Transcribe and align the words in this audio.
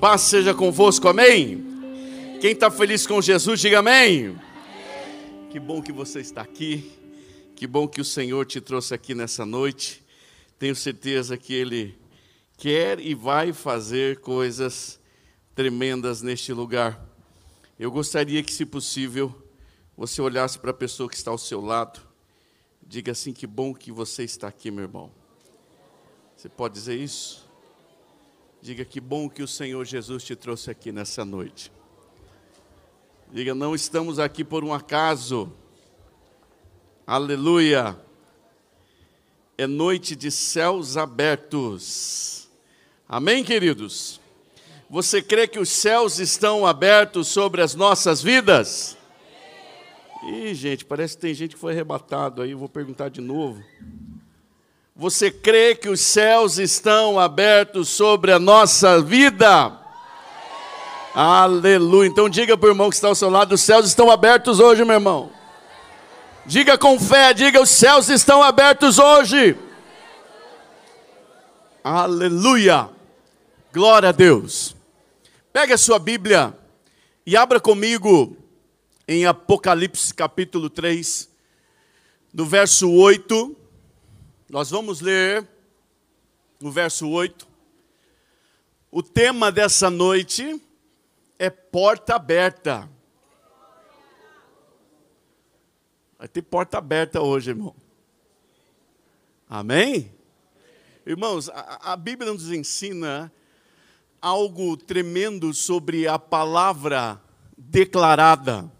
Paz 0.00 0.20
seja 0.20 0.54
convosco, 0.54 1.08
amém? 1.08 2.38
Quem 2.40 2.52
está 2.52 2.70
feliz 2.70 3.04
com 3.04 3.20
Jesus, 3.20 3.58
diga 3.58 3.80
amém. 3.80 4.38
Que 5.50 5.58
bom 5.58 5.82
que 5.82 5.90
você 5.90 6.20
está 6.20 6.40
aqui, 6.40 6.92
que 7.56 7.66
bom 7.66 7.88
que 7.88 8.00
o 8.00 8.04
Senhor 8.04 8.46
te 8.46 8.60
trouxe 8.60 8.94
aqui 8.94 9.12
nessa 9.12 9.44
noite. 9.44 10.04
Tenho 10.56 10.76
certeza 10.76 11.36
que 11.36 11.52
Ele 11.52 11.98
quer 12.56 13.00
e 13.00 13.12
vai 13.12 13.52
fazer 13.52 14.20
coisas 14.20 15.00
tremendas 15.52 16.22
neste 16.22 16.52
lugar. 16.52 17.04
Eu 17.76 17.90
gostaria 17.90 18.40
que, 18.40 18.52
se 18.52 18.64
possível, 18.64 19.34
você 19.96 20.22
olhasse 20.22 20.60
para 20.60 20.70
a 20.70 20.74
pessoa 20.74 21.08
que 21.08 21.16
está 21.16 21.32
ao 21.32 21.38
seu 21.38 21.60
lado, 21.60 21.98
diga 22.80 23.10
assim: 23.10 23.32
que 23.32 23.48
bom 23.48 23.74
que 23.74 23.90
você 23.90 24.22
está 24.22 24.46
aqui, 24.46 24.70
meu 24.70 24.84
irmão. 24.84 25.10
Você 26.36 26.48
pode 26.48 26.74
dizer 26.74 26.94
isso? 26.94 27.47
Diga 28.60 28.84
que 28.84 29.00
bom 29.00 29.28
que 29.28 29.42
o 29.42 29.48
Senhor 29.48 29.84
Jesus 29.84 30.24
te 30.24 30.34
trouxe 30.34 30.70
aqui 30.70 30.90
nessa 30.90 31.24
noite. 31.24 31.70
Diga, 33.32 33.54
não 33.54 33.74
estamos 33.74 34.18
aqui 34.18 34.42
por 34.42 34.64
um 34.64 34.74
acaso. 34.74 35.52
Aleluia. 37.06 37.96
É 39.56 39.66
noite 39.66 40.16
de 40.16 40.30
céus 40.30 40.96
abertos. 40.96 42.48
Amém, 43.08 43.44
queridos? 43.44 44.20
Você 44.90 45.22
crê 45.22 45.46
que 45.46 45.58
os 45.58 45.68
céus 45.68 46.18
estão 46.18 46.66
abertos 46.66 47.28
sobre 47.28 47.62
as 47.62 47.74
nossas 47.76 48.20
vidas? 48.20 48.96
Ih, 50.24 50.52
gente, 50.52 50.84
parece 50.84 51.14
que 51.14 51.20
tem 51.20 51.32
gente 51.32 51.54
que 51.54 51.60
foi 51.60 51.72
arrebatado 51.72 52.42
aí, 52.42 52.54
vou 52.54 52.68
perguntar 52.68 53.08
de 53.08 53.20
novo. 53.20 53.62
Você 55.00 55.30
crê 55.30 55.76
que 55.76 55.88
os 55.88 56.00
céus 56.00 56.58
estão 56.58 57.20
abertos 57.20 57.88
sobre 57.88 58.32
a 58.32 58.38
nossa 58.40 59.00
vida? 59.00 59.78
Aleluia. 61.14 62.08
Então 62.08 62.28
diga 62.28 62.58
para 62.58 62.66
o 62.66 62.72
irmão 62.72 62.90
que 62.90 62.96
está 62.96 63.06
ao 63.06 63.14
seu 63.14 63.30
lado: 63.30 63.54
os 63.54 63.60
céus 63.60 63.86
estão 63.86 64.10
abertos 64.10 64.58
hoje, 64.58 64.84
meu 64.84 64.94
irmão. 64.94 65.30
Diga 66.44 66.76
com 66.76 66.98
fé, 66.98 67.32
diga: 67.32 67.62
os 67.62 67.70
céus 67.70 68.08
estão 68.08 68.42
abertos 68.42 68.98
hoje. 68.98 69.56
Aleluia. 71.84 72.90
Glória 73.72 74.08
a 74.08 74.12
Deus. 74.12 74.74
Pega 75.52 75.76
a 75.76 75.78
sua 75.78 76.00
Bíblia 76.00 76.52
e 77.24 77.36
abra 77.36 77.60
comigo 77.60 78.36
em 79.06 79.26
Apocalipse 79.26 80.12
capítulo 80.12 80.68
3, 80.68 81.30
no 82.34 82.44
verso 82.44 82.90
8. 82.90 83.57
Nós 84.48 84.70
vamos 84.70 85.02
ler 85.02 85.46
o 86.62 86.70
verso 86.70 87.06
8. 87.06 87.46
O 88.90 89.02
tema 89.02 89.52
dessa 89.52 89.90
noite 89.90 90.58
é 91.38 91.50
porta 91.50 92.16
aberta. 92.16 92.88
Vai 96.18 96.26
ter 96.28 96.40
porta 96.40 96.78
aberta 96.78 97.20
hoje, 97.20 97.50
irmão. 97.50 97.76
Amém? 99.46 100.10
Irmãos, 101.04 101.50
a, 101.50 101.92
a 101.92 101.96
Bíblia 101.96 102.32
nos 102.32 102.50
ensina 102.50 103.30
algo 104.18 104.78
tremendo 104.78 105.52
sobre 105.52 106.08
a 106.08 106.18
palavra 106.18 107.20
declarada 107.54 108.72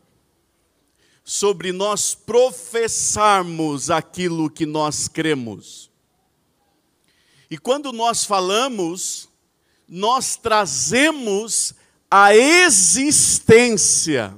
sobre 1.29 1.73
nós 1.73 2.15
professarmos 2.15 3.91
aquilo 3.91 4.49
que 4.49 4.65
nós 4.65 5.09
cremos. 5.09 5.91
E 7.51 7.59
quando 7.59 7.93
nós 7.93 8.25
falamos, 8.25 9.29
nós 9.87 10.37
trazemos 10.37 11.75
a 12.11 12.35
existência, 12.35 14.35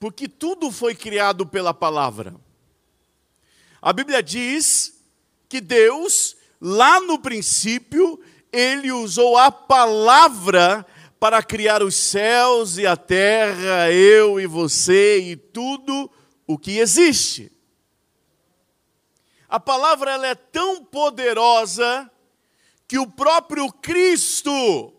porque 0.00 0.26
tudo 0.26 0.72
foi 0.72 0.94
criado 0.94 1.44
pela 1.44 1.74
palavra. 1.74 2.34
A 3.82 3.92
Bíblia 3.92 4.22
diz 4.22 4.98
que 5.50 5.60
Deus, 5.60 6.34
lá 6.58 6.98
no 6.98 7.18
princípio, 7.18 8.18
ele 8.50 8.90
usou 8.90 9.36
a 9.36 9.52
palavra 9.52 10.86
para 11.18 11.42
criar 11.42 11.82
os 11.82 11.94
céus 11.94 12.78
e 12.78 12.86
a 12.86 12.96
terra, 12.96 13.90
eu 13.90 14.38
e 14.38 14.46
você 14.46 15.18
e 15.18 15.36
tudo 15.36 16.10
o 16.46 16.56
que 16.56 16.78
existe. 16.78 17.50
A 19.48 19.58
palavra 19.58 20.12
ela 20.12 20.26
é 20.26 20.34
tão 20.34 20.84
poderosa 20.84 22.10
que 22.86 22.98
o 22.98 23.06
próprio 23.06 23.72
Cristo 23.72 24.92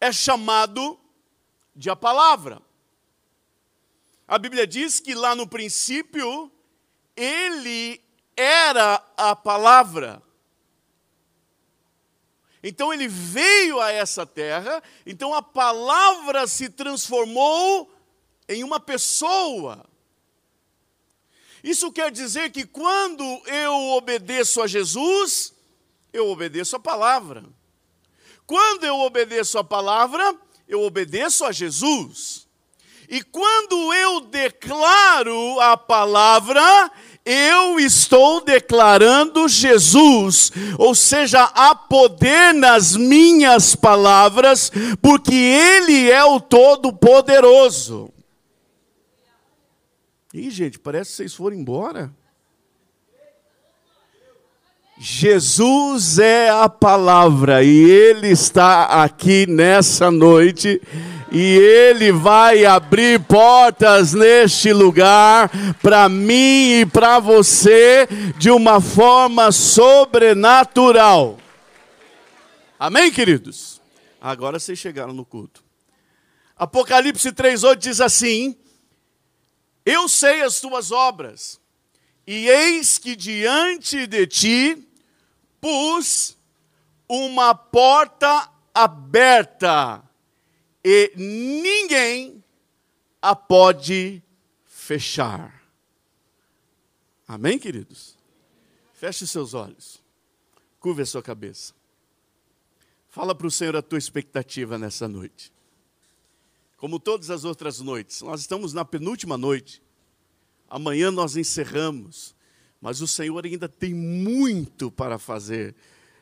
é 0.00 0.12
chamado 0.12 0.98
de 1.74 1.90
a 1.90 1.96
palavra. 1.96 2.60
A 4.28 4.38
Bíblia 4.38 4.66
diz 4.66 5.00
que 5.00 5.14
lá 5.14 5.34
no 5.34 5.46
princípio 5.46 6.50
ele 7.16 8.02
era 8.36 9.02
a 9.16 9.34
palavra. 9.34 10.22
Então 12.62 12.92
ele 12.92 13.08
veio 13.08 13.80
a 13.80 13.90
essa 13.90 14.24
terra, 14.24 14.82
então 15.04 15.34
a 15.34 15.42
palavra 15.42 16.46
se 16.46 16.68
transformou 16.68 17.92
em 18.48 18.62
uma 18.62 18.78
pessoa. 18.78 19.84
Isso 21.62 21.90
quer 21.90 22.10
dizer 22.10 22.50
que 22.50 22.64
quando 22.64 23.24
eu 23.46 23.74
obedeço 23.96 24.60
a 24.60 24.66
Jesus, 24.66 25.52
eu 26.12 26.28
obedeço 26.28 26.76
a 26.76 26.80
palavra. 26.80 27.44
Quando 28.46 28.84
eu 28.84 28.98
obedeço 29.00 29.58
a 29.58 29.64
palavra, 29.64 30.34
eu 30.68 30.82
obedeço 30.82 31.44
a 31.44 31.52
Jesus. 31.52 32.46
E 33.08 33.22
quando 33.22 33.92
eu 33.92 34.20
declaro 34.20 35.60
a 35.60 35.76
palavra, 35.76 36.90
eu 37.24 37.78
estou 37.78 38.44
declarando 38.44 39.48
Jesus, 39.48 40.50
ou 40.78 40.94
seja, 40.94 41.44
há 41.54 41.74
poder 41.74 42.52
nas 42.52 42.96
minhas 42.96 43.76
palavras, 43.76 44.70
porque 45.00 45.34
Ele 45.34 46.10
é 46.10 46.24
o 46.24 46.40
Todo-Poderoso. 46.40 48.12
Ih, 50.34 50.50
gente, 50.50 50.78
parece 50.78 51.10
que 51.10 51.16
vocês 51.16 51.34
foram 51.34 51.56
embora. 51.56 52.12
Jesus 54.98 56.18
é 56.18 56.48
a 56.48 56.68
palavra 56.68 57.62
e 57.62 57.90
Ele 57.90 58.28
está 58.28 59.02
aqui 59.02 59.46
nessa 59.46 60.10
noite 60.10 60.80
e 61.34 61.56
Ele 61.56 62.12
vai 62.12 62.66
abrir 62.66 63.18
portas 63.20 64.12
neste 64.12 64.70
lugar 64.70 65.50
para 65.80 66.06
mim 66.06 66.80
e 66.80 66.86
para 66.86 67.18
você 67.18 68.06
de 68.36 68.50
uma 68.50 68.82
forma 68.82 69.50
sobrenatural. 69.50 71.38
Amém, 72.78 73.10
queridos? 73.10 73.80
Agora 74.20 74.58
vocês 74.58 74.78
chegaram 74.78 75.14
no 75.14 75.24
culto. 75.24 75.64
Apocalipse 76.54 77.32
3,8 77.32 77.76
diz 77.76 78.00
assim: 78.02 78.54
Eu 79.86 80.10
sei 80.10 80.42
as 80.42 80.60
tuas 80.60 80.92
obras, 80.92 81.58
e 82.26 82.46
eis 82.46 82.98
que 82.98 83.16
diante 83.16 84.06
de 84.06 84.26
ti 84.26 84.88
pus 85.62 86.36
uma 87.08 87.54
porta 87.54 88.50
aberta 88.74 90.02
e 90.84 91.12
ninguém 91.16 92.42
a 93.20 93.36
pode 93.36 94.22
fechar. 94.64 95.62
Amém, 97.26 97.58
queridos? 97.58 98.16
Feche 98.94 99.26
seus 99.26 99.54
olhos, 99.54 100.02
curve 100.80 101.02
a 101.02 101.06
sua 101.06 101.22
cabeça. 101.22 101.72
Fala 103.08 103.34
para 103.34 103.46
o 103.46 103.50
Senhor 103.50 103.76
a 103.76 103.82
tua 103.82 103.98
expectativa 103.98 104.78
nessa 104.78 105.06
noite. 105.06 105.52
Como 106.76 106.98
todas 106.98 107.30
as 107.30 107.44
outras 107.44 107.78
noites, 107.78 108.22
nós 108.22 108.40
estamos 108.40 108.72
na 108.72 108.84
penúltima 108.84 109.38
noite. 109.38 109.82
Amanhã 110.68 111.10
nós 111.10 111.36
encerramos, 111.36 112.34
mas 112.80 113.00
o 113.00 113.06
Senhor 113.06 113.44
ainda 113.44 113.68
tem 113.68 113.94
muito 113.94 114.90
para 114.90 115.18
fazer 115.18 115.76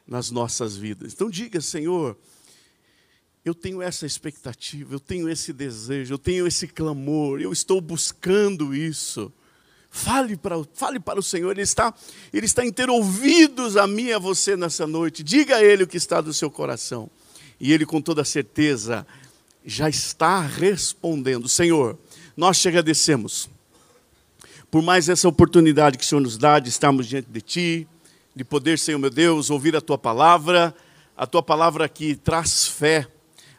nas 0.06 0.30
nossas 0.30 0.76
vidas. 0.76 1.14
Então 1.14 1.30
diga, 1.30 1.60
Senhor, 1.60 2.18
eu 3.44 3.54
tenho 3.54 3.80
essa 3.80 4.04
expectativa, 4.04 4.94
eu 4.94 5.00
tenho 5.00 5.28
esse 5.28 5.52
desejo, 5.52 6.14
eu 6.14 6.18
tenho 6.18 6.46
esse 6.46 6.66
clamor, 6.66 7.40
eu 7.40 7.52
estou 7.52 7.80
buscando 7.80 8.74
isso. 8.74 9.32
Fale 9.90 10.36
para, 10.36 10.56
fale 10.74 11.00
para 11.00 11.18
o 11.18 11.22
Senhor, 11.22 11.50
Ele 11.50 11.62
está, 11.62 11.92
Ele 12.32 12.46
está 12.46 12.64
em 12.64 12.72
ter 12.72 12.88
ouvidos 12.90 13.76
a 13.76 13.86
mim 13.86 14.04
e 14.04 14.12
a 14.12 14.18
você 14.18 14.56
nessa 14.56 14.86
noite. 14.86 15.22
Diga 15.22 15.56
a 15.56 15.64
Ele 15.64 15.84
o 15.84 15.86
que 15.86 15.96
está 15.96 16.20
do 16.20 16.32
seu 16.32 16.50
coração. 16.50 17.10
E 17.58 17.72
Ele, 17.72 17.84
com 17.84 18.00
toda 18.00 18.24
certeza, 18.24 19.06
já 19.64 19.88
está 19.88 20.40
respondendo. 20.40 21.48
Senhor, 21.48 21.98
nós 22.36 22.60
te 22.60 22.68
agradecemos 22.68 23.48
por 24.70 24.82
mais 24.82 25.08
essa 25.08 25.28
oportunidade 25.28 25.98
que 25.98 26.04
o 26.04 26.06
Senhor 26.06 26.20
nos 26.20 26.38
dá 26.38 26.60
de 26.60 26.68
estarmos 26.68 27.08
diante 27.08 27.28
de 27.28 27.40
Ti, 27.40 27.88
de 28.36 28.44
poder, 28.44 28.78
Senhor 28.78 28.98
meu 28.98 29.10
Deus, 29.10 29.50
ouvir 29.50 29.74
a 29.74 29.80
Tua 29.80 29.98
palavra 29.98 30.74
a 31.20 31.26
tua 31.26 31.42
palavra 31.42 31.86
que 31.86 32.16
traz 32.16 32.66
fé, 32.66 33.06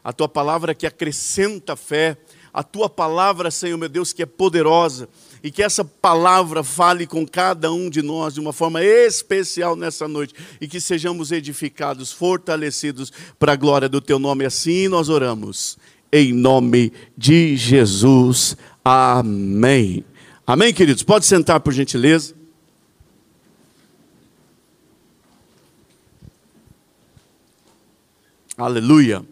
a 0.04 0.12
tua 0.12 0.28
palavra 0.28 0.74
que 0.74 0.88
acrescenta 0.88 1.76
fé, 1.76 2.18
a 2.54 2.64
tua 2.64 2.90
palavra, 2.90 3.50
Senhor 3.50 3.78
meu 3.78 3.88
Deus, 3.88 4.12
que 4.12 4.24
é 4.24 4.26
poderosa, 4.26 5.08
e 5.44 5.50
que 5.50 5.64
essa 5.64 5.86
palavra 5.86 6.64
fale 6.64 7.08
com 7.08 7.26
cada 7.26 7.72
um 7.72 7.90
de 7.90 8.02
nós 8.02 8.34
de 8.34 8.40
uma 8.40 8.52
forma 8.52 8.84
especial 8.84 9.76
nessa 9.76 10.08
noite, 10.08 10.36
e 10.60 10.68
que 10.68 10.82
sejamos 10.82 11.32
edificados, 11.32 12.12
fortalecidos 12.12 13.12
para 13.40 13.54
a 13.54 13.56
glória 13.56 13.88
do 13.88 14.02
teu 14.02 14.20
nome. 14.20 14.46
Assim 14.46 14.88
nós 14.88 15.08
oramos, 15.08 15.78
em 16.12 16.34
nome 16.34 16.92
de 17.18 17.56
Jesus. 17.56 18.58
Amém. 18.84 20.04
Amém, 20.46 20.74
queridos? 20.74 21.04
Pode 21.04 21.26
sentar, 21.26 21.60
por 21.62 21.72
gentileza. 21.72 22.36
Aleluia. 28.58 29.26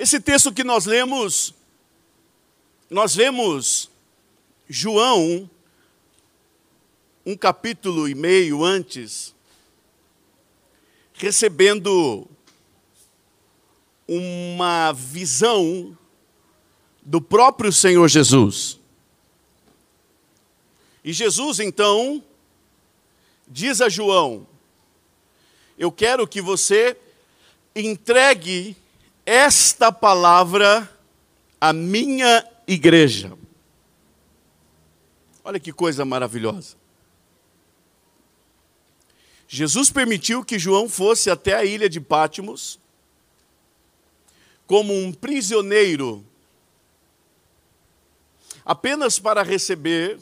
Esse 0.00 0.18
texto 0.18 0.50
que 0.50 0.64
nós 0.64 0.86
lemos, 0.86 1.52
nós 2.88 3.14
vemos 3.14 3.90
João, 4.66 5.48
um 7.26 7.36
capítulo 7.36 8.08
e 8.08 8.14
meio 8.14 8.64
antes, 8.64 9.34
recebendo 11.12 12.26
uma 14.08 14.90
visão 14.92 15.94
do 17.02 17.20
próprio 17.20 17.70
Senhor 17.70 18.08
Jesus. 18.08 18.80
E 21.04 21.12
Jesus 21.12 21.60
então 21.60 22.24
diz 23.46 23.82
a 23.82 23.90
João: 23.90 24.46
Eu 25.76 25.92
quero 25.92 26.26
que 26.26 26.40
você 26.40 26.96
entregue 27.76 28.74
esta 29.30 29.92
palavra 29.92 30.90
à 31.60 31.72
minha 31.72 32.44
igreja. 32.66 33.38
Olha 35.44 35.60
que 35.60 35.72
coisa 35.72 36.04
maravilhosa. 36.04 36.76
Jesus 39.46 39.88
permitiu 39.88 40.44
que 40.44 40.58
João 40.58 40.88
fosse 40.88 41.30
até 41.30 41.54
a 41.54 41.64
ilha 41.64 41.88
de 41.88 42.00
Pátimos 42.00 42.80
como 44.66 44.92
um 44.92 45.12
prisioneiro, 45.12 46.26
apenas 48.64 49.20
para 49.20 49.44
receber 49.44 50.18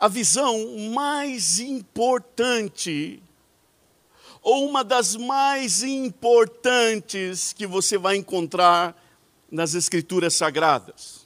a 0.00 0.08
visão 0.08 0.78
mais 0.94 1.58
importante 1.58 3.22
ou 4.42 4.68
uma 4.68 4.82
das 4.82 5.14
mais 5.14 5.82
importantes 5.84 7.52
que 7.52 7.66
você 7.66 7.96
vai 7.96 8.16
encontrar 8.16 9.00
nas 9.50 9.74
Escrituras 9.74 10.34
Sagradas. 10.34 11.24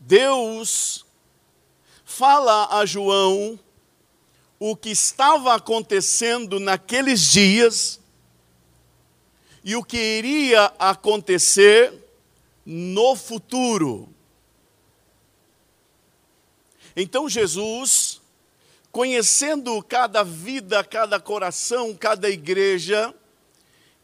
Deus 0.00 1.06
fala 2.04 2.76
a 2.76 2.84
João 2.84 3.58
o 4.58 4.74
que 4.74 4.90
estava 4.90 5.54
acontecendo 5.54 6.58
naqueles 6.58 7.30
dias 7.30 8.00
e 9.62 9.76
o 9.76 9.84
que 9.84 9.96
iria 9.96 10.72
acontecer 10.78 11.92
no 12.66 13.14
futuro. 13.14 14.08
Então 16.96 17.28
Jesus 17.28 18.20
conhecendo 18.90 19.82
cada 19.82 20.22
vida, 20.22 20.82
cada 20.82 21.20
coração, 21.20 21.94
cada 21.94 22.28
igreja, 22.28 23.14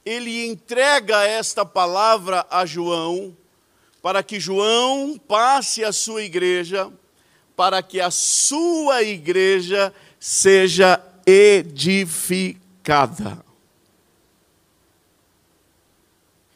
ele 0.04 0.46
entrega 0.46 1.24
esta 1.24 1.64
palavra 1.64 2.46
a 2.50 2.66
João, 2.66 3.36
para 4.02 4.22
que 4.22 4.38
João 4.38 5.18
passe 5.18 5.82
a 5.84 5.92
sua 5.92 6.22
igreja, 6.22 6.92
para 7.56 7.82
que 7.82 8.00
a 8.00 8.10
sua 8.10 9.02
igreja 9.02 9.94
seja 10.20 11.02
edificada. 11.26 12.62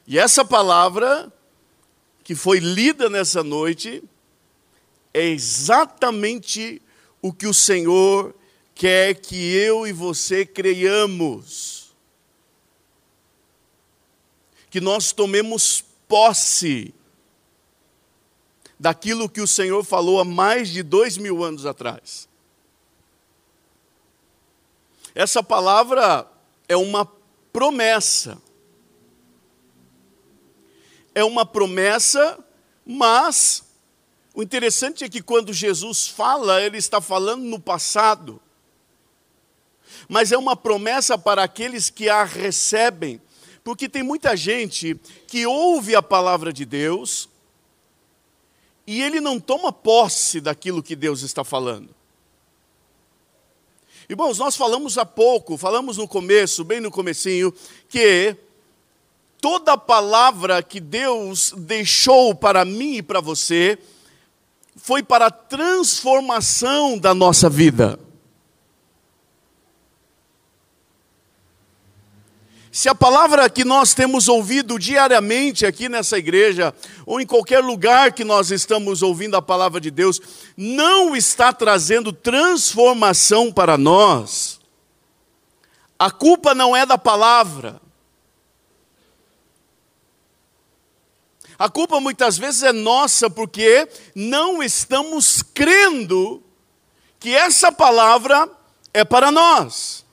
E 0.07 0.19
essa 0.19 0.45
palavra 0.45 1.33
que 2.25 2.35
foi 2.35 2.59
lida 2.59 3.09
nessa 3.09 3.43
noite 3.43 4.03
é 5.15 5.25
exatamente 5.25 6.83
o 7.21 7.33
que 7.33 7.47
o 7.47 7.55
Senhor 7.55 8.35
quer 8.75 9.15
que 9.15 9.55
eu 9.55 9.87
e 9.87 9.93
você 9.93 10.47
creiamos. 10.47 11.93
Que 14.71 14.81
nós 14.81 15.13
tomemos 15.13 15.85
posse 16.07 16.95
daquilo 18.79 19.29
que 19.29 19.41
o 19.41 19.47
Senhor 19.47 19.83
falou 19.85 20.21
há 20.21 20.25
mais 20.25 20.69
de 20.69 20.83
dois 20.83 21.17
mil 21.17 21.43
anos 21.43 21.67
atrás. 21.67 22.29
Essa 25.15 25.43
palavra 25.43 26.31
é 26.69 26.77
uma 26.77 27.05
promessa. 27.53 28.41
É 31.13 31.25
uma 31.25 31.45
promessa, 31.45 32.39
mas 32.87 33.65
o 34.39 34.43
interessante 34.45 35.03
é 35.03 35.09
que 35.09 35.21
quando 35.21 35.53
Jesus 35.53 36.07
fala, 36.07 36.63
ele 36.63 36.79
está 36.79 37.01
falando 37.01 37.43
no 37.43 37.59
passado. 37.59 38.41
Mas 40.09 40.31
é 40.31 40.39
uma 40.39 40.55
promessa 40.55 41.19
para 41.19 41.43
aqueles 41.43 41.91
que 41.91 42.09
a 42.09 42.23
recebem, 42.23 43.21
porque 43.65 43.89
tem 43.89 44.05
muita 44.05 44.37
gente 44.37 44.95
que 45.27 45.45
ouve 45.45 45.97
a 45.97 46.01
palavra 46.01 46.53
de 46.53 46.65
Deus 46.65 47.29
e 48.87 49.03
ele 49.03 49.21
não 49.21 49.41
toma 49.41 49.73
posse 49.73 50.41
daquilo 50.41 50.85
que 50.85 50.95
Deus 50.95 51.23
está 51.23 51.43
falando. 51.43 51.93
Irmãos, 54.09 54.39
nós 54.39 54.55
falamos 54.55 54.97
há 54.99 55.05
pouco, 55.05 55.59
falamos 55.59 55.97
no 55.97 56.07
começo, 56.07 56.63
bem 56.63 56.79
no 56.79 56.93
comecinho, 56.93 57.53
que 57.89 58.37
toda 59.41 59.77
palavra 59.77 60.63
que 60.63 60.79
Deus 60.79 61.53
deixou 61.57 62.37
para 62.37 62.65
mim 62.65 62.99
e 62.99 63.03
para 63.03 63.21
você, 63.21 63.77
foi 64.79 65.03
para 65.03 65.27
a 65.27 65.31
transformação 65.31 66.97
da 66.97 67.13
nossa 67.13 67.51
vida. 67.51 67.99
Se 72.71 72.89
a 72.89 72.95
palavra 72.95 73.51
que 73.51 73.65
nós 73.65 73.93
temos 73.93 74.29
ouvido 74.29 74.79
diariamente 74.79 75.67
aqui 75.67 75.89
nessa 75.89 76.17
igreja, 76.17 76.73
ou 77.05 77.21
em 77.21 77.27
qualquer 77.27 77.59
lugar 77.59 78.13
que 78.13 78.23
nós 78.23 78.53
estamos 78.53 79.03
ouvindo 79.03 79.37
a 79.37 79.43
palavra 79.43 79.81
de 79.81 79.91
Deus, 79.91 80.21
não 80.57 81.17
está 81.17 81.53
trazendo 81.53 82.13
transformação 82.13 83.51
para 83.51 83.77
nós, 83.77 84.61
a 85.99 86.09
culpa 86.09 86.55
não 86.55 86.77
é 86.77 86.87
da 86.87 86.97
palavra, 86.97 87.81
A 91.59 91.69
culpa 91.69 91.99
muitas 91.99 92.39
vezes 92.39 92.63
é 92.63 92.73
nossa 92.73 93.29
porque 93.29 93.89
não 94.15 94.63
estamos 94.63 95.43
crendo 95.43 96.41
que 97.19 97.35
essa 97.35 97.73
palavra 97.73 98.49
é 98.95 99.05
para 99.05 99.33
nós. 99.33 100.05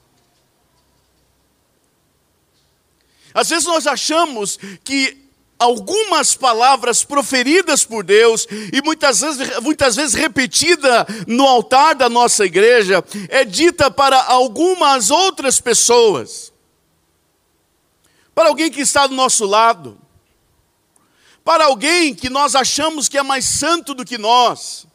Às 3.32 3.50
vezes 3.50 3.66
nós 3.66 3.86
achamos 3.86 4.58
que 4.84 5.26
algumas 5.60 6.36
palavras 6.36 7.04
proferidas 7.04 7.86
por 7.86 8.04
Deus 8.04 8.48
e 8.74 8.82
muitas 8.82 9.22
vezes, 9.22 9.60
muitas 9.60 9.96
vezes 9.96 10.16
repetida 10.16 11.06
no 11.28 11.46
altar 11.46 11.94
da 11.96 12.10
nossa 12.10 12.44
igreja 12.44 13.04
é 13.30 13.46
dita 13.46 13.92
para 13.92 14.20
algumas 14.24 15.12
outras 15.12 15.62
pessoas. 15.62 16.52
Para 18.34 18.50
alguém 18.50 18.72
que 18.72 18.82
está 18.82 19.06
do 19.06 19.14
nosso 19.14 19.46
lado, 19.46 20.05
para 21.46 21.66
alguém 21.66 22.16
que 22.16 22.28
nós 22.28 22.56
achamos 22.56 23.08
que 23.08 23.20
é 23.20 23.22
mais 23.22 23.46
santo 23.46 23.94
do 23.94 24.04
que 24.04 24.18
nós. 24.18 24.88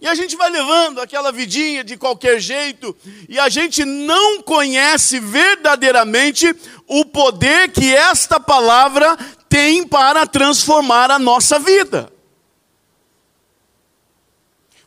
E 0.00 0.06
a 0.06 0.14
gente 0.14 0.34
vai 0.34 0.48
levando 0.48 0.98
aquela 0.98 1.30
vidinha 1.30 1.84
de 1.84 1.94
qualquer 1.98 2.40
jeito, 2.40 2.96
e 3.28 3.38
a 3.38 3.50
gente 3.50 3.84
não 3.84 4.42
conhece 4.42 5.20
verdadeiramente 5.20 6.56
o 6.86 7.04
poder 7.04 7.70
que 7.70 7.94
esta 7.94 8.40
palavra 8.40 9.14
tem 9.46 9.86
para 9.86 10.26
transformar 10.26 11.10
a 11.10 11.18
nossa 11.18 11.58
vida. 11.58 12.10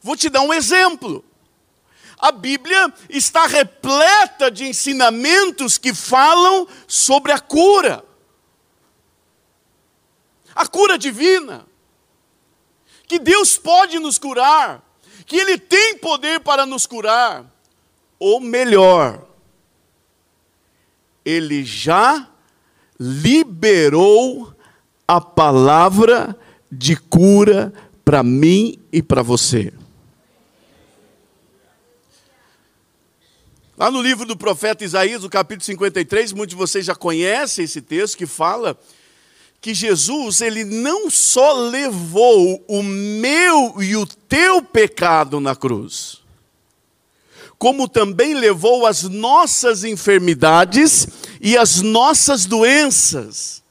Vou 0.02 0.18
te 0.18 0.30
dar 0.30 0.42
um 0.42 0.54
exemplo. 0.54 1.24
A 2.18 2.32
Bíblia 2.32 2.92
está 3.08 3.46
repleta 3.46 4.50
de 4.50 4.66
ensinamentos 4.66 5.78
que 5.78 5.94
falam 5.94 6.68
sobre 6.88 7.32
a 7.32 7.40
cura 7.40 8.04
a 10.56 10.68
cura 10.68 10.98
divina, 10.98 11.66
que 13.08 13.20
Deus 13.20 13.58
pode 13.58 14.00
nos 14.00 14.18
curar, 14.18 14.84
que 15.26 15.36
Ele 15.36 15.58
tem 15.58 15.98
poder 15.98 16.40
para 16.40 16.66
nos 16.66 16.86
curar, 16.86 17.46
ou 18.20 18.40
melhor, 18.40 19.28
Ele 21.26 21.64
já 21.64 22.30
liberou 23.00 24.56
a 25.08 25.20
palavra 25.20 26.38
de 26.72 26.96
cura 26.96 27.74
para 28.06 28.24
mim 28.24 28.80
e 28.92 29.02
para 29.02 29.22
você. 29.22 29.74
Lá 33.82 33.90
no 33.90 34.00
livro 34.00 34.28
do 34.28 34.38
profeta 34.38 34.86
Isaías, 34.86 35.24
no 35.24 35.30
capítulo 35.30 35.66
53, 35.66 36.34
muitos 36.34 36.56
de 36.56 36.56
vocês 36.56 36.86
já 36.86 36.94
conhecem 36.94 37.66
esse 37.66 37.82
texto 37.82 38.16
que 38.16 38.28
fala 38.28 38.80
que 39.62 39.76
Jesus, 39.76 40.42
ele 40.42 40.64
não 40.64 41.08
só 41.08 41.54
levou 41.54 42.66
o 42.68 42.82
meu 42.82 43.80
e 43.80 43.96
o 43.96 44.08
teu 44.08 44.64
pecado 44.64 45.40
na 45.40 45.56
cruz, 45.56 46.20
como 47.60 47.88
também 47.88 48.34
levou 48.34 48.88
as 48.88 49.04
nossas 49.04 49.84
enfermidades 49.84 51.08
e 51.40 51.56
as 51.56 51.80
nossas 51.80 52.48
doenças. 52.48 53.62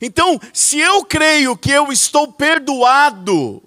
Então, 0.00 0.40
se 0.52 0.80
eu 0.80 1.04
creio 1.04 1.56
que 1.56 1.70
eu 1.70 1.92
estou 1.92 2.32
perdoado, 2.32 3.62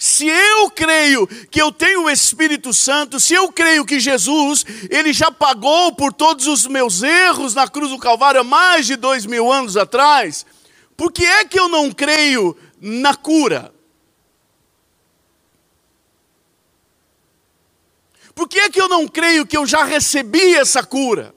se 0.00 0.26
eu 0.26 0.70
creio 0.70 1.26
que 1.26 1.60
eu 1.60 1.70
tenho 1.70 2.04
o 2.04 2.10
Espírito 2.10 2.72
Santo, 2.72 3.20
se 3.20 3.34
eu 3.34 3.52
creio 3.52 3.84
que 3.84 4.00
Jesus, 4.00 4.64
ele 4.88 5.12
já 5.12 5.30
pagou 5.30 5.94
por 5.94 6.10
todos 6.10 6.46
os 6.46 6.66
meus 6.66 7.02
erros 7.02 7.54
na 7.54 7.68
cruz 7.68 7.90
do 7.90 7.98
Calvário 7.98 8.40
há 8.40 8.44
mais 8.44 8.86
de 8.86 8.96
dois 8.96 9.26
mil 9.26 9.52
anos 9.52 9.76
atrás, 9.76 10.46
por 10.96 11.12
que 11.12 11.22
é 11.22 11.44
que 11.44 11.60
eu 11.60 11.68
não 11.68 11.92
creio 11.92 12.56
na 12.80 13.14
cura? 13.14 13.74
Por 18.34 18.48
que 18.48 18.58
é 18.58 18.70
que 18.70 18.80
eu 18.80 18.88
não 18.88 19.06
creio 19.06 19.44
que 19.44 19.58
eu 19.58 19.66
já 19.66 19.84
recebi 19.84 20.54
essa 20.54 20.82
cura? 20.82 21.34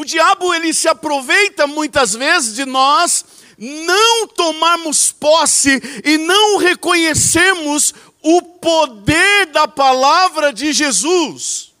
O 0.00 0.04
diabo 0.04 0.54
ele 0.54 0.72
se 0.72 0.88
aproveita 0.88 1.66
muitas 1.66 2.14
vezes 2.14 2.54
de 2.54 2.64
nós 2.64 3.22
não 3.58 4.26
tomarmos 4.28 5.12
posse 5.12 5.78
e 6.02 6.16
não 6.16 6.56
reconhecermos 6.56 7.92
o 8.22 8.40
poder 8.40 9.44
da 9.52 9.68
palavra 9.68 10.54
de 10.54 10.72
Jesus. 10.72 11.74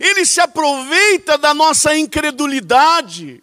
Ele 0.00 0.24
se 0.24 0.40
aproveita 0.40 1.36
da 1.36 1.52
nossa 1.52 1.94
incredulidade. 1.94 3.42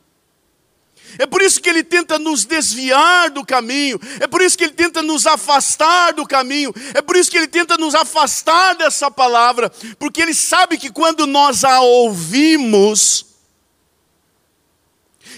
É 1.18 1.26
por 1.26 1.42
isso 1.42 1.62
que 1.62 1.70
ele 1.70 1.84
tenta 1.84 2.20
nos 2.20 2.46
desviar 2.46 3.30
do 3.30 3.46
caminho, 3.46 4.00
é 4.20 4.28
por 4.28 4.42
isso 4.42 4.58
que 4.58 4.66
ele 4.66 4.74
tenta 4.74 5.02
nos 5.02 5.26
afastar 5.26 6.14
do 6.14 6.26
caminho, 6.26 6.74
é 6.94 7.02
por 7.02 7.16
isso 7.16 7.32
que 7.32 7.38
ele 7.38 7.48
tenta 7.48 7.78
nos 7.78 7.96
afastar 7.96 8.76
dessa 8.76 9.10
palavra, 9.10 9.70
porque 9.98 10.22
ele 10.22 10.34
sabe 10.34 10.78
que 10.78 10.92
quando 10.92 11.26
nós 11.26 11.64
a 11.64 11.80
ouvimos, 11.80 13.26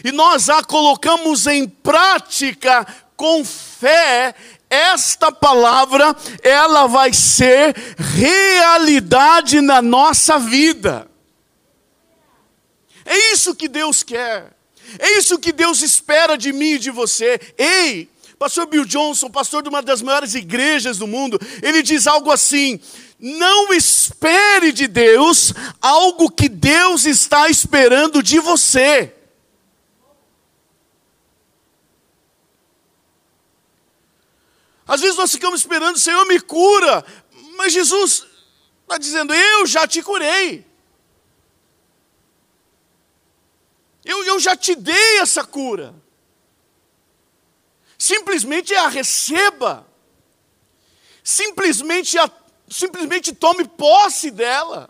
e 0.04 0.12
nós 0.12 0.50
a 0.50 0.64
colocamos 0.64 1.48
em 1.48 1.68
prática 1.68 2.86
com 3.16 3.44
fé, 3.44 4.36
esta 4.70 5.32
palavra, 5.32 6.16
ela 6.42 6.88
vai 6.88 7.14
ser 7.14 7.76
realidade 7.98 9.62
na 9.62 9.82
nossa 9.82 10.38
vida. 10.38 11.10
É 13.06 13.32
isso 13.32 13.56
que 13.56 13.68
Deus 13.68 14.04
quer. 14.04 14.57
É 15.00 15.17
isso 15.17 15.39
que 15.39 15.51
Deus 15.51 15.82
espera 15.82 16.38
de 16.38 16.51
mim 16.53 16.74
e 16.74 16.79
de 16.79 16.91
você. 16.91 17.39
Ei, 17.58 18.10
pastor 18.38 18.65
Bill 18.65 18.86
Johnson, 18.86 19.29
pastor 19.29 19.63
de 19.63 19.70
uma 19.70 19.82
das 19.82 20.01
maiores 20.01 20.36
igrejas 20.36 20.98
do 20.98 21.08
mundo, 21.08 21.39
ele 21.62 21.82
diz 21.82 22.08
algo 22.08 22.32
assim: 22.32 22.79
não 23.20 23.74
espere 23.74 24.72
de 24.72 24.88
Deus 24.88 25.53
algo 25.82 26.29
que 26.29 26.48
Deus 26.48 27.06
está 27.06 27.50
esperando 27.50 28.22
de 28.22 28.39
você. 28.39 29.13
Às 34.88 35.01
vezes 35.01 35.17
nós 35.17 35.32
ficamos 35.32 35.60
esperando, 35.60 36.00
Senhor, 36.00 36.25
me 36.25 36.39
cura, 36.39 37.03
mas 37.58 37.74
Jesus 37.74 38.25
está 38.84 38.98
dizendo, 38.98 39.34
eu 39.34 39.65
já 39.65 39.86
te 39.86 40.01
curei. 40.01 40.65
Eu, 44.08 44.24
eu 44.24 44.40
já 44.40 44.56
te 44.56 44.74
dei 44.74 45.20
essa 45.20 45.44
cura. 45.44 45.94
Simplesmente 47.98 48.74
a 48.74 48.88
receba. 48.88 49.86
Simplesmente, 51.22 52.18
a, 52.18 52.32
simplesmente 52.70 53.34
tome 53.34 53.68
posse 53.68 54.32
dela. 54.32 54.90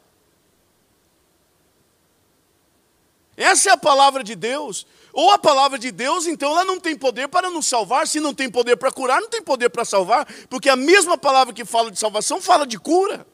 Essa 3.36 3.72
é 3.72 3.74
a 3.74 3.78
palavra 3.78 4.24
de 4.24 4.36
Deus. 4.36 4.86
Ou 5.12 5.32
a 5.32 5.40
palavra 5.40 5.80
de 5.80 5.90
Deus, 5.90 6.28
então 6.28 6.52
ela 6.52 6.64
não 6.64 6.80
tem 6.80 6.96
poder 6.96 7.28
para 7.28 7.50
nos 7.50 7.66
salvar. 7.66 8.08
Se 8.08 8.20
não 8.20 8.36
tem 8.36 8.52
poder 8.52 8.78
para 8.78 8.92
curar, 8.92 9.20
não 9.20 9.30
tem 9.30 9.42
poder 9.42 9.70
para 9.70 9.84
salvar. 9.84 10.32
Porque 10.48 10.70
a 10.70 10.76
mesma 10.76 11.18
palavra 11.18 11.56
que 11.56 11.66
fala 11.66 11.90
de 11.90 11.98
salvação 11.98 12.40
fala 12.40 12.68
de 12.68 12.78
cura. 12.78 13.26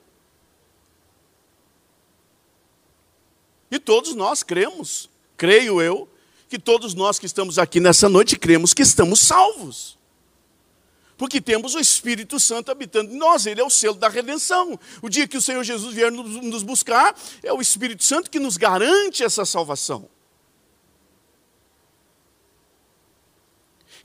E 3.70 3.78
todos 3.78 4.16
nós 4.16 4.44
cremos 4.44 5.12
creio 5.44 5.82
eu, 5.82 6.08
que 6.48 6.58
todos 6.58 6.94
nós 6.94 7.20
que 7.20 7.26
estamos 7.26 7.60
aqui 7.60 7.82
nessa 7.82 8.08
noite 8.08 8.40
cremos 8.40 8.74
que 8.74 8.82
estamos 8.82 9.20
salvos. 9.20 10.00
Porque 11.18 11.42
temos 11.42 11.76
o 11.76 11.82
Espírito 11.82 12.40
Santo 12.40 12.72
habitando 12.72 13.12
em 13.12 13.18
nós, 13.18 13.46
ele 13.46 13.60
é 13.60 13.64
o 13.64 13.70
selo 13.70 13.96
da 13.96 14.08
redenção. 14.08 14.80
O 15.02 15.10
dia 15.10 15.28
que 15.28 15.36
o 15.36 15.42
Senhor 15.42 15.62
Jesus 15.62 15.94
vier 15.94 16.10
nos 16.10 16.64
buscar, 16.64 17.14
é 17.44 17.52
o 17.52 17.60
Espírito 17.60 18.06
Santo 18.06 18.32
que 18.32 18.40
nos 18.40 18.56
garante 18.56 19.22
essa 19.22 19.44
salvação. 19.44 20.08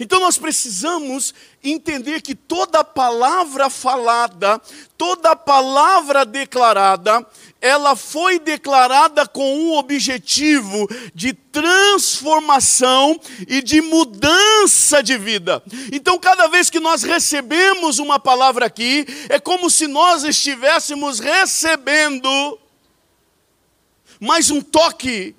Então 0.00 0.20
nós 0.20 0.38
precisamos 0.38 1.34
entender 1.62 2.20
que 2.20 2.34
toda 2.34 2.84
palavra 2.84 3.68
falada, 3.68 4.60
toda 4.96 5.34
palavra 5.34 6.24
declarada, 6.24 7.26
ela 7.60 7.96
foi 7.96 8.38
declarada 8.38 9.26
com 9.26 9.56
um 9.56 9.74
objetivo 9.74 10.88
de 11.14 11.32
transformação 11.32 13.20
e 13.48 13.60
de 13.60 13.80
mudança 13.80 15.02
de 15.02 15.18
vida. 15.18 15.62
Então, 15.92 16.18
cada 16.18 16.46
vez 16.46 16.70
que 16.70 16.78
nós 16.78 17.02
recebemos 17.02 17.98
uma 17.98 18.18
palavra 18.18 18.66
aqui, 18.66 19.04
é 19.28 19.40
como 19.40 19.68
se 19.68 19.86
nós 19.88 20.22
estivéssemos 20.22 21.18
recebendo 21.18 22.58
mais 24.20 24.50
um 24.50 24.60
toque 24.60 25.34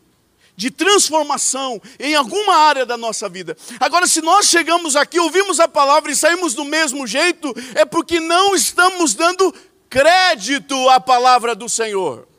de 0.59 0.69
transformação 0.69 1.81
em 1.97 2.15
alguma 2.15 2.53
área 2.53 2.85
da 2.85 2.97
nossa 2.97 3.29
vida. 3.29 3.55
Agora, 3.79 4.05
se 4.05 4.21
nós 4.21 4.45
chegamos 4.45 4.93
aqui, 4.97 5.17
ouvimos 5.17 5.57
a 5.57 5.69
palavra 5.69 6.11
e 6.11 6.15
saímos 6.15 6.53
do 6.53 6.65
mesmo 6.65 7.07
jeito, 7.07 7.55
é 7.75 7.85
porque 7.85 8.19
não 8.19 8.53
estamos 8.53 9.13
dando 9.13 9.55
crédito 9.89 10.75
à 10.89 11.00
palavra 11.00 11.55
do 11.55 11.67
Senhor. 11.67 12.29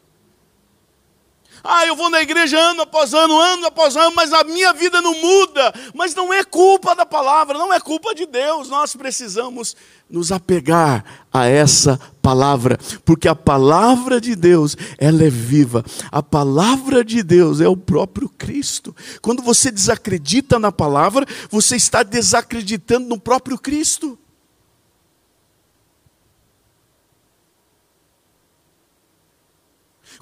Ah, 1.63 1.87
eu 1.87 1.95
vou 1.95 2.09
na 2.09 2.23
igreja 2.23 2.59
ano 2.59 2.83
após 2.83 3.13
ano, 3.13 3.39
ano 3.39 3.67
após 3.67 3.95
ano, 3.95 4.15
mas 4.15 4.33
a 4.33 4.43
minha 4.45 4.73
vida 4.73 5.03
não 5.03 5.15
muda. 5.21 5.75
Mas 5.95 6.15
não 6.15 6.33
é 6.33 6.43
culpa 6.43 6.95
da 6.95 7.05
palavra, 7.05 7.59
não 7.59 7.73
é 7.73 7.79
culpa 7.79 8.15
de 8.15 8.25
Deus. 8.25 8.69
Nós 8.69 8.97
precisamos 8.97 9.77
nos 10.09 10.33
apegar 10.33 11.05
a 11.33 11.47
essa 11.47 12.01
palavra, 12.23 12.79
porque 13.05 13.29
a 13.29 13.35
palavra 13.35 14.21
de 14.21 14.35
Deus, 14.35 14.77
ela 14.99 15.23
é 15.23 15.31
viva. 15.31 15.85
A 16.11 16.23
palavra 16.23 17.05
de 17.05 17.23
Deus 17.23 17.61
é 17.61 17.69
o 17.69 17.77
próprio 17.77 18.29
Cristo. 18.29 18.97
Quando 19.21 19.43
você 19.43 19.71
desacredita 19.71 20.59
na 20.59 20.73
palavra, 20.73 21.27
você 21.51 21.77
está 21.77 22.03
desacreditando 22.03 23.07
no 23.07 23.21
próprio 23.21 23.59
Cristo. 23.59 24.19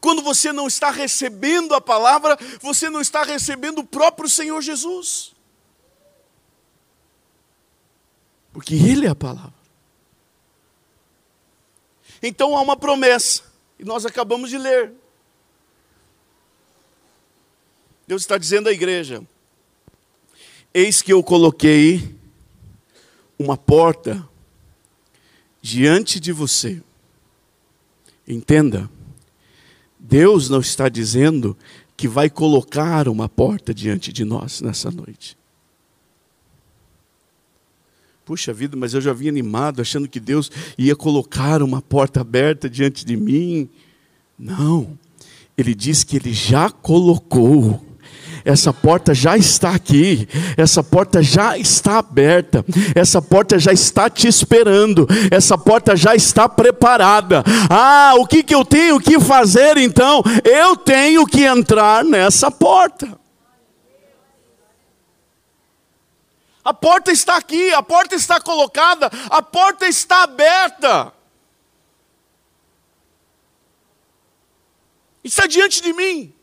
Quando 0.00 0.22
você 0.22 0.52
não 0.52 0.66
está 0.66 0.90
recebendo 0.90 1.74
a 1.74 1.80
palavra, 1.80 2.38
você 2.60 2.88
não 2.88 3.00
está 3.00 3.22
recebendo 3.22 3.80
o 3.80 3.86
próprio 3.86 4.28
Senhor 4.28 4.60
Jesus. 4.62 5.34
Porque 8.52 8.74
Ele 8.74 9.06
é 9.06 9.10
a 9.10 9.14
palavra. 9.14 9.58
Então 12.22 12.56
há 12.56 12.60
uma 12.60 12.76
promessa, 12.76 13.42
e 13.78 13.84
nós 13.84 14.04
acabamos 14.04 14.50
de 14.50 14.58
ler. 14.58 14.92
Deus 18.06 18.22
está 18.22 18.38
dizendo 18.38 18.68
à 18.68 18.72
igreja: 18.72 19.22
Eis 20.72 21.02
que 21.02 21.12
eu 21.12 21.22
coloquei 21.22 22.16
uma 23.38 23.56
porta 23.56 24.28
diante 25.60 26.18
de 26.18 26.32
você. 26.32 26.82
Entenda, 28.26 28.90
Deus 30.08 30.48
não 30.48 30.60
está 30.60 30.88
dizendo 30.88 31.54
que 31.94 32.08
vai 32.08 32.30
colocar 32.30 33.08
uma 33.08 33.28
porta 33.28 33.74
diante 33.74 34.10
de 34.10 34.24
nós 34.24 34.62
nessa 34.62 34.90
noite. 34.90 35.36
Puxa 38.24 38.52
vida, 38.52 38.76
mas 38.76 38.94
eu 38.94 39.00
já 39.00 39.12
vinha 39.12 39.30
animado, 39.30 39.82
achando 39.82 40.08
que 40.08 40.18
Deus 40.18 40.50
ia 40.78 40.96
colocar 40.96 41.62
uma 41.62 41.82
porta 41.82 42.22
aberta 42.22 42.70
diante 42.70 43.04
de 43.04 43.16
mim. 43.16 43.68
Não, 44.38 44.98
Ele 45.56 45.74
diz 45.74 46.04
que 46.04 46.16
Ele 46.16 46.32
já 46.32 46.70
colocou 46.70 47.84
essa 48.48 48.72
porta 48.72 49.12
já 49.12 49.36
está 49.36 49.74
aqui, 49.74 50.26
essa 50.56 50.82
porta 50.82 51.22
já 51.22 51.58
está 51.58 51.98
aberta, 51.98 52.64
essa 52.94 53.20
porta 53.20 53.58
já 53.58 53.74
está 53.74 54.08
te 54.08 54.26
esperando, 54.26 55.06
essa 55.30 55.58
porta 55.58 55.94
já 55.94 56.14
está 56.14 56.48
preparada. 56.48 57.44
Ah, 57.68 58.14
o 58.16 58.26
que, 58.26 58.42
que 58.42 58.54
eu 58.54 58.64
tenho 58.64 58.98
que 58.98 59.20
fazer 59.20 59.76
então? 59.76 60.22
Eu 60.42 60.74
tenho 60.76 61.26
que 61.26 61.42
entrar 61.44 62.02
nessa 62.02 62.50
porta. 62.50 63.20
A 66.64 66.72
porta 66.72 67.12
está 67.12 67.36
aqui, 67.36 67.70
a 67.74 67.82
porta 67.82 68.14
está 68.14 68.40
colocada, 68.40 69.10
a 69.28 69.42
porta 69.42 69.86
está 69.86 70.22
aberta. 70.22 71.12
Está 75.22 75.46
diante 75.46 75.82
de 75.82 75.92
mim. 75.92 76.37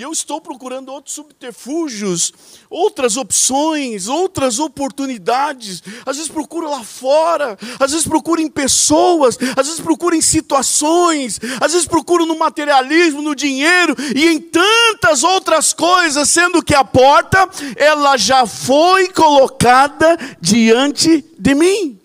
E 0.00 0.02
eu 0.02 0.12
estou 0.12 0.40
procurando 0.40 0.88
outros 0.88 1.14
subterfúgios, 1.14 2.32
outras 2.70 3.18
opções, 3.18 4.08
outras 4.08 4.58
oportunidades. 4.58 5.82
Às 6.06 6.16
vezes 6.16 6.32
procuro 6.32 6.70
lá 6.70 6.82
fora, 6.82 7.58
às 7.78 7.90
vezes 7.92 8.08
procuro 8.08 8.40
em 8.40 8.48
pessoas, 8.48 9.38
às 9.54 9.66
vezes 9.66 9.78
procuro 9.78 10.16
em 10.16 10.22
situações, 10.22 11.38
às 11.60 11.74
vezes 11.74 11.86
procuro 11.86 12.24
no 12.24 12.38
materialismo, 12.38 13.20
no 13.20 13.34
dinheiro 13.34 13.94
e 14.16 14.26
em 14.28 14.40
tantas 14.40 15.22
outras 15.22 15.74
coisas, 15.74 16.30
sendo 16.30 16.62
que 16.62 16.74
a 16.74 16.82
porta, 16.82 17.46
ela 17.76 18.16
já 18.16 18.46
foi 18.46 19.06
colocada 19.08 20.16
diante 20.40 21.22
de 21.38 21.54
mim. 21.54 22.00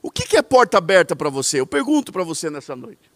O 0.00 0.10
que 0.10 0.34
é 0.34 0.40
porta 0.40 0.78
aberta 0.78 1.14
para 1.14 1.28
você? 1.28 1.60
Eu 1.60 1.66
pergunto 1.66 2.10
para 2.10 2.24
você 2.24 2.48
nessa 2.48 2.74
noite. 2.74 3.09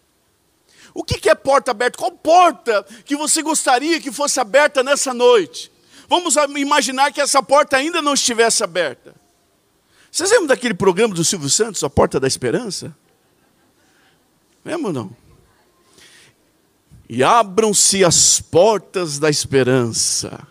O 0.94 1.02
que 1.02 1.28
é 1.28 1.34
porta 1.34 1.72
aberta? 1.72 1.98
Qual 1.98 2.12
porta 2.12 2.86
que 3.04 3.16
você 3.16 3.42
gostaria 3.42 4.00
que 4.00 4.12
fosse 4.12 4.38
aberta 4.38 4.80
nessa 4.82 5.12
noite? 5.12 5.70
Vamos 6.08 6.36
imaginar 6.56 7.12
que 7.12 7.20
essa 7.20 7.42
porta 7.42 7.76
ainda 7.76 8.00
não 8.00 8.14
estivesse 8.14 8.62
aberta. 8.62 9.14
Vocês 10.10 10.30
lembram 10.30 10.46
daquele 10.46 10.74
programa 10.74 11.12
do 11.12 11.24
Silvio 11.24 11.50
Santos, 11.50 11.82
A 11.82 11.90
Porta 11.90 12.20
da 12.20 12.28
Esperança? 12.28 12.96
Lembram 14.64 14.86
ou 14.86 14.92
não? 14.92 15.16
E 17.08 17.24
abram-se 17.24 18.04
as 18.04 18.40
portas 18.40 19.18
da 19.18 19.28
esperança. 19.28 20.46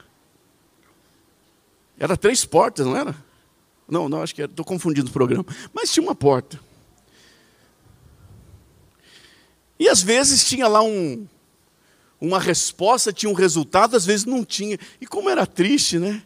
Era 1.97 2.17
três 2.17 2.43
portas, 2.43 2.85
não 2.85 2.97
era? 2.97 3.15
Não, 3.88 4.09
não, 4.09 4.21
acho 4.21 4.35
que 4.35 4.41
estou 4.41 4.65
confundindo 4.65 5.09
o 5.09 5.13
programa. 5.13 5.45
Mas 5.73 5.91
tinha 5.91 6.03
uma 6.03 6.13
porta. 6.13 6.59
E 9.84 9.90
às 9.90 10.02
vezes 10.02 10.48
tinha 10.48 10.66
lá 10.66 10.82
um, 10.82 11.28
uma 12.22 12.40
resposta, 12.40 13.12
tinha 13.12 13.30
um 13.30 13.34
resultado, 13.34 13.98
às 13.98 14.06
vezes 14.06 14.24
não 14.24 14.46
tinha. 14.46 14.80
E 15.02 15.06
como 15.06 15.30
era 15.30 15.46
triste, 15.46 16.00
né? 16.00 16.24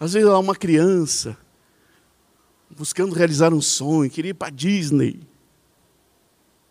Às 0.00 0.14
vezes 0.14 0.26
lá 0.26 0.38
uma 0.38 0.56
criança, 0.56 1.36
buscando 2.70 3.14
realizar 3.14 3.52
um 3.52 3.60
sonho, 3.60 4.10
queria 4.10 4.30
ir 4.30 4.34
para 4.34 4.48
Disney. 4.48 5.20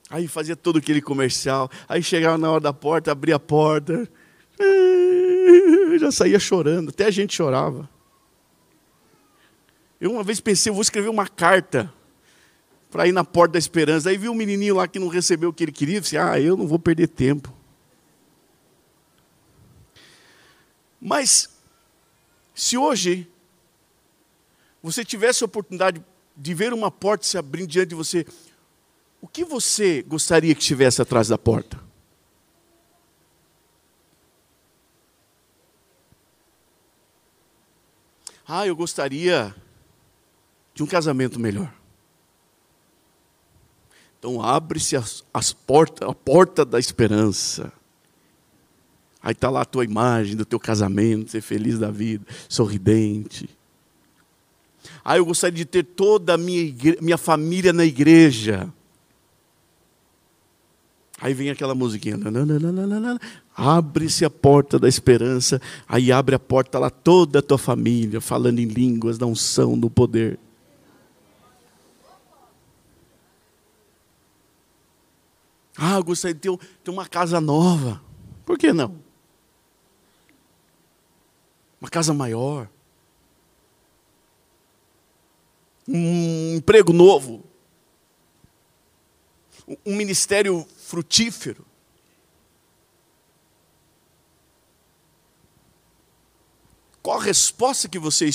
Aí 0.09 0.27
fazia 0.27 0.55
todo 0.55 0.79
aquele 0.79 1.03
comercial. 1.03 1.69
Aí 1.87 2.01
chegava 2.01 2.39
na 2.39 2.49
hora 2.49 2.61
da 2.61 2.73
porta, 2.73 3.11
abria 3.11 3.35
a 3.35 3.39
porta. 3.39 4.09
Já 5.99 6.11
saía 6.11 6.39
chorando, 6.39 6.89
até 6.89 7.05
a 7.05 7.11
gente 7.11 7.35
chorava. 7.35 7.87
Eu 9.99 10.13
uma 10.13 10.23
vez 10.23 10.39
pensei, 10.39 10.71
vou 10.71 10.81
escrever 10.81 11.09
uma 11.09 11.27
carta 11.27 11.93
para 12.91 13.07
ir 13.07 13.13
na 13.13 13.23
porta 13.23 13.53
da 13.53 13.59
esperança. 13.59 14.09
Aí 14.09 14.17
viu 14.17 14.33
um 14.33 14.35
menininho 14.35 14.75
lá 14.75 14.87
que 14.87 14.99
não 14.99 15.07
recebeu 15.07 15.49
o 15.49 15.53
que 15.53 15.63
ele 15.63 15.71
queria, 15.71 16.01
disse: 16.01 16.17
Ah, 16.17 16.39
eu 16.39 16.57
não 16.57 16.67
vou 16.67 16.77
perder 16.77 17.07
tempo. 17.07 17.51
Mas, 20.99 21.49
se 22.53 22.77
hoje 22.77 23.27
você 24.83 25.03
tivesse 25.03 25.43
a 25.43 25.45
oportunidade 25.45 26.03
de 26.35 26.53
ver 26.53 26.73
uma 26.73 26.91
porta 26.91 27.25
se 27.25 27.37
abrindo 27.37 27.69
diante 27.69 27.89
de 27.89 27.95
você, 27.95 28.25
o 29.19 29.27
que 29.27 29.43
você 29.43 30.03
gostaria 30.03 30.53
que 30.53 30.61
estivesse 30.61 31.01
atrás 31.01 31.29
da 31.29 31.37
porta? 31.37 31.79
Ah, 38.47 38.67
eu 38.67 38.75
gostaria 38.75 39.55
de 40.73 40.83
um 40.83 40.87
casamento 40.87 41.39
melhor. 41.39 41.80
Então 44.21 44.39
abre-se 44.39 44.95
as, 44.95 45.23
as 45.33 45.51
portas, 45.51 46.07
a 46.07 46.13
porta 46.13 46.63
da 46.63 46.77
esperança. 46.77 47.73
Aí 49.19 49.31
está 49.31 49.49
lá 49.49 49.61
a 49.61 49.65
tua 49.65 49.83
imagem 49.83 50.35
do 50.35 50.45
teu 50.45 50.59
casamento, 50.59 51.31
ser 51.31 51.41
feliz 51.41 51.79
da 51.79 51.89
vida, 51.89 52.23
sorridente. 52.47 53.49
Ah, 55.03 55.17
eu 55.17 55.25
gostaria 55.25 55.57
de 55.57 55.65
ter 55.65 55.83
toda 55.83 56.35
a 56.35 56.37
minha, 56.37 56.61
igre... 56.61 56.99
minha 57.01 57.17
família 57.17 57.73
na 57.73 57.83
igreja. 57.83 58.71
Aí 61.19 61.33
vem 61.33 61.49
aquela 61.49 61.73
musiquinha. 61.73 62.19
Abre-se 63.55 64.23
a 64.23 64.29
porta 64.29 64.77
da 64.77 64.87
esperança. 64.87 65.59
Aí 65.87 66.11
abre 66.11 66.35
a 66.35 66.39
porta 66.39 66.77
lá 66.77 66.91
toda 66.91 67.39
a 67.39 67.41
tua 67.41 67.57
família, 67.57 68.21
falando 68.21 68.59
em 68.59 68.65
línguas, 68.65 69.17
da 69.17 69.25
unção, 69.25 69.79
do 69.79 69.89
poder. 69.89 70.37
Ah, 75.77 75.95
eu 75.95 76.03
gostaria 76.03 76.35
de 76.35 76.41
ter, 76.41 76.57
ter 76.83 76.91
uma 76.91 77.07
casa 77.07 77.39
nova. 77.39 78.01
Por 78.45 78.57
que 78.57 78.73
não? 78.73 78.99
Uma 81.79 81.89
casa 81.89 82.13
maior. 82.13 82.69
Um 85.87 86.55
emprego 86.57 86.93
novo. 86.93 87.43
Um 89.85 89.95
ministério 89.95 90.67
frutífero. 90.77 91.65
Qual 97.01 97.19
a 97.19 97.23
resposta 97.23 97.89
que 97.89 97.97
você 97.97 98.29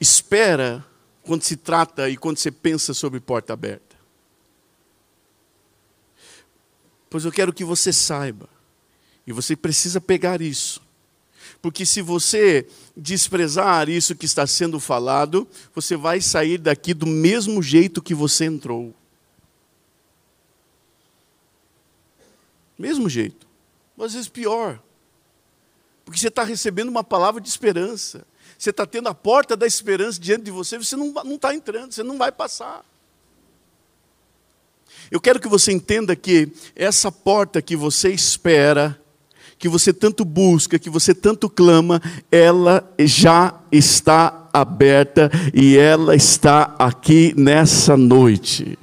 espera 0.00 0.86
quando 1.22 1.42
se 1.42 1.56
trata 1.56 2.08
e 2.08 2.16
quando 2.16 2.38
você 2.38 2.50
pensa 2.50 2.94
sobre 2.94 3.18
porta 3.18 3.52
aberta? 3.52 3.93
Pois 7.14 7.24
eu 7.24 7.30
quero 7.30 7.52
que 7.52 7.62
você 7.62 7.92
saiba, 7.92 8.48
e 9.24 9.32
você 9.32 9.54
precisa 9.54 10.00
pegar 10.00 10.42
isso, 10.42 10.82
porque 11.62 11.86
se 11.86 12.02
você 12.02 12.66
desprezar 12.96 13.88
isso 13.88 14.16
que 14.16 14.26
está 14.26 14.44
sendo 14.48 14.80
falado, 14.80 15.46
você 15.72 15.96
vai 15.96 16.20
sair 16.20 16.58
daqui 16.58 16.92
do 16.92 17.06
mesmo 17.06 17.62
jeito 17.62 18.02
que 18.02 18.16
você 18.16 18.46
entrou. 18.46 18.92
Mesmo 22.76 23.08
jeito, 23.08 23.46
às 23.96 24.12
vezes 24.12 24.28
pior, 24.28 24.82
porque 26.04 26.18
você 26.18 26.26
está 26.26 26.42
recebendo 26.42 26.88
uma 26.88 27.04
palavra 27.04 27.40
de 27.40 27.48
esperança, 27.48 28.26
você 28.58 28.70
está 28.70 28.84
tendo 28.84 29.08
a 29.08 29.14
porta 29.14 29.56
da 29.56 29.68
esperança 29.68 30.18
diante 30.18 30.42
de 30.42 30.50
você, 30.50 30.76
você 30.78 30.96
não 30.96 31.14
está 31.32 31.54
entrando, 31.54 31.92
você 31.92 32.02
não 32.02 32.18
vai 32.18 32.32
passar. 32.32 32.84
Eu 35.14 35.20
quero 35.20 35.38
que 35.38 35.46
você 35.46 35.70
entenda 35.70 36.16
que 36.16 36.50
essa 36.74 37.12
porta 37.12 37.62
que 37.62 37.76
você 37.76 38.10
espera, 38.10 39.00
que 39.56 39.68
você 39.68 39.92
tanto 39.92 40.24
busca, 40.24 40.76
que 40.76 40.90
você 40.90 41.14
tanto 41.14 41.48
clama, 41.48 42.02
ela 42.32 42.92
já 42.98 43.60
está 43.70 44.50
aberta 44.52 45.30
e 45.54 45.78
ela 45.78 46.16
está 46.16 46.74
aqui 46.80 47.32
nessa 47.36 47.96
noite. 47.96 48.76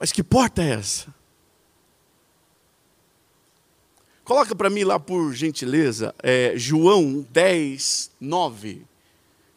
Mas 0.00 0.10
que 0.12 0.22
porta 0.22 0.62
é 0.62 0.70
essa? 0.70 1.14
Coloca 4.24 4.54
para 4.54 4.70
mim 4.70 4.84
lá, 4.84 4.98
por 4.98 5.34
gentileza, 5.34 6.14
é, 6.22 6.54
João 6.56 7.20
10, 7.30 8.12
9. 8.18 8.82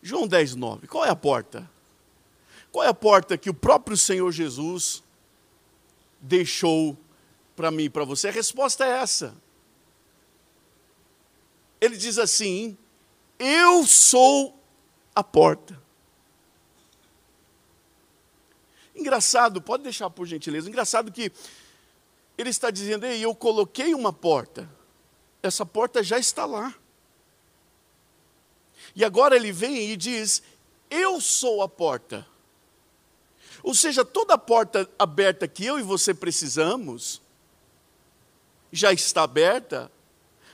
João 0.03 0.27
10, 0.27 0.55
9. 0.55 0.87
Qual 0.87 1.05
é 1.05 1.09
a 1.09 1.15
porta? 1.15 1.73
Qual 2.75 2.83
é 2.83 2.89
a 2.89 2.93
porta 2.93 3.37
que 3.37 3.49
o 3.49 3.53
próprio 3.53 3.95
Senhor 3.95 4.29
Jesus 4.33 5.01
deixou 6.19 6.97
para 7.55 7.71
mim 7.71 7.83
e 7.85 7.89
para 7.89 8.03
você? 8.03 8.27
A 8.27 8.31
resposta 8.31 8.83
é 8.83 8.89
essa. 8.97 9.33
Ele 11.79 11.95
diz 11.95 12.17
assim: 12.17 12.77
Eu 13.39 13.87
sou 13.87 14.61
a 15.15 15.23
porta. 15.23 15.81
Engraçado, 18.93 19.61
pode 19.61 19.83
deixar 19.83 20.09
por 20.09 20.25
gentileza. 20.25 20.67
Engraçado 20.67 21.13
que 21.13 21.31
ele 22.37 22.49
está 22.49 22.69
dizendo: 22.69 23.05
Ei, 23.05 23.23
eu 23.23 23.33
coloquei 23.33 23.95
uma 23.95 24.11
porta, 24.11 24.69
essa 25.41 25.65
porta 25.65 26.03
já 26.03 26.19
está 26.19 26.45
lá. 26.45 26.75
E 28.93 29.05
agora 29.05 29.33
ele 29.33 29.53
vem 29.53 29.91
e 29.91 29.95
diz: 29.95 30.43
Eu 30.89 31.21
sou 31.21 31.61
a 31.61 31.69
porta. 31.69 32.34
Ou 33.65 33.73
seja, 33.73 34.05
toda 34.05 34.37
porta 34.37 34.87
aberta 34.97 35.47
que 35.47 35.65
eu 35.65 35.79
e 35.79 35.81
você 35.81 36.13
precisamos, 36.13 37.19
já 38.71 38.93
está 38.93 39.23
aberta, 39.23 39.91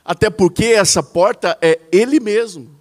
até 0.05 0.29
porque 0.29 0.63
essa 0.67 1.03
porta 1.03 1.57
é 1.61 1.77
Ele 1.91 2.21
mesmo. 2.21 2.73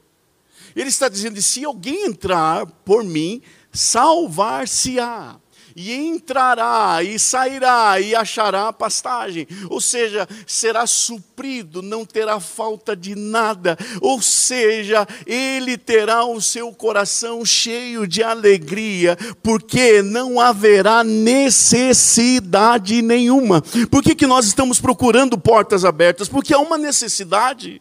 Ele 0.77 0.89
está 0.89 1.09
dizendo: 1.09 1.43
se 1.43 1.65
alguém 1.65 2.07
entrar 2.07 2.65
por 2.65 3.03
mim, 3.03 3.43
salvar-se-á 3.73 5.37
e 5.81 5.95
entrará, 5.95 7.03
e 7.03 7.19
sairá, 7.19 7.99
e 7.99 8.15
achará 8.15 8.71
pastagem. 8.71 9.47
Ou 9.71 9.81
seja, 9.81 10.29
será 10.47 10.87
suprido, 10.87 11.81
não 11.81 12.05
terá 12.05 12.39
falta 12.39 12.95
de 12.95 13.15
nada. 13.15 13.79
Ou 14.03 14.21
seja, 14.21 15.09
ele 15.27 15.79
terá 15.79 16.23
o 16.27 16.39
seu 16.39 16.71
coração 16.71 17.43
cheio 17.47 18.07
de 18.07 18.23
alegria, 18.23 19.17
porque 19.43 20.03
não 20.03 20.39
haverá 20.39 21.03
necessidade 21.03 23.01
nenhuma. 23.01 23.63
Por 23.91 24.03
que, 24.03 24.15
que 24.15 24.27
nós 24.27 24.45
estamos 24.45 24.79
procurando 24.81 25.39
portas 25.39 25.83
abertas? 25.83 26.29
Porque 26.29 26.53
há 26.53 26.59
uma 26.59 26.77
necessidade. 26.77 27.81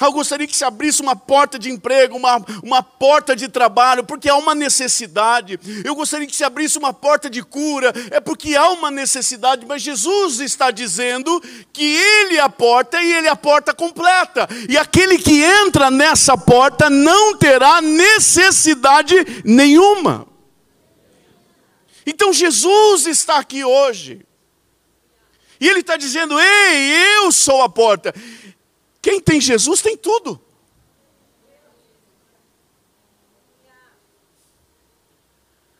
Eu 0.00 0.12
gostaria 0.12 0.46
que 0.46 0.56
se 0.56 0.64
abrisse 0.64 1.00
uma 1.00 1.16
porta 1.16 1.58
de 1.58 1.70
emprego, 1.70 2.16
uma, 2.16 2.44
uma 2.62 2.82
porta 2.82 3.34
de 3.34 3.48
trabalho, 3.48 4.04
porque 4.04 4.28
há 4.28 4.36
uma 4.36 4.54
necessidade. 4.54 5.58
Eu 5.84 5.94
gostaria 5.94 6.26
que 6.26 6.36
se 6.36 6.44
abrisse 6.44 6.78
uma 6.78 6.92
porta 6.92 7.30
de 7.30 7.42
cura, 7.42 7.92
é 8.10 8.20
porque 8.20 8.54
há 8.54 8.70
uma 8.70 8.90
necessidade. 8.90 9.66
Mas 9.66 9.82
Jesus 9.82 10.40
está 10.40 10.70
dizendo 10.70 11.42
que 11.72 11.84
Ele 11.84 12.36
é 12.36 12.40
a 12.40 12.48
porta 12.48 13.00
e 13.02 13.12
Ele 13.12 13.26
é 13.26 13.30
a 13.30 13.36
porta 13.36 13.72
completa. 13.74 14.48
E 14.68 14.76
aquele 14.76 15.18
que 15.18 15.42
entra 15.42 15.90
nessa 15.90 16.36
porta 16.36 16.90
não 16.90 17.36
terá 17.36 17.80
necessidade 17.80 19.14
nenhuma. 19.44 20.26
Então 22.06 22.32
Jesus 22.32 23.06
está 23.06 23.38
aqui 23.38 23.64
hoje. 23.64 24.24
E 25.60 25.68
Ele 25.68 25.80
está 25.80 25.96
dizendo: 25.96 26.38
Ei, 26.38 27.16
eu 27.16 27.32
sou 27.32 27.62
a 27.62 27.68
porta. 27.68 28.14
Quem 29.06 29.20
tem 29.20 29.40
Jesus 29.40 29.80
tem 29.82 29.96
tudo. 29.96 30.40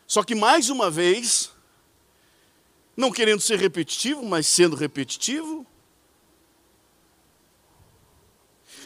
Só 0.07 0.23
que 0.23 0.33
mais 0.33 0.71
uma 0.71 0.89
vez, 0.89 1.51
não 2.97 3.11
querendo 3.11 3.41
ser 3.41 3.59
repetitivo, 3.59 4.25
mas 4.25 4.47
sendo 4.47 4.77
repetitivo, 4.77 5.67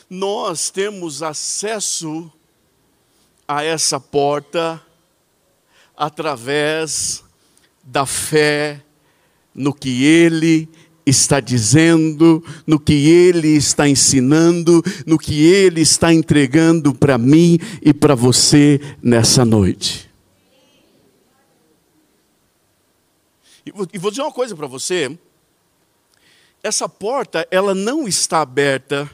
nós 0.09 0.71
temos 0.71 1.23
acesso 1.23 2.33
a 3.47 3.63
essa 3.63 4.01
porta 4.01 4.83
através 5.95 7.23
da 7.83 8.07
fé 8.07 8.83
no 9.55 9.75
que 9.75 10.03
Ele 10.03 10.67
está 11.11 11.41
dizendo, 11.41 12.43
no 12.67 12.81
que 12.81 12.93
Ele 12.93 13.49
está 13.49 13.87
ensinando, 13.89 14.83
no 15.05 15.19
que 15.19 15.45
Ele 15.45 15.83
está 15.83 16.13
entregando 16.15 16.95
para 16.95 17.19
mim 17.19 17.59
e 17.83 17.93
para 17.93 18.15
você 18.15 18.81
nessa 19.03 19.45
noite. 19.45 20.11
E 23.93 23.99
vou 23.99 24.11
dizer 24.11 24.23
uma 24.23 24.33
coisa 24.33 24.57
para 24.57 24.67
você: 24.67 25.19
essa 26.63 26.89
porta, 26.89 27.47
ela 27.51 27.75
não 27.75 28.09
está 28.09 28.41
aberta, 28.41 29.11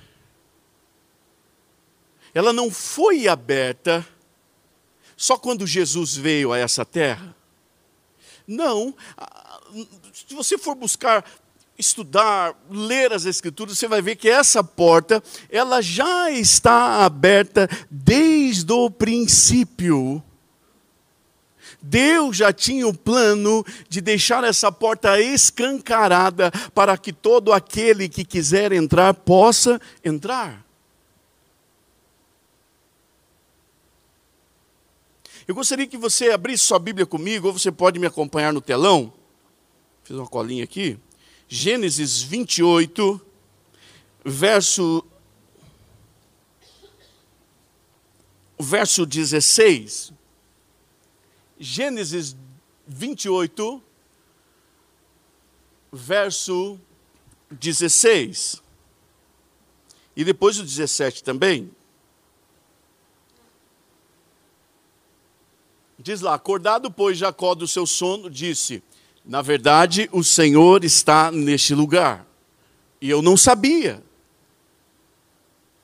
ela 2.33 2.53
não 2.53 2.71
foi 2.71 3.27
aberta 3.27 4.07
só 5.17 5.37
quando 5.39 5.67
Jesus 5.67 6.17
veio 6.17 6.53
a 6.53 6.59
essa 6.59 6.85
terra. 6.85 7.35
Não, 8.47 8.95
se 10.13 10.35
você 10.35 10.57
for 10.57 10.75
buscar 10.75 11.25
estudar, 11.79 12.55
ler 12.71 13.13
as 13.13 13.25
escrituras, 13.25 13.79
você 13.79 13.87
vai 13.87 14.01
ver 14.01 14.17
que 14.17 14.29
essa 14.29 14.63
porta, 14.65 15.23
ela 15.51 15.81
já 15.83 16.31
está 16.31 17.05
aberta 17.05 17.69
desde 17.91 18.73
o 18.73 18.91
princípio. 18.91 20.23
Deus 21.81 22.37
já 22.37 22.53
tinha 22.53 22.87
o 22.87 22.95
plano 22.95 23.65
de 23.89 24.01
deixar 24.01 24.43
essa 24.43 24.73
porta 24.73 25.21
escancarada 25.21 26.51
para 26.75 26.97
que 26.99 27.13
todo 27.13 27.53
aquele 27.53 28.09
que 28.09 28.25
quiser 28.25 28.73
entrar 28.73 29.15
possa 29.15 29.81
entrar. 30.05 30.65
Eu 35.47 35.55
gostaria 35.55 35.87
que 35.87 35.97
você 35.97 36.31
abrisse 36.31 36.65
sua 36.65 36.79
Bíblia 36.79 37.07
comigo, 37.07 37.47
ou 37.47 37.53
você 37.53 37.71
pode 37.71 38.01
me 38.01 38.07
acompanhar 38.07 38.53
no 38.53 38.61
telão. 38.61 39.13
Fiz 40.03 40.17
uma 40.17 40.27
colinha 40.27 40.65
aqui. 40.65 40.99
Gênesis 41.49 42.23
28, 42.23 43.21
verso 44.25 45.05
verso 48.59 49.07
16. 49.07 50.13
Gênesis 51.59 52.37
28, 52.87 53.83
verso 55.93 56.81
16. 57.51 58.63
E 60.17 60.25
depois 60.25 60.59
o 60.59 60.65
17 60.65 61.23
também. 61.23 61.71
Diz 65.99 66.21
lá: 66.21 66.35
Acordado, 66.35 66.91
pois, 66.91 67.19
Jacó 67.19 67.55
do 67.55 67.69
seu 67.69 67.87
sono, 67.87 68.31
disse: 68.31 68.83
na 69.27 69.43
verdade, 69.43 70.09
o 70.13 70.23
Senhor 70.23 70.85
está 70.85 71.33
neste 71.33 71.75
lugar. 71.75 72.25
E 73.01 73.11
eu 73.11 73.21
não 73.21 73.37
sabia. 73.37 74.01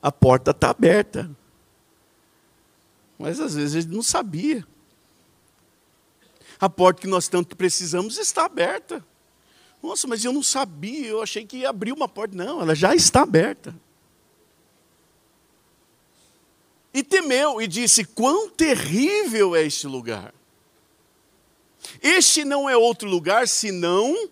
A 0.01 0.11
porta 0.11 0.51
está 0.51 0.69
aberta. 0.69 1.29
Mas 3.19 3.41
às 3.41 3.53
vezes 3.53 3.85
ele 3.85 3.95
não 3.95 4.01
sabia. 4.01 4.65
A 6.57 6.69
porta 6.69 7.01
que 7.01 7.07
nós 7.07 7.27
tanto 7.27 7.57
precisamos 7.57 8.17
está 8.17 8.45
aberta. 8.45 9.05
Nossa, 9.81 10.07
mas 10.07 10.23
eu 10.23 10.31
não 10.31 10.41
sabia, 10.41 11.07
eu 11.07 11.21
achei 11.21 11.45
que 11.45 11.57
ia 11.57 11.69
abrir 11.69 11.91
uma 11.91 12.07
porta. 12.07 12.35
Não, 12.37 12.61
ela 12.61 12.73
já 12.73 12.95
está 12.95 13.23
aberta. 13.23 13.75
E 16.93 17.03
temeu 17.03 17.61
e 17.61 17.67
disse: 17.67 18.05
Quão 18.05 18.49
terrível 18.49 19.53
é 19.53 19.63
este 19.63 19.85
lugar! 19.85 20.33
Este 22.01 22.43
não 22.43 22.69
é 22.69 22.75
outro 22.75 23.09
lugar 23.09 23.47
senão 23.47 24.29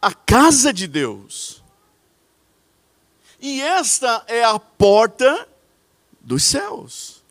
a 0.00 0.12
casa 0.12 0.72
de 0.72 0.86
Deus. 0.86 1.62
E 3.40 3.60
esta 3.60 4.24
é 4.26 4.44
a 4.44 4.58
porta 4.58 5.48
dos 6.20 6.44
céus. 6.44 7.22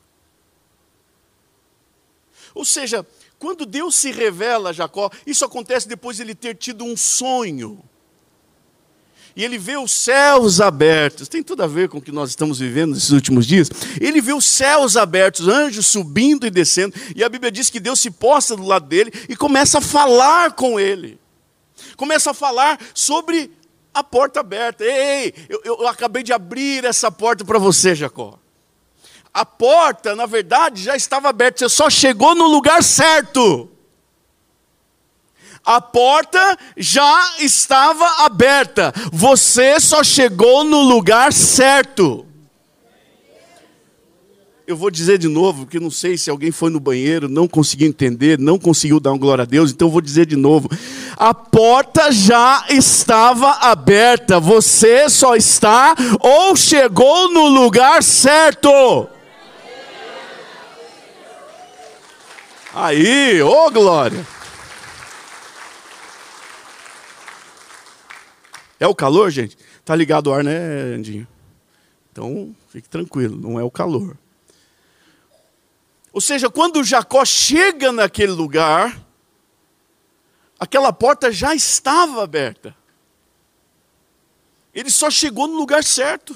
Ou 2.53 2.63
seja, 2.63 3.05
quando 3.39 3.65
Deus 3.65 3.95
se 3.95 4.11
revela 4.11 4.69
a 4.69 4.73
Jacó, 4.73 5.09
isso 5.25 5.43
acontece 5.43 5.87
depois 5.87 6.17
de 6.17 6.23
ele 6.23 6.35
ter 6.35 6.55
tido 6.55 6.83
um 6.83 6.95
sonho 6.95 7.83
e 9.35 9.43
ele 9.43 9.57
vê 9.57 9.77
os 9.77 9.91
céus 9.91 10.61
abertos, 10.61 11.27
tem 11.27 11.41
tudo 11.41 11.63
a 11.63 11.67
ver 11.67 11.89
com 11.89 11.97
o 11.97 12.01
que 12.01 12.11
nós 12.11 12.29
estamos 12.29 12.59
vivendo 12.59 12.93
nesses 12.93 13.09
últimos 13.09 13.47
dias. 13.47 13.69
Ele 13.99 14.21
vê 14.21 14.33
os 14.33 14.45
céus 14.45 14.95
abertos, 14.95 15.47
anjos 15.47 15.87
subindo 15.87 16.45
e 16.45 16.51
descendo, 16.51 16.95
e 17.15 17.23
a 17.23 17.29
Bíblia 17.29 17.51
diz 17.51 17.69
que 17.69 17.79
Deus 17.79 17.99
se 17.99 18.11
posta 18.11 18.55
do 18.55 18.63
lado 18.63 18.85
dele 18.85 19.11
e 19.27 19.35
começa 19.35 19.79
a 19.79 19.81
falar 19.81 20.51
com 20.51 20.79
ele, 20.79 21.19
começa 21.97 22.31
a 22.31 22.33
falar 22.33 22.79
sobre 22.93 23.51
a 23.93 24.03
porta 24.03 24.39
aberta. 24.39 24.83
Ei, 24.83 25.33
eu, 25.49 25.61
eu 25.63 25.87
acabei 25.87 26.23
de 26.23 26.33
abrir 26.33 26.85
essa 26.85 27.11
porta 27.11 27.43
para 27.43 27.59
você, 27.59 27.95
Jacó. 27.95 28.39
A 29.33 29.43
porta, 29.43 30.15
na 30.15 30.27
verdade, 30.27 30.83
já 30.83 30.95
estava 30.95 31.29
aberta, 31.29 31.67
você 31.67 31.75
só 31.75 31.89
chegou 31.89 32.35
no 32.35 32.47
lugar 32.47 32.83
certo. 32.83 33.72
A 35.65 35.79
porta 35.79 36.57
já 36.75 37.35
estava 37.39 38.25
aberta. 38.25 38.93
Você 39.11 39.79
só 39.79 40.03
chegou 40.03 40.63
no 40.65 40.81
lugar 40.81 41.31
certo. 41.31 42.25
Eu 44.65 44.77
vou 44.77 44.89
dizer 44.89 45.17
de 45.17 45.27
novo, 45.27 45.65
porque 45.65 45.79
não 45.79 45.91
sei 45.91 46.17
se 46.17 46.29
alguém 46.29 46.49
foi 46.49 46.69
no 46.69 46.79
banheiro, 46.79 47.27
não 47.27 47.49
conseguiu 47.49 47.87
entender, 47.87 48.39
não 48.39 48.57
conseguiu 48.57 48.97
dar 48.97 49.11
um 49.11 49.17
glória 49.17 49.41
a 49.41 49.45
Deus, 49.45 49.71
então 49.71 49.89
eu 49.89 49.91
vou 49.91 50.01
dizer 50.01 50.25
de 50.25 50.37
novo. 50.37 50.69
A 51.17 51.33
porta 51.33 52.11
já 52.11 52.65
estava 52.69 53.51
aberta, 53.59 54.39
você 54.39 55.09
só 55.09 55.35
está 55.35 55.93
ou 56.19 56.55
chegou 56.55 57.29
no 57.29 57.47
lugar 57.47 58.01
certo. 58.01 59.07
Aí, 62.73 63.41
ô 63.41 63.67
oh 63.67 63.71
glória! 63.71 64.32
É 68.83 68.87
o 68.87 68.93
calor, 68.93 69.31
gente? 69.31 69.57
Tá 69.85 69.95
ligado 69.95 70.27
o 70.27 70.33
ar, 70.33 70.43
né, 70.43 70.57
Andinho? 70.93 71.25
Então, 72.11 72.53
fique 72.67 72.89
tranquilo, 72.89 73.39
não 73.39 73.57
é 73.57 73.63
o 73.63 73.71
calor. 73.71 74.17
Ou 76.11 76.19
seja, 76.19 76.49
quando 76.49 76.83
Jacó 76.83 77.23
chega 77.23 77.93
naquele 77.93 78.33
lugar, 78.33 79.01
aquela 80.59 80.91
porta 80.91 81.31
já 81.31 81.55
estava 81.55 82.25
aberta. 82.25 82.75
Ele 84.75 84.89
só 84.89 85.09
chegou 85.09 85.47
no 85.47 85.55
lugar 85.55 85.81
certo. 85.81 86.35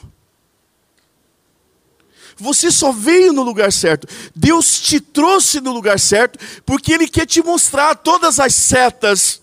Você 2.38 2.72
só 2.72 2.94
veio 2.94 3.34
no 3.34 3.44
lugar 3.44 3.74
certo. 3.74 4.08
Deus 4.34 4.80
te 4.80 5.02
trouxe 5.02 5.60
no 5.60 5.74
lugar 5.74 6.00
certo, 6.00 6.40
porque 6.66 6.94
Ele 6.94 7.10
quer 7.10 7.26
te 7.26 7.44
mostrar 7.44 7.94
todas 7.96 8.40
as 8.40 8.56
setas, 8.56 9.42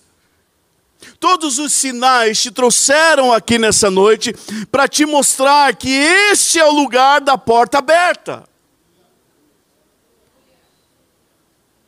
todos 1.25 1.57
os 1.57 1.73
sinais 1.73 2.39
te 2.39 2.51
trouxeram 2.51 3.33
aqui 3.33 3.57
nessa 3.57 3.89
noite 3.89 4.31
para 4.69 4.87
te 4.87 5.07
mostrar 5.07 5.75
que 5.75 5.89
este 5.89 6.59
é 6.59 6.65
o 6.65 6.71
lugar 6.71 7.19
da 7.19 7.35
porta 7.35 7.79
aberta. 7.79 8.43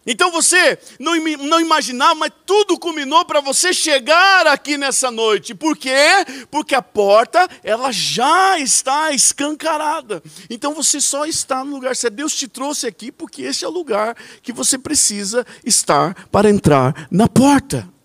Então 0.08 0.32
você 0.32 0.80
não, 1.00 1.14
não 1.38 1.62
imaginava, 1.62 2.16
mas 2.16 2.32
tudo 2.48 2.80
culminou 2.80 3.26
para 3.26 3.40
você 3.40 3.72
chegar 3.72 4.48
aqui 4.48 4.76
nessa 4.76 5.12
noite. 5.12 5.54
Por 5.54 5.78
quê? 5.78 6.26
Porque 6.50 6.74
a 6.74 6.82
porta, 6.82 7.48
ela 7.64 7.92
já 7.92 8.58
está 8.58 9.12
escancarada. 9.12 10.24
Então 10.50 10.74
você 10.74 11.00
só 11.00 11.28
está 11.28 11.64
no 11.64 11.76
lugar 11.76 11.96
certo. 11.96 12.16
Deus 12.16 12.34
te 12.34 12.48
trouxe 12.48 12.88
aqui 12.88 13.12
porque 13.12 13.44
esse 13.44 13.64
é 13.64 13.68
o 13.68 13.72
lugar 13.72 14.18
que 14.42 14.52
você 14.52 14.80
precisa 14.80 15.46
estar 15.64 16.26
para 16.32 16.50
entrar 16.50 17.08
na 17.12 17.28
porta. 17.28 17.97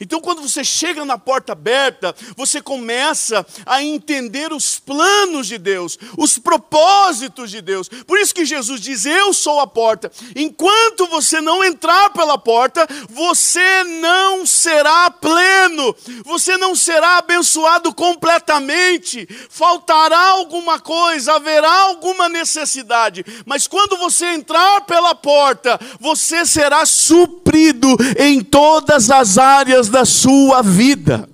Então, 0.00 0.20
quando 0.20 0.42
você 0.42 0.62
chega 0.62 1.04
na 1.04 1.18
porta 1.18 1.52
aberta, 1.52 2.14
você 2.36 2.60
começa 2.60 3.46
a 3.64 3.82
entender 3.82 4.52
os 4.52 4.78
planos 4.78 5.46
de 5.46 5.58
Deus, 5.58 5.98
os 6.16 6.38
propósitos 6.38 7.50
de 7.50 7.60
Deus. 7.60 7.88
Por 7.88 8.18
isso 8.18 8.34
que 8.34 8.44
Jesus 8.44 8.80
diz: 8.80 9.04
Eu 9.04 9.32
sou 9.32 9.60
a 9.60 9.66
porta. 9.66 10.10
Enquanto 10.34 11.06
você 11.06 11.40
não 11.40 11.64
entrar 11.64 12.10
pela 12.10 12.38
porta, 12.38 12.86
você 13.08 13.84
não 13.84 14.44
será 14.44 15.10
pleno, 15.10 15.94
você 16.24 16.56
não 16.56 16.74
será 16.74 17.18
abençoado 17.18 17.92
completamente. 17.94 19.26
Faltará 19.48 20.30
alguma 20.30 20.78
coisa, 20.78 21.34
haverá 21.34 21.72
alguma 21.82 22.28
necessidade. 22.28 23.24
Mas 23.44 23.66
quando 23.66 23.96
você 23.96 24.26
entrar 24.26 24.82
pela 24.82 25.14
porta, 25.14 25.78
você 26.00 26.44
será 26.44 26.84
suprido 26.84 27.96
em 28.18 28.42
todas 28.42 29.10
as 29.10 29.38
áreas 29.38 29.85
áreas 29.86 29.88
da 29.88 30.04
sua 30.04 30.62
vida. 30.62 31.28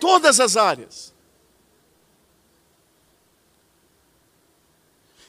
Todas 0.00 0.38
as 0.40 0.56
áreas. 0.56 1.16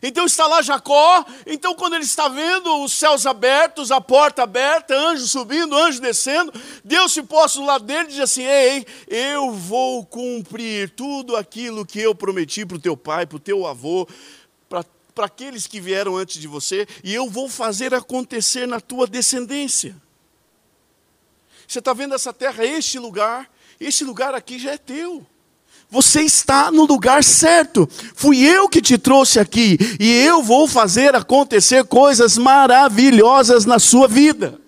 Então 0.02 0.26
está 0.26 0.48
lá 0.48 0.62
Jacó, 0.62 1.26
então 1.46 1.76
quando 1.76 1.96
ele 1.96 2.06
está 2.06 2.30
vendo 2.30 2.84
os 2.84 2.94
céus 2.94 3.26
abertos, 3.26 3.92
a 3.92 4.00
porta 4.00 4.44
aberta, 4.44 4.96
anjo 4.96 5.28
subindo, 5.28 5.76
anjo 5.76 6.00
descendo, 6.00 6.54
Deus 6.86 7.12
se 7.12 7.22
posta 7.22 7.60
do 7.60 7.65
lado 7.65 7.84
dele 7.84 8.06
e 8.06 8.12
diz 8.12 8.20
assim: 8.22 8.44
Ei, 8.44 8.86
eu 9.10 9.52
vou 9.52 10.06
cumprir 10.06 10.92
tudo 10.92 11.36
aquilo 11.36 11.86
que 11.86 12.00
eu 12.00 12.15
prometi 12.15 12.65
para 12.65 12.78
o 12.78 12.82
teu 12.82 12.96
pai, 12.96 13.26
para 13.26 13.36
o 13.36 13.42
teu 13.42 13.68
avô, 13.68 14.08
para 14.70 14.86
aqueles 15.26 15.68
que 15.68 15.82
vieram 15.82 16.15
antes 16.15 16.39
de 16.39 16.48
você, 16.48 16.88
e 17.04 17.13
eu 17.13 17.30
vou 17.30 17.50
fazer 17.50 17.94
acontecer 17.94 18.65
na 18.65 18.80
tua 18.80 19.06
descendência. 19.06 19.98
Você 21.69 21.77
está 21.77 21.93
vendo 21.93 22.15
essa 22.15 22.34
terra, 22.34 22.65
este 22.65 22.97
lugar, 22.97 23.47
este 23.79 24.03
lugar 24.03 24.34
aqui 24.34 24.58
já 24.58 24.71
é 24.71 24.77
teu. 24.77 25.23
Você 25.88 26.23
está 26.23 26.71
no 26.71 26.84
lugar 26.86 27.23
certo. 27.23 27.88
Fui 28.15 28.39
eu 28.39 28.67
que 28.67 28.82
te 28.82 28.97
trouxe 28.97 29.39
aqui 29.39 29.77
e 29.99 30.12
eu 30.12 30.41
vou 30.41 30.67
fazer 30.67 31.13
acontecer 31.13 31.84
coisas 31.84 32.39
maravilhosas 32.39 33.65
na 33.65 33.77
sua 33.77 34.08
vida. 34.08 34.60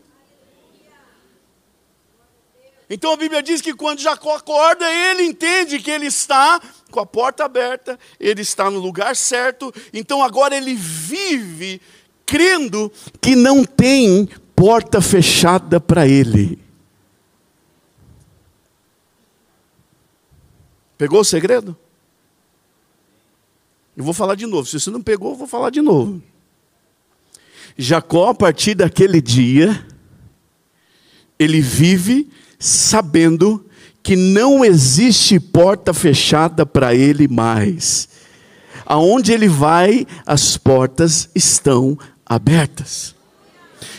Então 2.87 3.13
a 3.13 3.17
Bíblia 3.17 3.41
diz 3.41 3.61
que 3.61 3.73
quando 3.73 3.99
Jacó 3.99 4.35
acorda, 4.35 4.85
ele 4.87 5.23
entende 5.23 5.79
que 5.79 5.89
ele 5.89 6.05
está 6.05 6.61
com 6.91 6.99
a 6.99 7.05
porta 7.05 7.45
aberta, 7.45 7.97
ele 8.19 8.43
está 8.43 8.69
no 8.69 8.77
lugar 8.77 9.15
certo, 9.15 9.73
então 9.91 10.21
agora 10.21 10.55
ele 10.55 10.75
vive 10.75 11.81
crendo 12.27 12.91
que 13.19 13.35
não 13.35 13.63
tem 13.63 14.29
porta 14.55 15.01
fechada 15.01 15.79
para 15.79 16.07
ele. 16.07 16.70
Pegou 21.01 21.21
o 21.21 21.25
segredo? 21.25 21.75
Eu 23.97 24.03
vou 24.03 24.13
falar 24.13 24.35
de 24.35 24.45
novo. 24.45 24.67
Se 24.67 24.79
você 24.79 24.91
não 24.91 25.01
pegou, 25.01 25.31
eu 25.31 25.35
vou 25.35 25.47
falar 25.47 25.71
de 25.71 25.81
novo. 25.81 26.21
Jacó, 27.75 28.29
a 28.29 28.35
partir 28.35 28.75
daquele 28.75 29.19
dia, 29.19 29.83
ele 31.39 31.59
vive 31.59 32.29
sabendo 32.59 33.65
que 34.03 34.15
não 34.15 34.63
existe 34.63 35.39
porta 35.39 35.91
fechada 35.91 36.67
para 36.67 36.93
ele 36.93 37.27
mais. 37.27 38.07
Aonde 38.85 39.31
ele 39.31 39.47
vai, 39.47 40.05
as 40.23 40.55
portas 40.55 41.31
estão 41.33 41.97
abertas. 42.23 43.15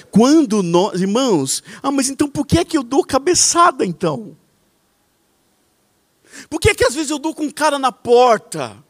Quando 0.08 0.62
nós, 0.62 1.00
irmãos, 1.00 1.64
ah, 1.82 1.90
mas 1.90 2.08
então 2.08 2.28
por 2.28 2.46
que 2.46 2.58
é 2.58 2.64
que 2.64 2.78
eu 2.78 2.84
dou 2.84 3.04
cabeçada 3.04 3.84
então? 3.84 4.36
Por 6.48 6.60
que, 6.60 6.74
que 6.74 6.84
às 6.84 6.94
vezes 6.94 7.10
eu 7.10 7.18
dou 7.18 7.34
com 7.34 7.44
um 7.44 7.50
cara 7.50 7.78
na 7.78 7.92
porta? 7.92 8.82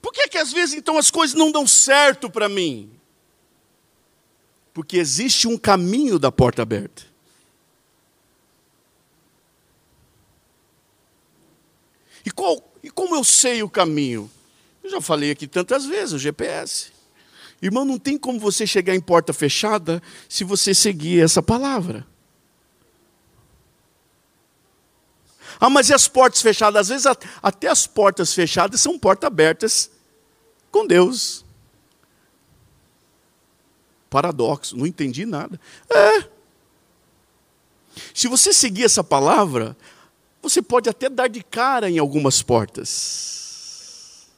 Por 0.00 0.12
que, 0.12 0.28
que 0.28 0.38
às 0.38 0.52
vezes 0.52 0.76
então 0.76 0.96
as 0.96 1.10
coisas 1.10 1.36
não 1.36 1.50
dão 1.50 1.66
certo 1.66 2.30
para 2.30 2.48
mim? 2.48 2.90
Porque 4.72 4.96
existe 4.96 5.48
um 5.48 5.58
caminho 5.58 6.18
da 6.18 6.30
porta 6.30 6.62
aberta. 6.62 7.02
E, 12.24 12.30
qual, 12.30 12.62
e 12.82 12.90
como 12.90 13.14
eu 13.14 13.24
sei 13.24 13.62
o 13.62 13.70
caminho? 13.70 14.30
Eu 14.84 14.90
já 14.90 15.00
falei 15.00 15.30
aqui 15.30 15.46
tantas 15.46 15.84
vezes, 15.84 16.12
o 16.12 16.18
GPS. 16.18 16.92
Irmão, 17.60 17.84
não 17.84 17.98
tem 17.98 18.16
como 18.16 18.38
você 18.38 18.66
chegar 18.66 18.94
em 18.94 19.00
porta 19.00 19.32
fechada 19.32 20.00
se 20.28 20.44
você 20.44 20.72
seguir 20.72 21.22
essa 21.22 21.42
palavra. 21.42 22.06
Ah, 25.60 25.68
mas 25.68 25.90
e 25.90 25.94
as 25.94 26.06
portas 26.06 26.40
fechadas? 26.40 26.82
Às 26.82 26.88
vezes 26.88 27.06
até 27.42 27.68
as 27.68 27.86
portas 27.86 28.32
fechadas 28.32 28.80
são 28.80 28.98
portas 28.98 29.26
abertas 29.26 29.90
com 30.70 30.86
Deus. 30.86 31.44
Paradoxo, 34.08 34.76
não 34.76 34.86
entendi 34.86 35.26
nada. 35.26 35.60
É. 35.90 36.28
Se 38.14 38.28
você 38.28 38.52
seguir 38.52 38.84
essa 38.84 39.02
palavra, 39.02 39.76
você 40.40 40.62
pode 40.62 40.88
até 40.88 41.08
dar 41.08 41.28
de 41.28 41.42
cara 41.42 41.90
em 41.90 41.98
algumas 41.98 42.42
portas. 42.42 44.28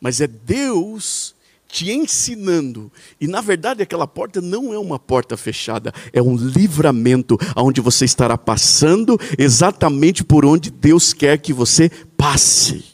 Mas 0.00 0.20
é 0.20 0.26
Deus 0.26 1.34
te 1.74 1.90
ensinando. 1.90 2.90
E 3.20 3.26
na 3.26 3.40
verdade 3.40 3.82
aquela 3.82 4.06
porta 4.06 4.40
não 4.40 4.72
é 4.72 4.78
uma 4.78 4.96
porta 4.96 5.36
fechada, 5.36 5.92
é 6.12 6.22
um 6.22 6.36
livramento 6.36 7.36
onde 7.56 7.80
você 7.80 8.04
estará 8.04 8.38
passando 8.38 9.18
exatamente 9.36 10.22
por 10.22 10.46
onde 10.46 10.70
Deus 10.70 11.12
quer 11.12 11.36
que 11.36 11.52
você 11.52 11.90
passe. 12.16 12.84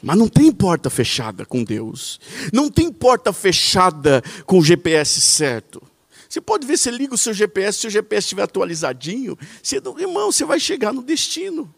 Mas 0.00 0.16
não 0.16 0.28
tem 0.28 0.52
porta 0.52 0.88
fechada 0.88 1.44
com 1.44 1.64
Deus. 1.64 2.20
Não 2.52 2.70
tem 2.70 2.92
porta 2.92 3.32
fechada 3.32 4.22
com 4.46 4.58
o 4.58 4.62
GPS 4.62 5.20
certo. 5.20 5.82
Você 6.28 6.40
pode 6.40 6.64
ver, 6.66 6.76
você 6.76 6.90
liga 6.90 7.14
o 7.14 7.18
seu 7.18 7.32
GPS, 7.32 7.80
se 7.80 7.86
o 7.88 7.90
GPS 7.90 8.26
estiver 8.26 8.42
atualizadinho, 8.42 9.36
você, 9.60 9.82
irmão, 9.98 10.30
você 10.30 10.44
vai 10.44 10.60
chegar 10.60 10.92
no 10.92 11.02
destino. 11.02 11.72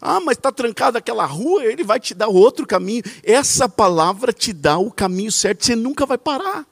Ah, 0.00 0.18
mas 0.18 0.38
está 0.38 0.50
trancada 0.50 0.98
aquela 0.98 1.26
rua, 1.26 1.64
ele 1.64 1.84
vai 1.84 2.00
te 2.00 2.14
dar 2.14 2.28
outro 2.28 2.66
caminho. 2.66 3.02
Essa 3.22 3.68
palavra 3.68 4.32
te 4.32 4.52
dá 4.52 4.78
o 4.78 4.90
caminho 4.90 5.30
certo, 5.30 5.64
você 5.64 5.76
nunca 5.76 6.06
vai 6.06 6.16
parar. 6.16 6.66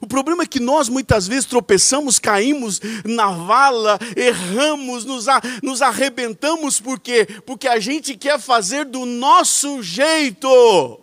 O 0.00 0.06
problema 0.06 0.42
é 0.42 0.46
que 0.46 0.58
nós 0.58 0.88
muitas 0.88 1.28
vezes 1.28 1.44
tropeçamos, 1.44 2.18
caímos 2.18 2.80
na 3.04 3.30
vala, 3.30 3.98
erramos, 4.16 5.04
nos, 5.04 5.28
a, 5.28 5.40
nos 5.62 5.82
arrebentamos, 5.82 6.80
por 6.80 6.98
quê? 6.98 7.26
Porque 7.46 7.68
a 7.68 7.78
gente 7.78 8.16
quer 8.16 8.40
fazer 8.40 8.84
do 8.84 9.06
nosso 9.06 9.82
jeito. 9.82 11.00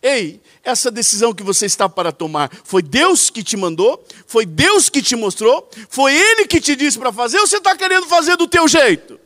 Ei, 0.00 0.40
essa 0.62 0.90
decisão 0.90 1.32
que 1.32 1.42
você 1.42 1.66
está 1.66 1.88
para 1.88 2.12
tomar, 2.12 2.50
foi 2.64 2.82
Deus 2.82 3.30
que 3.30 3.42
te 3.42 3.56
mandou? 3.56 4.04
Foi 4.26 4.44
Deus 4.44 4.88
que 4.88 5.02
te 5.02 5.16
mostrou? 5.16 5.68
Foi 5.88 6.14
Ele 6.14 6.46
que 6.46 6.60
te 6.60 6.76
disse 6.76 6.98
para 6.98 7.12
fazer 7.12 7.38
ou 7.38 7.46
você 7.46 7.56
está 7.56 7.76
querendo 7.76 8.06
fazer 8.06 8.36
do 8.36 8.46
teu 8.46 8.68
jeito? 8.68 9.18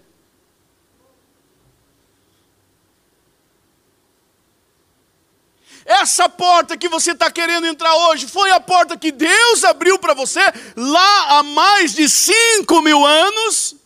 Essa 5.87 6.29
porta 6.29 6.77
que 6.77 6.89
você 6.89 7.13
está 7.13 7.31
querendo 7.31 7.67
entrar 7.67 7.95
hoje 8.09 8.27
foi 8.27 8.51
a 8.51 8.59
porta 8.59 8.97
que 8.97 9.13
Deus 9.13 9.63
abriu 9.63 9.99
para 9.99 10.15
você 10.15 10.41
lá 10.77 11.39
há 11.39 11.43
mais 11.45 11.95
de 11.95 12.09
cinco 12.09 12.83
mil 12.83 13.07
anos? 13.07 13.77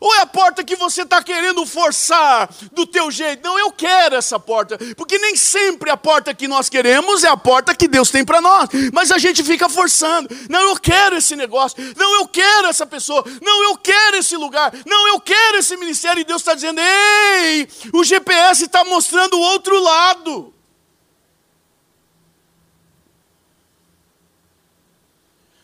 Ou 0.00 0.14
é 0.14 0.20
a 0.20 0.26
porta 0.26 0.64
que 0.64 0.74
você 0.74 1.02
está 1.02 1.22
querendo 1.22 1.66
forçar 1.66 2.48
do 2.72 2.86
teu 2.86 3.10
jeito? 3.10 3.44
Não, 3.44 3.58
eu 3.58 3.70
quero 3.70 4.16
essa 4.16 4.40
porta. 4.40 4.78
Porque 4.96 5.18
nem 5.18 5.36
sempre 5.36 5.90
a 5.90 5.96
porta 5.96 6.32
que 6.32 6.48
nós 6.48 6.70
queremos 6.70 7.22
é 7.22 7.28
a 7.28 7.36
porta 7.36 7.74
que 7.74 7.86
Deus 7.86 8.10
tem 8.10 8.24
para 8.24 8.40
nós. 8.40 8.70
Mas 8.94 9.10
a 9.10 9.18
gente 9.18 9.44
fica 9.44 9.68
forçando. 9.68 10.34
Não, 10.48 10.70
eu 10.70 10.76
quero 10.80 11.16
esse 11.16 11.36
negócio. 11.36 11.76
Não, 11.96 12.14
eu 12.14 12.26
quero 12.26 12.68
essa 12.68 12.86
pessoa. 12.86 13.22
Não, 13.42 13.62
eu 13.64 13.76
quero 13.76 14.16
esse 14.16 14.36
lugar. 14.38 14.72
Não, 14.86 15.06
eu 15.08 15.20
quero 15.20 15.58
esse 15.58 15.76
ministério. 15.76 16.22
E 16.22 16.24
Deus 16.24 16.40
está 16.40 16.54
dizendo: 16.54 16.80
ei, 16.80 17.68
o 17.92 18.02
GPS 18.02 18.64
está 18.64 18.82
mostrando 18.82 19.34
o 19.34 19.40
outro 19.40 19.78
lado. 19.78 20.54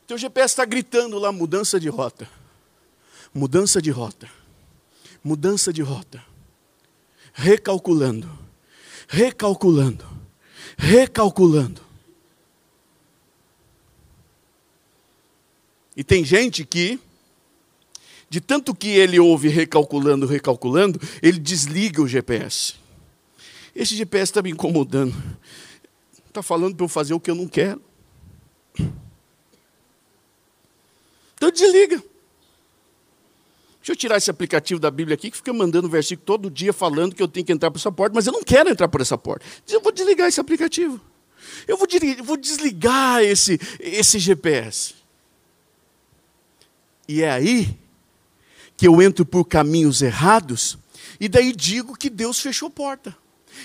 Teu 0.07 0.19
GPS 0.19 0.53
está 0.53 0.65
gritando 0.67 1.19
lá 1.19 1.33
mudança 1.33 1.81
de 1.81 1.89
rota 1.89 2.29
mudança 3.37 3.83
de 3.83 3.91
rota, 3.91 4.31
mudança 5.23 5.71
de 5.71 5.83
rota, 5.83 6.25
recalculando, 7.35 8.27
recalculando, 9.07 10.07
recalculando. 10.79 11.83
E 15.95 16.03
tem 16.03 16.25
gente 16.25 16.65
que, 16.65 16.99
de 18.29 18.41
tanto 18.41 18.75
que 18.75 18.89
ele 18.89 19.21
ouve 19.21 19.49
recalculando, 19.49 20.27
recalculando, 20.27 20.99
ele 21.23 21.39
desliga 21.39 22.01
o 22.01 22.09
GPS. 22.09 22.75
Esse 23.75 23.95
GPS 23.95 24.31
está 24.31 24.41
me 24.41 24.51
incomodando. 24.51 25.15
Está 26.27 26.43
falando 26.43 26.75
para 26.75 26.85
eu 26.85 26.89
fazer 26.89 27.13
o 27.13 27.21
que 27.21 27.31
eu 27.31 27.35
não 27.35 27.47
quero. 27.47 27.83
Então 31.35 31.51
desliga. 31.51 32.03
Deixa 33.87 33.93
eu 33.93 34.01
tirar 34.01 34.17
esse 34.17 34.29
aplicativo 34.29 34.81
da 34.81 34.91
Bíblia 34.91 35.15
aqui 35.15 35.31
que 35.31 35.37
fica 35.37 35.53
mandando 35.53 35.89
versículo 35.89 36.27
todo 36.27 36.51
dia 36.51 36.73
falando 36.73 37.15
que 37.15 37.23
eu 37.23 37.29
tenho 37.29 37.47
que 37.47 37.53
entrar 37.53 37.71
por 37.71 37.79
essa 37.79 37.93
porta, 37.93 38.17
mas 38.17 38.27
eu 38.27 38.33
não 38.33 38.43
quero 38.43 38.69
entrar 38.69 38.89
por 38.89 39.01
essa 39.01 39.17
porta. 39.17 39.47
Eu 39.69 39.81
vou 39.81 39.93
desligar 39.93 40.27
esse 40.27 40.41
aplicativo. 40.41 41.01
Eu 41.69 41.77
vou, 41.77 41.87
vou 42.25 42.37
desligar 42.37 43.23
esse, 43.23 43.61
esse 43.79 44.19
GPS. 44.19 44.97
E 47.07 47.23
é 47.23 47.31
aí 47.31 47.79
que 48.77 48.89
eu 48.89 49.01
entro 49.01 49.25
por 49.25 49.45
caminhos 49.45 50.03
errados 50.03 50.77
e 51.21 51.29
daí 51.29 51.53
digo 51.53 51.97
que 51.97 52.11
Deus 52.11 52.41
fechou 52.41 52.69
porta. 52.69 53.17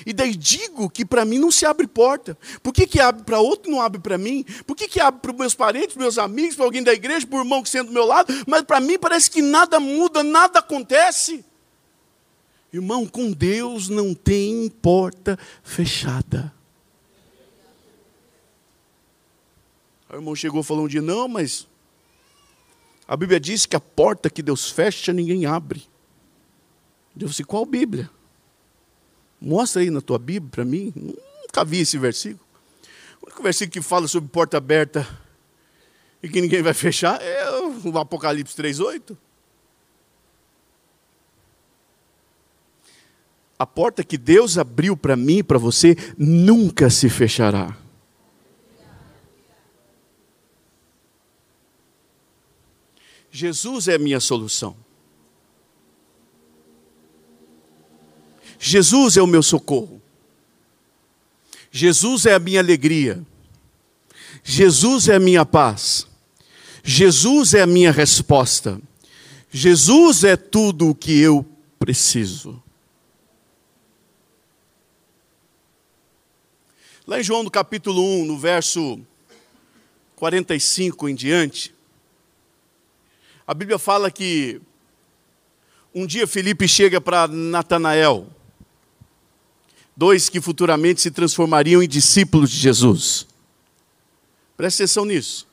E 0.06 0.14
daí 0.14 0.36
digo 0.36 0.90
que 0.90 1.06
para 1.06 1.26
mim 1.26 1.38
não 1.38 1.52
se 1.52 1.66
abre 1.66 1.88
porta. 1.88 2.38
Por 2.62 2.74
que, 2.74 2.88
que 2.88 3.00
abre 3.00 3.24
para 3.24 3.40
outro 3.40 3.70
e 3.70 3.74
não 3.74 3.82
abre 3.82 4.00
para 4.00 4.18
mim? 4.18 4.44
Por 4.66 4.76
que, 4.76 4.88
que 4.88 5.00
abre 5.00 5.22
para 5.22 5.32
os 5.32 5.38
meus 5.38 5.56
parentes, 5.56 5.96
meus 5.96 6.18
amigos, 6.18 6.56
para 6.56 6.66
alguém 6.66 6.84
da 6.84 6.94
igreja, 6.94 7.26
para 7.28 7.38
o 7.38 7.42
irmão 7.42 7.64
que 7.64 7.70
senta 7.70 7.86
do 7.86 7.94
meu 7.94 8.06
lado? 8.06 8.34
Mas 8.48 8.64
para 8.64 8.80
mim 8.80 8.98
parece 8.98 9.30
que 9.30 9.42
nada 9.42 9.80
muda, 9.80 10.24
nada 10.24 10.60
acontece. 10.60 11.44
Irmão, 12.74 13.06
com 13.06 13.32
Deus 13.32 13.90
não 13.90 14.14
tem 14.14 14.70
porta 14.70 15.38
fechada. 15.64 16.54
o 20.10 20.16
irmão 20.16 20.36
chegou 20.36 20.62
e 20.62 20.64
falou 20.64 20.86
um 20.86 20.88
dia: 20.88 21.02
Não, 21.02 21.28
mas 21.28 21.68
a 23.08 23.16
Bíblia 23.16 23.40
diz 23.40 23.66
que 23.66 23.76
a 23.76 23.80
porta 23.80 24.30
que 24.30 24.42
Deus 24.42 24.70
fecha, 24.70 25.14
ninguém 25.14 25.46
abre. 25.46 25.84
Deus 27.16 27.32
disse: 27.32 27.44
Qual 27.44 27.66
Bíblia? 27.66 28.10
Mostra 29.42 29.82
aí 29.82 29.90
na 29.90 30.02
tua 30.02 30.20
Bíblia 30.20 30.52
para 30.52 30.64
mim. 30.64 30.94
Nunca 30.96 31.66
vi 31.66 31.80
esse 31.80 31.98
versículo. 31.98 32.46
O 33.22 33.26
único 33.26 33.42
versículo 33.42 33.72
que 33.72 33.82
fala 33.82 34.08
sobre 34.08 34.30
porta 34.30 34.58
aberta 34.58 35.08
e 36.22 36.30
que 36.30 36.40
ninguém 36.40 36.62
vai 36.62 36.74
fechar 36.74 37.20
é 37.22 37.50
o 37.84 37.98
Apocalipse 37.98 38.56
3,8. 38.56 39.18
A 43.58 43.66
porta 43.66 44.04
que 44.04 44.18
Deus 44.18 44.58
abriu 44.58 44.96
para 44.96 45.16
mim 45.16 45.38
e 45.38 45.44
para 45.44 45.58
você 45.58 45.96
nunca 46.18 46.90
se 46.90 47.10
fechará. 47.10 47.78
Jesus 53.32 53.88
é 53.88 53.96
a 53.96 54.00
minha 54.00 54.20
solução. 54.20 54.76
Jesus 58.64 59.18
é 59.18 59.22
o 59.24 59.28
meu 59.28 59.42
socorro. 59.42 60.00
Jesus 61.72 62.28
é 62.28 62.36
a 62.36 62.40
minha 62.40 62.60
alegria. 62.60 63.26
Jesus 64.44 65.10
é 65.10 65.16
a 65.16 65.20
minha 65.20 65.44
paz. 65.44 66.06
Jesus 66.84 67.56
é 67.56 67.64
a 67.64 67.66
minha 67.66 67.92
resposta. 67.92 68.80
Jesus 69.50 70.24
é 70.24 70.38
tudo 70.38 70.90
o 70.90 70.96
que 70.96 71.20
eu 71.20 71.44
preciso. 71.80 72.62
Lá 77.08 77.20
em 77.20 77.24
João 77.24 77.42
no 77.42 77.50
capítulo 77.50 78.00
1, 78.22 78.26
no 78.26 78.38
verso 78.38 79.02
45 80.18 81.10
em 81.10 81.16
diante, 81.16 81.74
a 83.48 83.56
Bíblia 83.56 83.80
fala 83.80 84.12
que 84.12 84.62
um 85.96 86.06
dia 86.06 86.28
Felipe 86.28 86.68
chega 86.68 87.02
para 87.02 87.28
Natanael 87.28 88.30
dois 89.96 90.30
que 90.30 90.42
futuramente 90.42 91.02
se 91.02 91.12
transformariam 91.12 91.82
em 91.82 91.88
discípulos 91.88 92.50
de 92.50 92.58
Jesus. 92.58 93.28
Preste 94.58 94.84
atenção 94.84 95.06
nisso. 95.06 95.48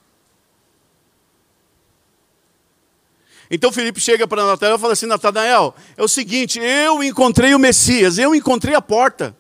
Então 3.50 3.72
Felipe 3.72 4.00
chega 4.00 4.26
para 4.26 4.44
Natanael 4.44 4.76
e 4.76 4.80
fala 4.80 4.92
assim: 4.92 5.06
Natanael, 5.06 5.74
é 5.96 6.02
o 6.02 6.08
seguinte, 6.08 6.58
eu 6.58 7.02
encontrei 7.02 7.54
o 7.54 7.58
Messias, 7.58 8.18
eu 8.18 8.34
encontrei 8.34 8.74
a 8.74 8.82
porta. 8.82 9.34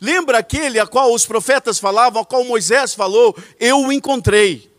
Lembra 0.00 0.38
aquele 0.38 0.78
a 0.78 0.86
qual 0.86 1.14
os 1.14 1.24
profetas 1.24 1.78
falavam, 1.78 2.22
a 2.22 2.24
qual 2.24 2.44
Moisés 2.44 2.94
falou, 2.94 3.36
eu 3.58 3.78
o 3.80 3.92
encontrei. 3.92 4.70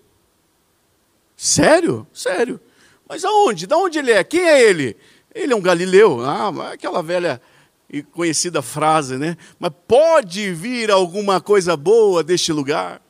Sério? 1.35 2.05
Sério. 2.13 2.59
Mas 3.07 3.23
aonde? 3.23 3.65
De 3.65 3.73
onde 3.73 3.99
ele 3.99 4.11
é? 4.11 4.23
Quem 4.23 4.41
é 4.41 4.61
ele? 4.61 4.97
Ele 5.33 5.53
é 5.53 5.55
um 5.55 5.61
galileu. 5.61 6.21
Ah, 6.23 6.73
aquela 6.73 7.01
velha 7.01 7.41
e 7.89 8.03
conhecida 8.03 8.61
frase, 8.61 9.17
né? 9.17 9.37
Mas 9.59 9.71
pode 9.87 10.53
vir 10.53 10.91
alguma 10.91 11.39
coisa 11.39 11.77
boa 11.77 12.23
deste 12.23 12.51
lugar? 12.51 13.01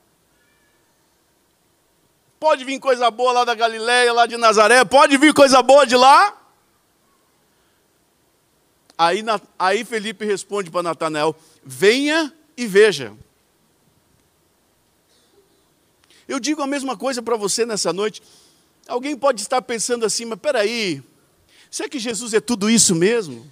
Pode 2.40 2.64
vir 2.64 2.80
coisa 2.80 3.10
boa 3.10 3.32
lá 3.32 3.46
da 3.46 3.56
Galileia, 3.56 4.14
lá 4.14 4.28
de 4.28 4.38
Nazaré? 4.38 4.86
Pode 4.86 5.18
vir 5.18 5.34
coisa 5.34 5.62
boa 5.64 5.86
de 5.86 5.96
lá? 5.96 6.38
Aí, 8.96 9.24
aí 9.58 9.84
Felipe 9.84 10.26
responde 10.26 10.70
para 10.70 10.84
Natanael: 10.84 11.36
venha 11.64 12.32
e 12.56 12.68
veja. 12.68 13.14
Eu 16.28 16.40
digo 16.40 16.62
a 16.62 16.68
mesma 16.68 16.96
coisa 16.96 17.22
para 17.22 17.38
você 17.38 17.66
nessa 17.66 17.92
noite. 17.92 18.22
Alguém 18.88 19.18
pode 19.18 19.42
estar 19.42 19.62
pensando 19.62 20.06
assim, 20.06 20.26
mas 20.26 20.40
peraí, 20.40 21.02
será 21.70 21.90
que 21.90 22.00
Jesus 22.00 22.34
é 22.34 22.40
tudo 22.40 22.70
isso 22.70 22.94
mesmo? 22.94 23.50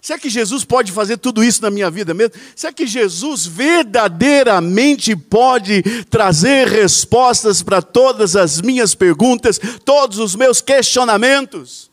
Será 0.00 0.18
que 0.18 0.30
Jesus 0.30 0.64
pode 0.64 0.92
fazer 0.92 1.18
tudo 1.18 1.44
isso 1.44 1.60
na 1.60 1.70
minha 1.70 1.90
vida 1.90 2.14
mesmo? 2.14 2.34
Será 2.56 2.72
que 2.72 2.86
Jesus 2.86 3.44
verdadeiramente 3.46 5.14
pode 5.14 5.82
trazer 6.04 6.66
respostas 6.68 7.62
para 7.62 7.82
todas 7.82 8.34
as 8.34 8.60
minhas 8.62 8.94
perguntas, 8.94 9.60
todos 9.84 10.18
os 10.18 10.34
meus 10.34 10.62
questionamentos? 10.62 11.90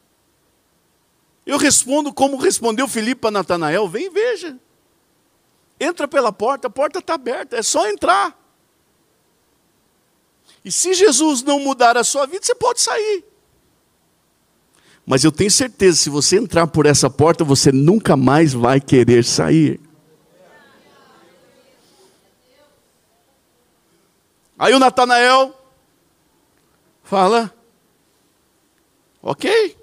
Eu 1.45 1.58
respondo 1.58 2.14
como 2.14 2.38
respondeu 2.38 2.88
Filipe 2.88 3.28
a 3.28 3.32
Natanael: 3.32 3.88
vem 3.89 4.10
veja. 4.10 4.58
Entra 5.80 6.08
pela 6.08 6.32
porta, 6.32 6.68
a 6.68 6.72
porta 6.72 6.99
está 6.99 7.16
aberta, 7.16 7.58
é 7.58 7.62
só 7.62 7.88
entrar. 7.89 8.38
E 10.64 10.72
se 10.72 10.93
Jesus 10.93 11.43
não 11.43 11.60
mudar 11.60 11.97
a 11.97 12.03
sua 12.03 12.26
vida, 12.26 12.43
você 12.43 12.55
pode 12.55 12.82
sair. 12.82 13.24
Mas 15.10 15.24
eu 15.24 15.32
tenho 15.32 15.49
certeza, 15.49 15.95
se 15.97 16.10
você 16.10 16.38
entrar 16.38 16.68
por 16.68 16.86
essa 16.86 17.10
porta, 17.10 17.41
você 17.41 17.72
nunca 17.72 18.18
mais 18.18 18.51
vai 18.51 18.82
querer 18.82 19.24
sair. 19.24 19.80
Aí 24.60 24.74
o 24.74 24.80
Natanael 24.80 25.58
fala: 27.05 27.55
Ok. 29.22 29.78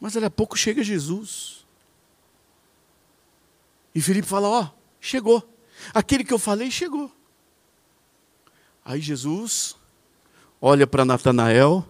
Mas 0.00 0.14
daqui 0.14 0.26
a 0.26 0.30
pouco 0.30 0.58
chega 0.58 0.82
Jesus. 0.82 1.64
E 3.94 4.00
Felipe 4.00 4.26
fala: 4.26 4.48
Ó, 4.48 4.62
oh, 4.64 4.68
chegou. 5.00 5.48
Aquele 5.94 6.24
que 6.24 6.34
eu 6.34 6.40
falei 6.40 6.72
chegou. 6.72 7.08
Aí 8.84 9.00
Jesus 9.00 9.76
olha 10.60 10.88
para 10.88 11.04
Natanael 11.04 11.86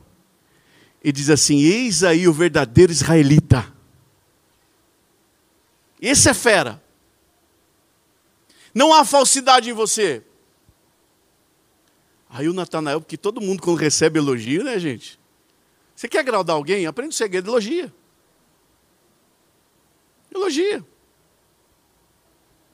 e 1.03 1.13
diz 1.13 1.31
assim: 1.31 1.61
Eis 1.61 2.03
aí 2.03 2.27
o 2.27 2.33
verdadeiro 2.33 2.93
israelita. 2.93 3.73
Esse 6.01 6.29
é 6.29 6.35
fera. 6.35 6.83
Não 8.75 8.93
há 8.93 9.05
falsidade 9.05 9.71
em 9.71 9.73
você. 9.73 10.23
Aí 12.31 12.49
o 12.49 12.53
Natanael, 12.53 13.01
porque 13.01 13.17
todo 13.17 13.41
mundo 13.41 13.63
quando 13.63 13.79
recebe 13.79 14.19
elogio, 14.19 14.63
né, 14.63 14.79
gente? 14.79 15.19
Você 15.97 16.07
quer 16.07 16.21
agradar 16.21 16.55
alguém? 16.55 16.87
Aprende 16.87 17.15
o 17.15 17.17
segredo, 17.17 17.51
elogia. 17.51 17.93
Elogia. 20.33 20.79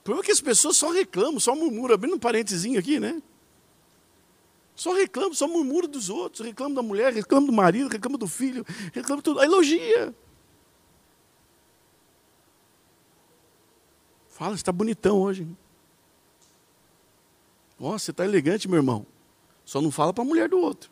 O 0.00 0.04
problema 0.04 0.24
é 0.24 0.26
que 0.26 0.32
as 0.32 0.40
pessoas 0.40 0.76
só 0.76 0.90
reclamam, 0.90 1.40
só 1.40 1.54
murmuram, 1.54 1.94
abrindo 1.94 2.16
um 2.16 2.18
parentezinho 2.18 2.78
aqui, 2.78 3.00
né? 3.00 3.22
Só 4.74 4.92
reclamam, 4.92 5.34
só 5.34 5.46
murmuram 5.46 5.88
dos 5.88 6.10
outros, 6.10 6.44
reclamam 6.44 6.74
da 6.74 6.82
mulher, 6.82 7.12
reclamam 7.12 7.46
do 7.46 7.52
marido, 7.52 7.88
reclamam 7.88 8.18
do 8.18 8.26
filho, 8.26 8.64
reclamam 8.92 9.22
tudo. 9.22 9.42
Elogia. 9.42 10.14
Fala, 14.28 14.50
você 14.50 14.62
está 14.62 14.72
bonitão 14.72 15.20
hoje. 15.20 15.46
Nossa, 17.78 18.06
você 18.06 18.10
está 18.10 18.24
elegante, 18.24 18.66
meu 18.66 18.78
irmão. 18.78 19.06
Só 19.64 19.80
não 19.80 19.92
fala 19.92 20.12
para 20.12 20.24
a 20.24 20.26
mulher 20.26 20.48
do 20.48 20.58
outro. 20.58 20.90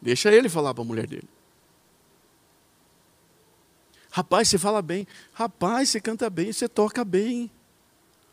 Deixa 0.00 0.32
ele 0.32 0.48
falar 0.48 0.74
para 0.74 0.82
a 0.82 0.86
mulher 0.86 1.06
dele. 1.06 1.28
Rapaz, 4.10 4.48
você 4.48 4.58
fala 4.58 4.82
bem. 4.82 5.06
Rapaz, 5.32 5.88
você 5.88 6.00
canta 6.00 6.28
bem, 6.28 6.52
você 6.52 6.68
toca 6.68 7.04
bem. 7.04 7.48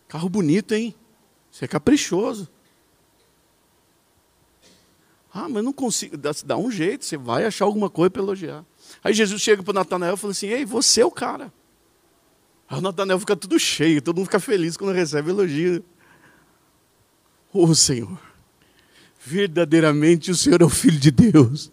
Carro 0.08 0.28
bonito, 0.28 0.74
hein? 0.74 0.96
Você 1.52 1.66
é 1.66 1.68
caprichoso. 1.68 2.50
Ah, 5.34 5.48
mas 5.48 5.64
não 5.64 5.72
consigo. 5.72 6.18
Dá, 6.18 6.32
dá 6.44 6.58
um 6.58 6.72
jeito, 6.72 7.06
você 7.06 7.18
vai 7.18 7.46
achar 7.46 7.66
alguma 7.66 7.90
coisa 7.90 8.10
para 8.10 8.22
elogiar. 8.22 8.66
Aí 9.04 9.14
Jesus 9.14 9.42
chega 9.42 9.62
para 9.62 9.72
o 9.72 9.76
Natanael 9.76 10.16
e 10.16 10.18
fala 10.18 10.32
assim: 10.32 10.48
Ei, 10.48 10.66
você 10.66 11.02
é 11.02 11.06
o 11.06 11.12
cara. 11.12 11.54
Aí 12.68 12.78
o 12.78 12.82
Natanael 12.82 13.20
fica 13.20 13.36
tudo 13.36 13.60
cheio, 13.60 14.02
todo 14.02 14.18
mundo 14.18 14.26
fica 14.26 14.40
feliz 14.40 14.76
quando 14.76 14.94
recebe 14.94 15.30
elogio. 15.30 15.84
Ô 17.54 17.64
oh, 17.66 17.76
Senhor, 17.76 18.20
verdadeiramente 19.20 20.32
o 20.32 20.36
Senhor 20.36 20.62
é 20.62 20.66
o 20.66 20.70
Filho 20.70 21.00
de 21.00 21.12
Deus. 21.12 21.72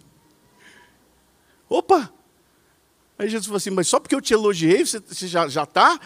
Opa! 1.68 2.12
Aí 3.18 3.28
Jesus 3.28 3.46
falou 3.46 3.56
assim: 3.56 3.70
Mas 3.70 3.88
só 3.88 3.98
porque 3.98 4.14
eu 4.14 4.20
te 4.20 4.34
elogiei, 4.34 4.84
você, 4.84 5.26
já 5.26 5.46
está 5.46 5.98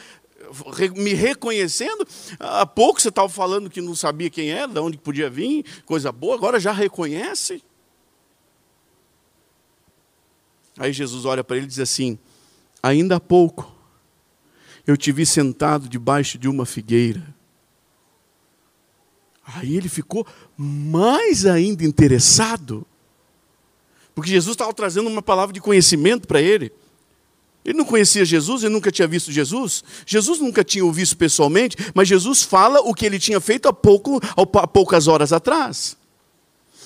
me 0.97 1.15
reconhecendo? 1.15 2.07
Há 2.39 2.67
pouco 2.67 3.01
você 3.01 3.09
estava 3.09 3.29
falando 3.29 3.71
que 3.71 3.81
não 3.81 3.95
sabia 3.95 4.31
quem 4.31 4.51
era, 4.51 4.67
de 4.67 4.79
onde 4.79 4.99
podia 4.99 5.31
vir, 5.31 5.65
coisa 5.85 6.11
boa, 6.11 6.35
agora 6.35 6.59
já 6.59 6.73
reconhece? 6.73 7.63
Aí 10.79 10.93
Jesus 10.93 11.25
olha 11.25 11.45
para 11.45 11.57
ele 11.57 11.67
e 11.67 11.69
diz 11.69 11.79
assim: 11.79 12.19
Ainda 12.83 13.17
há 13.17 13.21
pouco 13.21 13.81
eu 14.87 14.97
te 14.97 15.13
vi 15.13 15.25
sentado 15.25 15.89
debaixo 15.89 16.39
de 16.39 16.49
uma 16.49 16.67
figueira. 16.67 17.23
Aí 19.45 19.77
ele 19.77 19.89
ficou 19.89 20.27
mais 20.57 21.45
ainda 21.45 21.85
interessado, 21.85 22.87
porque 24.15 24.31
Jesus 24.31 24.55
estava 24.55 24.73
trazendo 24.73 25.09
uma 25.09 25.23
palavra 25.23 25.53
de 25.53 25.61
conhecimento 25.61 26.27
para 26.27 26.41
ele. 26.41 26.73
Ele 27.65 27.77
não 27.77 27.85
conhecia 27.85 28.25
Jesus, 28.25 28.63
ele 28.63 28.73
nunca 28.73 28.91
tinha 28.91 29.07
visto 29.07 29.31
Jesus. 29.31 29.85
Jesus 30.07 30.41
nunca 30.41 30.65
tinha 30.65 30.85
o 30.85 30.93
visto 30.93 31.17
pessoalmente, 31.17 31.77
mas 31.95 32.09
Jesus 32.09 32.43
fala 32.43 32.81
o 32.81 32.95
que 32.95 33.05
ele 33.05 33.19
tinha 33.19 33.41
feito 33.41 33.69
há, 33.69 33.73
pouco, 33.73 34.21
há 34.37 34.67
poucas 34.67 35.07
horas 35.09 35.33
atrás. 35.33 35.97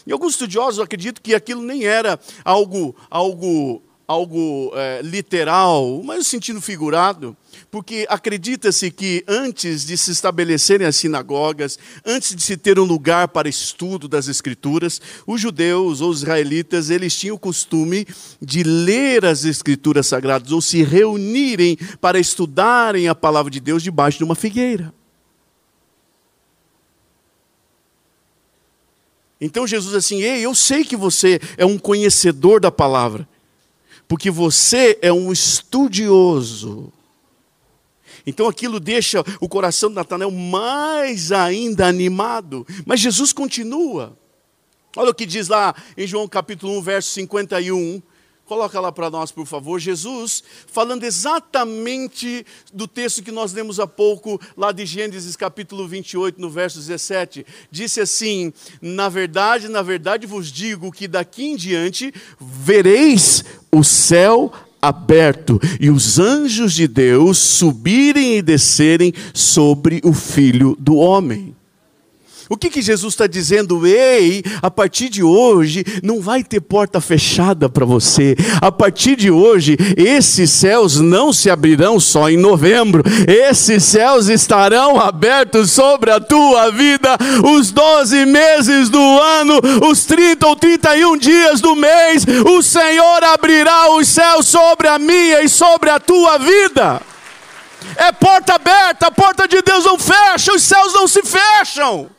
E 0.07 0.13
alguns 0.13 0.33
estudiosos 0.33 0.81
acreditam 0.81 1.23
que 1.23 1.35
aquilo 1.35 1.63
nem 1.63 1.85
era 1.85 2.19
algo, 2.45 2.95
algo, 3.09 3.83
algo 4.07 4.73
é, 4.75 5.01
literal, 5.03 6.03
mas 6.05 6.19
no 6.19 6.25
sentido 6.25 6.61
figurado 6.61 7.37
porque 7.75 8.07
acredita-se 8.09 8.89
que 8.89 9.25
antes 9.27 9.85
de 9.85 9.99
se 9.99 10.13
estabelecerem 10.13 10.87
as 10.87 10.95
sinagogas, 10.95 11.77
antes 12.07 12.33
de 12.33 12.41
se 12.41 12.57
ter 12.57 12.79
um 12.79 12.85
lugar 12.85 13.27
para 13.27 13.49
estudo 13.49 14.07
das 14.07 14.29
escrituras, 14.29 15.03
os 15.27 15.41
judeus 15.41 16.01
ou 16.01 16.11
os 16.11 16.19
israelitas, 16.19 16.89
eles 16.89 17.19
tinham 17.19 17.35
o 17.35 17.39
costume 17.39 18.07
de 18.41 18.63
ler 18.63 19.25
as 19.25 19.45
escrituras 19.45 20.07
sagradas 20.07 20.53
ou 20.53 20.63
se 20.63 20.85
reunirem 20.85 21.77
para 22.01 22.17
estudarem 22.17 23.09
a 23.09 23.15
palavra 23.15 23.51
de 23.51 23.59
Deus 23.59 23.83
debaixo 23.83 24.19
de 24.19 24.25
uma 24.25 24.37
figueira. 24.37 24.95
Então 29.41 29.67
Jesus 29.67 29.97
assim, 29.97 30.23
ei, 30.23 30.47
eu 30.47 30.55
sei 30.55 30.85
que 30.85 30.97
você 30.97 31.41
é 31.57 31.67
um 31.67 31.77
conhecedor 31.77 32.61
da 32.61 32.71
palavra, 32.71 33.29
porque 34.07 34.31
você 34.31 34.97
é 35.03 35.13
um 35.13 35.33
estudioso 35.33 36.93
então 38.27 38.49
aquilo 38.49 38.81
deixa 38.81 39.25
o 39.41 39.49
coração 39.49 39.89
de 39.89 39.97
Natanael 39.97 40.31
mais 40.31 41.33
ainda 41.33 41.87
animado. 41.87 42.67
Mas 42.87 43.01
Jesus 43.01 43.33
continua. 43.33 44.17
Olha 44.97 45.11
o 45.11 45.15
que 45.15 45.27
diz 45.27 45.49
lá 45.49 45.75
em 45.97 46.07
João 46.07 46.29
capítulo 46.29 46.79
1, 46.79 46.83
verso 46.83 47.11
51. 47.11 48.01
Coloca 48.47 48.79
lá 48.79 48.93
para 48.93 49.09
nós, 49.09 49.33
por 49.33 49.47
favor. 49.47 49.81
Jesus, 49.81 50.45
falando 50.67 51.05
exatamente 51.05 52.45
do 52.73 52.87
texto 52.87 53.23
que 53.23 53.33
nós 53.33 53.55
lemos 53.55 53.81
há 53.81 53.87
pouco, 53.87 54.39
lá 54.55 54.71
de 54.71 54.85
Gênesis 54.85 55.35
capítulo 55.35 55.89
28, 55.89 56.39
no 56.39 56.51
verso 56.51 56.79
17, 56.79 57.45
disse 57.71 58.03
assim: 58.03 58.53
Na 58.83 59.09
verdade, 59.09 59.67
na 59.69 59.81
verdade 59.81 60.27
vos 60.27 60.53
digo 60.53 60.93
que 60.93 61.09
daqui 61.09 61.45
em 61.45 61.57
diante 61.57 62.13
vereis 62.39 63.43
o 63.73 63.83
céu 63.83 64.53
aberto 64.89 65.61
e 65.81 65.91
os 65.91 66.19
anjos 66.19 66.73
de 66.73 66.87
Deus 66.87 67.39
subirem 67.39 68.39
e 68.39 68.43
descerem 68.43 69.13
sobre 69.33 70.01
o 70.05 70.13
filho 70.13 70.77
do 70.79 70.97
homem. 70.97 71.55
O 72.49 72.57
que, 72.57 72.69
que 72.69 72.83
Jesus 72.83 73.15
está 73.15 73.27
dizendo? 73.27 73.87
Ei, 73.87 74.43
a 74.61 74.71
partir 74.71 75.09
de 75.09 75.23
hoje 75.23 75.85
não 76.03 76.21
vai 76.21 76.45
ter 76.45 76.61
porta 76.61 77.01
fechada 77.01 77.69
para 77.69 77.87
você. 77.87 78.37
A 78.61 78.71
partir 78.71 79.17
de 79.17 79.31
hoje, 79.31 79.77
esses 79.97 80.51
céus 80.51 81.01
não 81.01 81.33
se 81.33 81.49
abrirão 81.49 81.99
só 81.99 82.29
em 82.29 82.37
novembro. 82.37 83.03
Esses 83.27 83.83
céus 83.85 84.29
estarão 84.29 85.01
abertos 85.01 85.71
sobre 85.71 86.11
a 86.11 86.21
tua 86.21 86.71
vida 86.71 87.17
os 87.57 87.71
12 87.71 88.27
meses 88.27 88.91
do 88.91 89.01
ano, 89.01 89.61
os 89.89 90.05
30 90.05 90.47
ou 90.47 90.57
31 90.57 91.17
dias 91.17 91.61
do 91.61 91.75
mês. 91.75 92.27
O 92.47 92.63
Senhor 92.63 93.25
abrirá 93.25 93.91
os 93.97 94.07
céus 94.09 94.47
sobre 94.47 94.89
a 94.89 94.99
minha 94.99 95.43
e 95.43 95.49
sobre 95.49 95.89
a 95.89 95.99
tua 95.99 96.39
vida. 96.39 97.01
É 97.97 98.13
porta 98.13 98.55
aberta, 98.55 99.07
a 99.07 99.11
porta 99.11 99.47
de 99.47 99.63
Deus 99.63 99.85
não 99.85 99.99
fecha, 99.99 100.53
os 100.53 100.63
céus 100.63 100.93
não 100.93 101.07
se 101.07 101.23
fecham. 101.23 102.11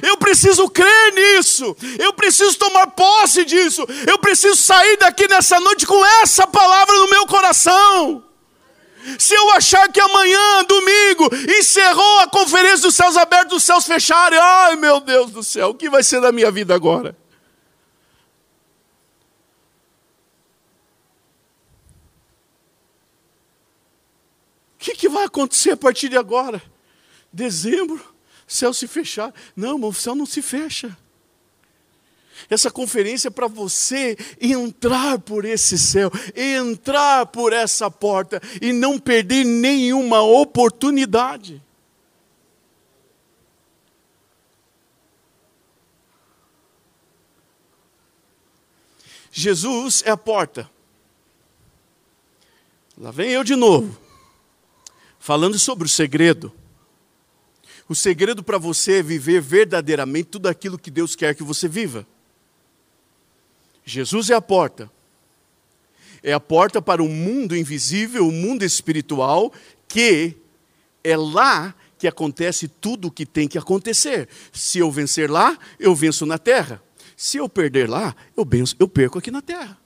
Eu 0.00 0.16
preciso 0.16 0.70
crer 0.70 1.12
nisso. 1.12 1.76
Eu 1.98 2.12
preciso 2.12 2.56
tomar 2.56 2.86
posse 2.88 3.44
disso. 3.44 3.84
Eu 4.06 4.18
preciso 4.18 4.56
sair 4.56 4.96
daqui 4.96 5.28
nessa 5.28 5.60
noite 5.60 5.86
com 5.86 6.04
essa 6.22 6.46
palavra 6.46 6.94
no 6.94 7.10
meu 7.10 7.26
coração. 7.26 8.24
Se 9.18 9.34
eu 9.34 9.50
achar 9.50 9.90
que 9.90 10.00
amanhã, 10.00 10.64
domingo, 10.64 11.28
encerrou 11.58 12.20
a 12.20 12.28
conferência 12.28 12.82
dos 12.82 12.94
céus 12.94 13.16
abertos, 13.16 13.54
dos 13.54 13.64
céus 13.64 13.84
fecharem, 13.84 14.38
ai 14.38 14.76
meu 14.76 15.00
Deus 15.00 15.32
do 15.32 15.42
céu, 15.42 15.70
o 15.70 15.74
que 15.74 15.90
vai 15.90 16.04
ser 16.04 16.20
da 16.20 16.30
minha 16.30 16.50
vida 16.52 16.72
agora? 16.72 17.16
O 24.74 24.84
que, 24.84 24.94
que 24.94 25.08
vai 25.08 25.24
acontecer 25.24 25.72
a 25.72 25.76
partir 25.76 26.08
de 26.08 26.16
agora? 26.16 26.62
Dezembro 27.32 28.11
céu 28.52 28.72
se 28.72 28.86
fechar. 28.86 29.32
Não, 29.56 29.80
o 29.82 29.92
céu 29.94 30.14
não 30.14 30.26
se 30.26 30.42
fecha. 30.42 30.96
Essa 32.50 32.70
conferência 32.70 33.28
é 33.28 33.30
para 33.30 33.46
você 33.46 34.16
entrar 34.40 35.18
por 35.18 35.44
esse 35.44 35.78
céu, 35.78 36.10
entrar 36.34 37.26
por 37.26 37.52
essa 37.52 37.90
porta 37.90 38.40
e 38.60 38.72
não 38.72 38.98
perder 38.98 39.44
nenhuma 39.44 40.22
oportunidade. 40.22 41.62
Jesus 49.30 50.02
é 50.04 50.10
a 50.10 50.16
porta. 50.16 50.70
Lá 52.98 53.10
vem 53.10 53.30
eu 53.30 53.42
de 53.42 53.56
novo, 53.56 53.98
falando 55.18 55.58
sobre 55.58 55.86
o 55.86 55.88
segredo. 55.88 56.52
O 57.92 57.94
segredo 57.94 58.42
para 58.42 58.56
você 58.56 59.00
é 59.00 59.02
viver 59.02 59.42
verdadeiramente 59.42 60.30
tudo 60.30 60.48
aquilo 60.48 60.78
que 60.78 60.90
Deus 60.90 61.14
quer 61.14 61.34
que 61.34 61.42
você 61.42 61.68
viva. 61.68 62.06
Jesus 63.84 64.30
é 64.30 64.34
a 64.34 64.40
porta. 64.40 64.90
É 66.22 66.32
a 66.32 66.40
porta 66.40 66.80
para 66.80 67.02
o 67.02 67.08
mundo 67.10 67.54
invisível, 67.54 68.26
o 68.26 68.32
mundo 68.32 68.64
espiritual, 68.64 69.52
que 69.86 70.34
é 71.04 71.14
lá 71.18 71.74
que 71.98 72.08
acontece 72.08 72.66
tudo 72.66 73.08
o 73.08 73.10
que 73.10 73.26
tem 73.26 73.46
que 73.46 73.58
acontecer. 73.58 74.26
Se 74.54 74.78
eu 74.78 74.90
vencer 74.90 75.30
lá, 75.30 75.58
eu 75.78 75.94
venço 75.94 76.24
na 76.24 76.38
terra. 76.38 76.82
Se 77.14 77.36
eu 77.36 77.46
perder 77.46 77.90
lá, 77.90 78.16
eu, 78.34 78.46
venço, 78.46 78.74
eu 78.78 78.88
perco 78.88 79.18
aqui 79.18 79.30
na 79.30 79.42
terra. 79.42 79.78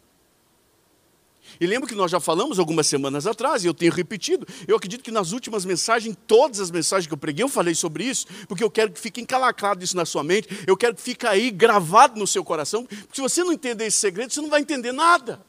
E 1.60 1.66
lembro 1.66 1.88
que 1.88 1.94
nós 1.94 2.10
já 2.10 2.20
falamos 2.20 2.58
algumas 2.58 2.86
semanas 2.86 3.26
atrás, 3.26 3.64
e 3.64 3.66
eu 3.66 3.74
tenho 3.74 3.92
repetido. 3.92 4.46
Eu 4.66 4.76
acredito 4.76 5.02
que 5.02 5.10
nas 5.10 5.32
últimas 5.32 5.64
mensagens, 5.64 6.16
todas 6.26 6.60
as 6.60 6.70
mensagens 6.70 7.06
que 7.06 7.14
eu 7.14 7.18
preguei, 7.18 7.42
eu 7.42 7.48
falei 7.48 7.74
sobre 7.74 8.04
isso, 8.04 8.26
porque 8.48 8.62
eu 8.62 8.70
quero 8.70 8.92
que 8.92 9.00
fique 9.00 9.20
encalacrado 9.20 9.82
isso 9.82 9.96
na 9.96 10.04
sua 10.04 10.22
mente, 10.22 10.48
eu 10.66 10.76
quero 10.76 10.94
que 10.94 11.02
fique 11.02 11.26
aí 11.26 11.50
gravado 11.50 12.18
no 12.18 12.26
seu 12.26 12.44
coração, 12.44 12.84
porque 12.84 13.14
se 13.14 13.20
você 13.20 13.42
não 13.42 13.52
entender 13.52 13.86
esse 13.86 13.98
segredo, 13.98 14.32
você 14.32 14.40
não 14.40 14.50
vai 14.50 14.60
entender 14.60 14.92
nada. 14.92 15.44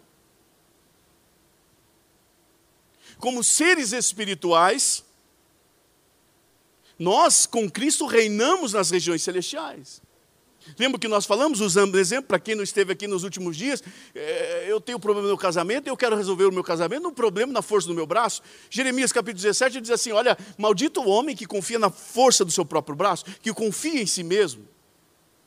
Como 3.17 3.43
seres 3.43 3.93
espirituais, 3.93 5.03
nós 6.99 7.45
com 7.45 7.69
Cristo 7.69 8.05
reinamos 8.05 8.73
nas 8.73 8.89
regiões 8.91 9.21
celestiais. 9.23 10.01
Lembra 10.77 10.99
que 10.99 11.07
nós 11.07 11.25
falamos, 11.25 11.61
usando 11.61 11.97
exemplo, 11.97 12.27
para 12.27 12.39
quem 12.39 12.55
não 12.55 12.63
esteve 12.63 12.93
aqui 12.93 13.07
nos 13.07 13.23
últimos 13.23 13.55
dias, 13.55 13.83
é, 14.13 14.65
eu 14.67 14.81
tenho 14.81 14.97
um 14.97 15.01
problema 15.01 15.27
no 15.27 15.37
casamento, 15.37 15.87
eu 15.87 15.97
quero 15.97 16.15
resolver 16.15 16.45
o 16.45 16.51
meu 16.51 16.63
casamento, 16.63 17.07
um 17.07 17.13
problema 17.13 17.53
na 17.53 17.61
força 17.61 17.87
do 17.87 17.93
meu 17.93 18.05
braço. 18.05 18.41
Jeremias 18.69 19.11
capítulo 19.11 19.41
17 19.41 19.81
diz 19.81 19.91
assim: 19.91 20.11
Olha, 20.11 20.37
maldito 20.57 21.01
o 21.01 21.07
homem 21.07 21.35
que 21.35 21.45
confia 21.45 21.79
na 21.79 21.89
força 21.89 22.43
do 22.43 22.51
seu 22.51 22.65
próprio 22.65 22.95
braço, 22.95 23.25
que 23.41 23.53
confia 23.53 24.01
em 24.01 24.05
si 24.05 24.23
mesmo. 24.23 24.67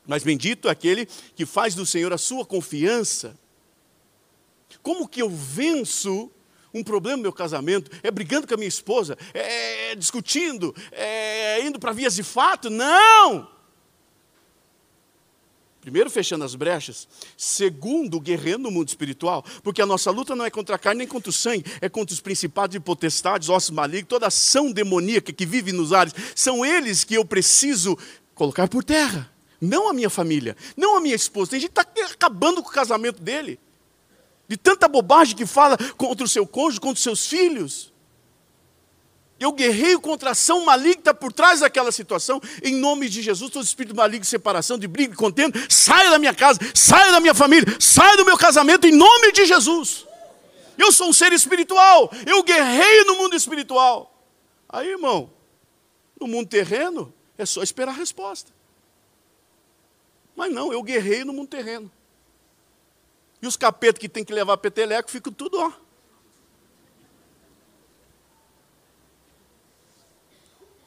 Mas 0.07 0.23
bendito 0.23 0.67
é 0.67 0.71
aquele 0.71 1.07
que 1.35 1.45
faz 1.45 1.75
do 1.75 1.85
Senhor 1.85 2.11
a 2.11 2.17
sua 2.17 2.45
confiança. 2.45 3.37
Como 4.81 5.07
que 5.07 5.21
eu 5.21 5.29
venço 5.29 6.31
um 6.73 6.83
problema 6.83 7.17
no 7.17 7.23
meu 7.23 7.33
casamento? 7.33 7.91
É 8.01 8.09
brigando 8.09 8.47
com 8.47 8.53
a 8.53 8.57
minha 8.57 8.67
esposa? 8.67 9.17
É, 9.33 9.91
é 9.91 9.95
discutindo? 9.95 10.75
É 10.91 11.61
indo 11.65 11.79
para 11.79 11.91
vias 11.91 12.15
de 12.15 12.23
fato? 12.23 12.69
Não! 12.69 13.60
Primeiro, 15.81 16.11
fechando 16.11 16.45
as 16.45 16.53
brechas. 16.53 17.07
Segundo, 17.35 18.19
guerreando 18.19 18.63
no 18.63 18.71
mundo 18.71 18.87
espiritual. 18.87 19.43
Porque 19.63 19.81
a 19.81 19.85
nossa 19.85 20.11
luta 20.11 20.35
não 20.35 20.45
é 20.45 20.51
contra 20.51 20.75
a 20.75 20.79
carne 20.79 20.99
nem 20.99 21.07
contra 21.07 21.31
o 21.31 21.33
sangue, 21.33 21.65
é 21.81 21.89
contra 21.89 22.13
os 22.13 22.21
principados 22.21 22.75
e 22.75 22.79
potestades, 22.79 23.49
ossos 23.49 23.71
malignos, 23.71 24.07
toda 24.07 24.27
ação 24.27 24.71
demoníaca 24.71 25.33
que 25.33 25.45
vive 25.45 25.71
nos 25.71 25.91
ares. 25.91 26.13
São 26.35 26.63
eles 26.63 27.03
que 27.03 27.15
eu 27.15 27.25
preciso 27.25 27.97
colocar 28.35 28.67
por 28.67 28.83
terra. 28.83 29.31
Não 29.59 29.89
a 29.89 29.93
minha 29.93 30.09
família, 30.09 30.55
não 30.77 30.95
a 30.95 31.01
minha 31.01 31.15
esposa. 31.15 31.51
Tem 31.51 31.59
gente 31.59 31.71
que 31.71 31.81
está 31.81 32.05
acabando 32.05 32.61
com 32.61 32.69
o 32.69 32.73
casamento 32.73 33.21
dele. 33.21 33.59
De 34.47 34.57
tanta 34.57 34.87
bobagem 34.87 35.35
que 35.35 35.45
fala 35.45 35.77
contra 35.97 36.25
o 36.25 36.27
seu 36.27 36.45
cônjuge, 36.45 36.79
contra 36.79 36.97
os 36.97 37.03
seus 37.03 37.25
filhos. 37.25 37.90
Eu 39.41 39.51
guerreio 39.51 39.99
contra 39.99 40.29
a 40.29 40.31
ação 40.33 40.63
maligna 40.63 41.15
por 41.15 41.33
trás 41.33 41.61
daquela 41.61 41.91
situação. 41.91 42.39
Em 42.61 42.75
nome 42.75 43.09
de 43.09 43.23
Jesus, 43.23 43.49
todo 43.49 43.65
espírito 43.65 43.95
maligno 43.95 44.21
de 44.21 44.27
separação, 44.27 44.77
de 44.77 44.87
briga 44.87 45.15
e 45.15 45.17
contenda, 45.17 45.59
saia 45.67 46.11
da 46.11 46.19
minha 46.19 46.31
casa, 46.31 46.59
saia 46.75 47.11
da 47.11 47.19
minha 47.19 47.33
família, 47.33 47.75
saia 47.79 48.15
do 48.17 48.23
meu 48.23 48.37
casamento, 48.37 48.85
em 48.85 48.91
nome 48.91 49.31
de 49.31 49.47
Jesus. 49.47 50.05
Eu 50.77 50.91
sou 50.91 51.09
um 51.09 51.13
ser 51.13 51.33
espiritual, 51.33 52.11
eu 52.23 52.43
guerreio 52.43 53.05
no 53.05 53.15
mundo 53.15 53.35
espiritual. 53.35 54.15
Aí, 54.69 54.89
irmão, 54.89 55.33
no 56.19 56.27
mundo 56.27 56.47
terreno, 56.47 57.11
é 57.35 57.43
só 57.43 57.63
esperar 57.63 57.93
a 57.93 57.95
resposta. 57.95 58.51
Mas 60.35 60.53
não, 60.53 60.71
eu 60.71 60.83
guerreio 60.83 61.25
no 61.25 61.33
mundo 61.33 61.47
terreno. 61.47 61.91
E 63.41 63.47
os 63.47 63.57
capetos 63.57 63.99
que 63.99 64.07
tem 64.07 64.23
que 64.23 64.33
levar 64.33 64.55
peteleco 64.57 65.09
ficam 65.09 65.33
tudo, 65.33 65.59
ó. 65.59 65.71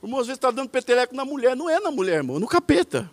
O 0.04 0.06
irmão 0.06 0.20
às 0.20 0.26
vezes 0.26 0.36
está 0.36 0.50
dando 0.50 0.68
peteleco 0.68 1.14
na 1.14 1.24
mulher. 1.24 1.56
Não 1.56 1.66
é 1.66 1.80
na 1.80 1.90
mulher, 1.90 2.16
irmão, 2.16 2.38
no 2.38 2.46
capeta. 2.46 3.10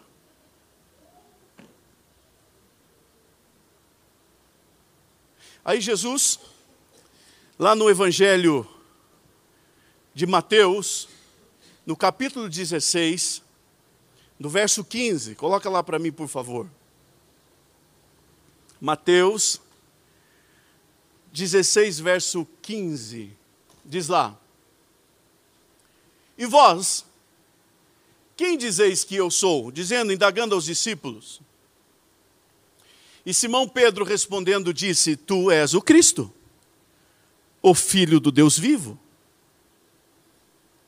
Aí 5.63 5.79
Jesus, 5.79 6.37
lá 7.57 7.73
no 7.75 7.89
Evangelho 7.89 8.67
de 10.13 10.25
Mateus, 10.25 11.07
no 11.85 11.95
capítulo 11.95 12.49
16, 12.49 13.41
no 14.37 14.49
verso 14.49 14.83
15, 14.83 15.35
coloca 15.35 15.69
lá 15.69 15.81
para 15.81 15.97
mim, 15.97 16.11
por 16.11 16.27
favor. 16.27 16.69
Mateus 18.81 19.61
16, 21.31 22.01
verso 22.01 22.45
15, 22.61 23.31
diz 23.85 24.09
lá: 24.09 24.40
e 26.41 26.45
vós, 26.47 27.05
quem 28.35 28.57
dizeis 28.57 29.03
que 29.03 29.15
eu 29.15 29.29
sou? 29.29 29.71
Dizendo, 29.71 30.11
indagando 30.11 30.55
aos 30.55 30.65
discípulos. 30.65 31.39
E 33.23 33.31
Simão 33.31 33.69
Pedro 33.69 34.03
respondendo 34.03 34.73
disse: 34.73 35.15
Tu 35.15 35.51
és 35.51 35.75
o 35.75 35.81
Cristo, 35.83 36.33
o 37.61 37.75
Filho 37.75 38.19
do 38.19 38.31
Deus 38.31 38.57
vivo. 38.57 38.99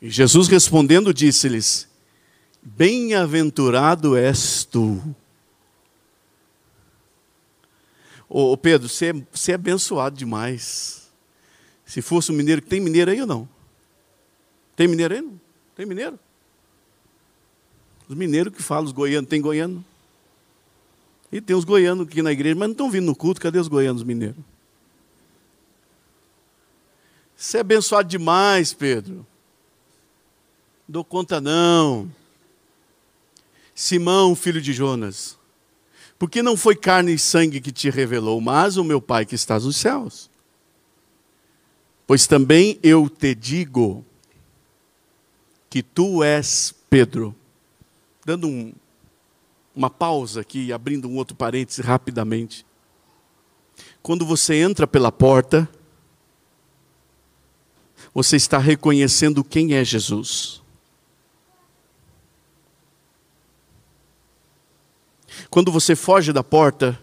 E 0.01 0.09
Jesus 0.09 0.47
respondendo 0.47 1.13
disse-lhes: 1.13 1.87
Bem-aventurado 2.59 4.17
és 4.17 4.65
tu. 4.65 5.15
Ô, 8.27 8.57
Pedro, 8.57 8.89
você 8.89 9.11
é, 9.11 9.13
você 9.31 9.51
é 9.51 9.55
abençoado 9.55 10.17
demais. 10.17 11.13
Se 11.85 12.01
fosse 12.01 12.31
um 12.31 12.35
mineiro, 12.35 12.59
tem 12.59 12.79
mineiro 12.79 13.11
aí 13.11 13.21
ou 13.21 13.27
não? 13.27 13.47
Tem 14.75 14.87
mineiro 14.87 15.13
aí? 15.13 15.21
Não? 15.21 15.42
Tem 15.75 15.85
mineiro? 15.85 16.19
Os 18.07 18.15
mineiros 18.15 18.53
que 18.53 18.61
falam, 18.61 18.85
os 18.85 18.91
goianos, 18.91 19.29
tem 19.29 19.41
goiano? 19.41 19.83
E 21.31 21.41
tem 21.41 21.55
os 21.55 21.63
goianos 21.63 22.07
aqui 22.07 22.21
na 22.21 22.31
igreja, 22.31 22.55
mas 22.55 22.67
não 22.67 22.73
estão 22.73 22.91
vindo 22.91 23.05
no 23.05 23.15
culto, 23.15 23.41
cadê 23.41 23.57
os 23.57 23.67
goianos 23.67 24.03
mineiros? 24.03 24.43
Você 27.35 27.57
é 27.57 27.61
abençoado 27.61 28.07
demais, 28.07 28.71
Pedro. 28.73 29.25
Dou 30.87 31.03
conta 31.03 31.41
não. 31.41 32.11
Simão, 33.73 34.35
filho 34.35 34.61
de 34.61 34.71
Jonas, 34.71 35.37
porque 36.19 36.43
não 36.43 36.55
foi 36.55 36.75
carne 36.75 37.15
e 37.15 37.19
sangue 37.19 37.59
que 37.59 37.71
te 37.71 37.89
revelou, 37.89 38.39
mas 38.39 38.77
o 38.77 38.83
meu 38.83 39.01
Pai 39.01 39.25
que 39.25 39.33
está 39.33 39.59
nos 39.59 39.75
céus. 39.75 40.29
Pois 42.05 42.27
também 42.27 42.79
eu 42.83 43.09
te 43.09 43.33
digo, 43.33 44.05
que 45.73 45.81
tu 45.81 46.23
és 46.23 46.71
Pedro. 46.87 47.35
Dando 48.23 48.47
um, 48.47 48.75
uma 49.75 49.89
pausa 49.89 50.41
aqui, 50.41 50.71
abrindo 50.71 51.09
um 51.09 51.15
outro 51.15 51.35
parêntese 51.35 51.81
rapidamente. 51.81 52.63
Quando 54.03 54.23
você 54.23 54.53
entra 54.53 54.85
pela 54.85 55.11
porta, 55.11 55.67
você 58.13 58.35
está 58.35 58.59
reconhecendo 58.59 59.43
quem 59.43 59.73
é 59.73 59.83
Jesus. 59.83 60.61
Quando 65.49 65.71
você 65.71 65.95
foge 65.95 66.31
da 66.31 66.43
porta, 66.43 67.01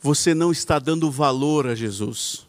você 0.00 0.32
não 0.32 0.50
está 0.50 0.78
dando 0.78 1.10
valor 1.10 1.66
a 1.66 1.74
Jesus. 1.74 2.48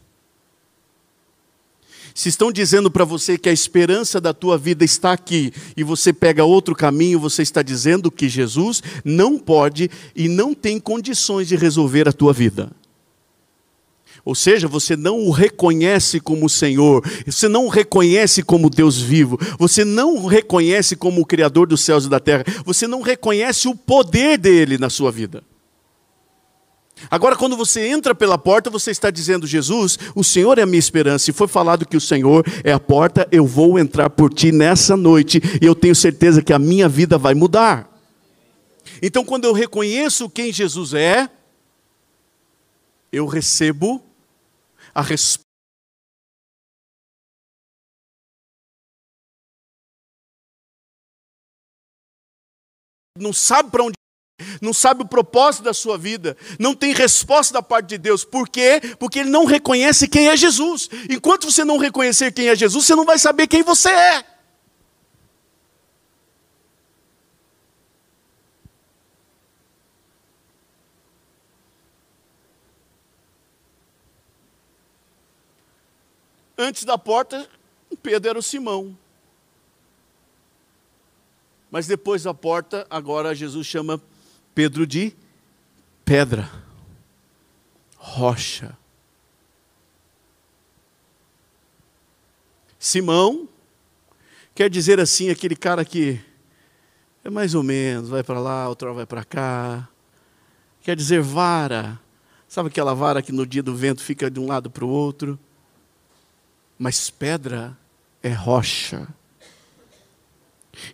Se 2.14 2.28
estão 2.28 2.52
dizendo 2.52 2.92
para 2.92 3.04
você 3.04 3.36
que 3.36 3.48
a 3.48 3.52
esperança 3.52 4.20
da 4.20 4.32
tua 4.32 4.56
vida 4.56 4.84
está 4.84 5.12
aqui 5.12 5.52
e 5.76 5.82
você 5.82 6.12
pega 6.12 6.44
outro 6.44 6.72
caminho, 6.72 7.18
você 7.18 7.42
está 7.42 7.60
dizendo 7.60 8.08
que 8.08 8.28
Jesus 8.28 8.80
não 9.04 9.36
pode 9.36 9.90
e 10.14 10.28
não 10.28 10.54
tem 10.54 10.78
condições 10.78 11.48
de 11.48 11.56
resolver 11.56 12.08
a 12.08 12.12
tua 12.12 12.32
vida. 12.32 12.70
Ou 14.24 14.34
seja, 14.34 14.68
você 14.68 14.96
não 14.96 15.26
o 15.26 15.32
reconhece 15.32 16.20
como 16.20 16.48
Senhor, 16.48 17.04
você 17.26 17.48
não 17.48 17.66
o 17.66 17.68
reconhece 17.68 18.44
como 18.44 18.70
Deus 18.70 18.98
vivo, 18.98 19.36
você 19.58 19.84
não 19.84 20.14
o 20.14 20.26
reconhece 20.26 20.94
como 20.94 21.20
o 21.20 21.26
Criador 21.26 21.66
dos 21.66 21.82
céus 21.82 22.06
e 22.06 22.08
da 22.08 22.20
terra, 22.20 22.44
você 22.64 22.86
não 22.86 23.02
reconhece 23.02 23.66
o 23.66 23.74
poder 23.74 24.38
dele 24.38 24.78
na 24.78 24.88
sua 24.88 25.10
vida. 25.10 25.42
Agora, 27.10 27.36
quando 27.36 27.56
você 27.56 27.86
entra 27.86 28.14
pela 28.14 28.38
porta, 28.38 28.70
você 28.70 28.90
está 28.90 29.10
dizendo: 29.10 29.46
Jesus, 29.46 29.98
o 30.14 30.24
Senhor 30.24 30.58
é 30.58 30.62
a 30.62 30.66
minha 30.66 30.78
esperança. 30.78 31.30
E 31.30 31.34
foi 31.34 31.48
falado 31.48 31.86
que 31.86 31.96
o 31.96 32.00
Senhor 32.00 32.44
é 32.62 32.72
a 32.72 32.80
porta, 32.80 33.28
eu 33.30 33.46
vou 33.46 33.78
entrar 33.78 34.10
por 34.10 34.32
ti 34.32 34.52
nessa 34.52 34.96
noite, 34.96 35.40
e 35.60 35.66
eu 35.66 35.74
tenho 35.74 35.94
certeza 35.94 36.42
que 36.42 36.52
a 36.52 36.58
minha 36.58 36.88
vida 36.88 37.18
vai 37.18 37.34
mudar. 37.34 37.90
Então, 39.02 39.24
quando 39.24 39.44
eu 39.44 39.52
reconheço 39.52 40.30
quem 40.30 40.52
Jesus 40.52 40.94
é, 40.94 41.28
eu 43.12 43.26
recebo 43.26 44.02
a 44.94 45.02
resposta. 45.02 45.44
Não 53.16 53.32
sabe 53.32 53.70
para 53.70 53.84
onde 53.84 53.94
não 54.60 54.72
sabe 54.72 55.02
o 55.02 55.06
propósito 55.08 55.62
da 55.62 55.72
sua 55.72 55.96
vida, 55.96 56.36
não 56.58 56.74
tem 56.74 56.92
resposta 56.92 57.54
da 57.54 57.62
parte 57.62 57.88
de 57.90 57.98
Deus. 57.98 58.24
Por 58.24 58.48
quê? 58.48 58.80
Porque 58.98 59.20
ele 59.20 59.30
não 59.30 59.44
reconhece 59.44 60.08
quem 60.08 60.28
é 60.28 60.36
Jesus. 60.36 60.88
Enquanto 61.08 61.50
você 61.50 61.64
não 61.64 61.78
reconhecer 61.78 62.32
quem 62.32 62.48
é 62.48 62.56
Jesus, 62.56 62.84
você 62.84 62.94
não 62.96 63.04
vai 63.04 63.18
saber 63.18 63.46
quem 63.46 63.62
você 63.62 63.90
é. 63.90 64.24
Antes 76.56 76.84
da 76.84 76.96
porta, 76.96 77.48
Pedro 78.02 78.30
era 78.30 78.38
o 78.38 78.42
Simão. 78.42 78.96
Mas 81.70 81.88
depois 81.88 82.22
da 82.22 82.32
porta, 82.32 82.86
agora 82.88 83.34
Jesus 83.34 83.66
chama 83.66 84.00
Pedro 84.54 84.86
de 84.86 85.12
pedra, 86.04 86.50
rocha. 87.96 88.76
Simão 92.78 93.48
quer 94.54 94.70
dizer 94.70 95.00
assim, 95.00 95.30
aquele 95.30 95.56
cara 95.56 95.84
que 95.84 96.20
é 97.24 97.30
mais 97.30 97.54
ou 97.54 97.62
menos, 97.62 98.10
vai 98.10 98.22
para 98.22 98.38
lá, 98.38 98.68
outra 98.68 98.92
vai 98.92 99.06
para 99.06 99.24
cá. 99.24 99.88
Quer 100.82 100.94
dizer 100.94 101.22
vara. 101.22 101.98
Sabe 102.46 102.68
aquela 102.68 102.94
vara 102.94 103.22
que 103.22 103.32
no 103.32 103.46
dia 103.46 103.62
do 103.62 103.74
vento 103.74 104.02
fica 104.02 104.30
de 104.30 104.38
um 104.38 104.46
lado 104.46 104.70
para 104.70 104.84
o 104.84 104.88
outro? 104.88 105.38
Mas 106.78 107.08
pedra 107.08 107.76
é 108.22 108.28
rocha. 108.28 109.08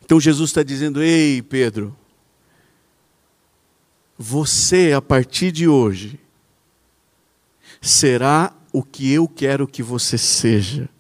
Então 0.04 0.20
Jesus 0.20 0.50
está 0.50 0.62
dizendo: 0.62 1.02
Ei, 1.02 1.42
Pedro, 1.42 1.96
você 4.22 4.92
a 4.92 5.00
partir 5.00 5.50
de 5.50 5.66
hoje 5.66 6.20
será 7.80 8.54
o 8.70 8.82
que 8.82 9.10
eu 9.10 9.26
quero 9.26 9.66
que 9.66 9.82
você 9.82 10.18
seja. 10.18 10.90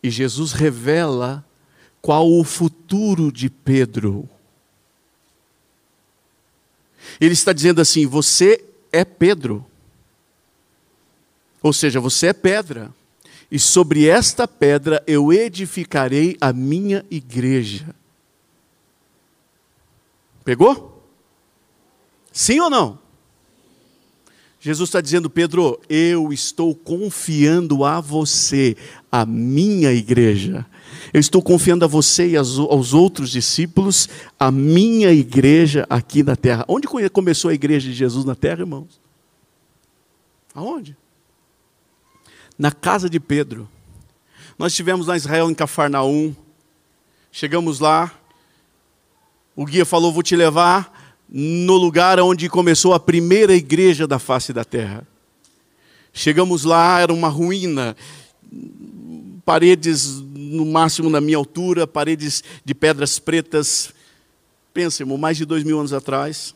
E 0.00 0.08
Jesus 0.10 0.52
revela 0.52 1.44
qual 2.00 2.30
o 2.30 2.44
futuro 2.44 3.32
de 3.32 3.50
Pedro. 3.50 4.28
Ele 7.20 7.32
está 7.32 7.52
dizendo 7.52 7.80
assim: 7.80 8.06
você 8.06 8.64
é 8.92 9.04
Pedro. 9.04 9.66
Ou 11.60 11.72
seja, 11.72 11.98
você 11.98 12.28
é 12.28 12.32
pedra. 12.32 12.94
E 13.50 13.58
sobre 13.58 14.06
esta 14.06 14.46
pedra 14.46 15.02
eu 15.06 15.32
edificarei 15.32 16.36
a 16.40 16.52
minha 16.52 17.04
igreja. 17.10 17.92
Pegou? 20.44 20.93
Sim 22.34 22.58
ou 22.58 22.68
não? 22.68 22.98
Jesus 24.58 24.88
está 24.88 25.00
dizendo, 25.00 25.30
Pedro, 25.30 25.80
eu 25.88 26.32
estou 26.32 26.74
confiando 26.74 27.84
a 27.84 28.00
você, 28.00 28.76
a 29.12 29.24
minha 29.24 29.92
igreja. 29.92 30.66
Eu 31.12 31.20
estou 31.20 31.40
confiando 31.40 31.84
a 31.84 31.88
você 31.88 32.30
e 32.30 32.36
aos 32.36 32.92
outros 32.92 33.30
discípulos, 33.30 34.08
a 34.40 34.50
minha 34.50 35.12
igreja 35.12 35.86
aqui 35.88 36.24
na 36.24 36.34
terra. 36.34 36.64
Onde 36.66 36.88
começou 37.08 37.50
a 37.50 37.54
igreja 37.54 37.88
de 37.88 37.94
Jesus 37.94 38.24
na 38.24 38.34
terra, 38.34 38.60
irmãos? 38.60 39.00
Aonde? 40.52 40.96
Na 42.58 42.72
casa 42.72 43.08
de 43.08 43.20
Pedro. 43.20 43.68
Nós 44.58 44.72
estivemos 44.72 45.06
lá 45.06 45.14
em 45.14 45.18
Israel, 45.18 45.50
em 45.50 45.54
Cafarnaum. 45.54 46.34
Chegamos 47.30 47.78
lá. 47.78 48.12
O 49.54 49.64
guia 49.64 49.84
falou: 49.84 50.12
Vou 50.12 50.22
te 50.22 50.34
levar 50.34 51.03
no 51.36 51.76
lugar 51.76 52.20
onde 52.20 52.48
começou 52.48 52.94
a 52.94 53.00
primeira 53.00 53.52
igreja 53.56 54.06
da 54.06 54.20
face 54.20 54.52
da 54.52 54.64
terra. 54.64 55.04
Chegamos 56.12 56.62
lá, 56.62 57.00
era 57.00 57.12
uma 57.12 57.26
ruína, 57.26 57.96
paredes 59.44 60.22
no 60.32 60.64
máximo 60.64 61.10
na 61.10 61.20
minha 61.20 61.36
altura, 61.36 61.88
paredes 61.88 62.44
de 62.64 62.72
pedras 62.72 63.18
pretas. 63.18 63.92
Pensa, 64.72 65.02
irmão, 65.02 65.18
mais 65.18 65.36
de 65.36 65.44
dois 65.44 65.64
mil 65.64 65.76
anos 65.80 65.92
atrás. 65.92 66.54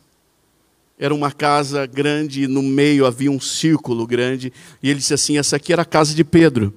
Era 0.96 1.12
uma 1.12 1.32
casa 1.32 1.84
grande, 1.84 2.46
no 2.46 2.62
meio 2.62 3.04
havia 3.04 3.32
um 3.32 3.40
círculo 3.40 4.06
grande, 4.06 4.52
e 4.80 4.90
ele 4.90 5.00
disse 5.00 5.14
assim: 5.14 5.38
essa 5.38 5.56
aqui 5.56 5.72
era 5.72 5.82
a 5.82 5.84
casa 5.84 6.14
de 6.14 6.22
Pedro. 6.22 6.72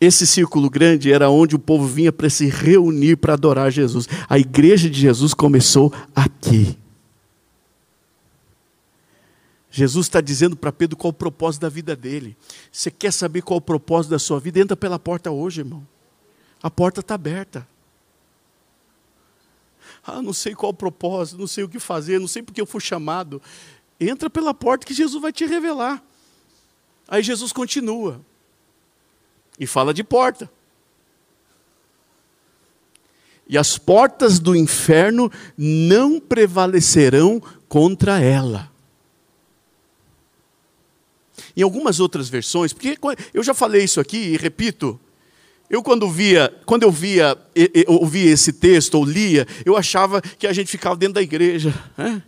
Esse 0.00 0.26
círculo 0.26 0.68
grande 0.68 1.12
era 1.12 1.30
onde 1.30 1.54
o 1.54 1.58
povo 1.58 1.86
vinha 1.86 2.10
para 2.12 2.28
se 2.28 2.46
reunir 2.46 3.16
para 3.16 3.34
adorar 3.34 3.70
Jesus. 3.70 4.08
A 4.28 4.40
igreja 4.40 4.90
de 4.90 4.98
Jesus 4.98 5.34
começou 5.34 5.92
aqui. 6.16 6.76
Jesus 9.78 10.06
está 10.06 10.20
dizendo 10.20 10.56
para 10.56 10.72
Pedro 10.72 10.96
qual 10.96 11.10
o 11.10 11.14
propósito 11.14 11.62
da 11.62 11.68
vida 11.68 11.94
dele. 11.94 12.36
Você 12.72 12.90
quer 12.90 13.12
saber 13.12 13.42
qual 13.42 13.58
o 13.58 13.60
propósito 13.60 14.10
da 14.10 14.18
sua 14.18 14.40
vida? 14.40 14.58
Entra 14.58 14.76
pela 14.76 14.98
porta 14.98 15.30
hoje, 15.30 15.60
irmão. 15.60 15.86
A 16.60 16.68
porta 16.68 16.98
está 16.98 17.14
aberta. 17.14 17.64
Ah, 20.04 20.20
não 20.20 20.32
sei 20.32 20.52
qual 20.52 20.72
o 20.72 20.74
propósito, 20.74 21.38
não 21.38 21.46
sei 21.46 21.62
o 21.62 21.68
que 21.68 21.78
fazer, 21.78 22.18
não 22.18 22.26
sei 22.26 22.42
porque 22.42 22.60
eu 22.60 22.66
fui 22.66 22.80
chamado. 22.80 23.40
Entra 24.00 24.28
pela 24.28 24.52
porta 24.52 24.84
que 24.84 24.92
Jesus 24.92 25.22
vai 25.22 25.32
te 25.32 25.46
revelar. 25.46 26.02
Aí 27.06 27.22
Jesus 27.22 27.52
continua 27.52 28.20
e 29.60 29.64
fala 29.64 29.94
de 29.94 30.02
porta. 30.02 30.50
E 33.48 33.56
as 33.56 33.78
portas 33.78 34.40
do 34.40 34.56
inferno 34.56 35.30
não 35.56 36.18
prevalecerão 36.18 37.40
contra 37.68 38.18
ela. 38.18 38.72
Em 41.58 41.62
algumas 41.62 41.98
outras 41.98 42.28
versões, 42.28 42.72
porque 42.72 42.96
eu 43.34 43.42
já 43.42 43.52
falei 43.52 43.82
isso 43.82 43.98
aqui 43.98 44.16
e 44.16 44.36
repito, 44.36 44.98
eu 45.68 45.82
quando 45.82 46.08
via, 46.08 46.54
quando 46.64 46.84
eu 46.84 46.92
via, 46.92 47.36
ouvia 47.88 48.30
esse 48.30 48.52
texto 48.52 48.94
ou 48.94 49.04
lia, 49.04 49.44
eu 49.66 49.76
achava 49.76 50.20
que 50.22 50.46
a 50.46 50.52
gente 50.52 50.70
ficava 50.70 50.94
dentro 50.94 51.14
da 51.14 51.22
igreja. 51.22 51.74
Né? 51.96 52.22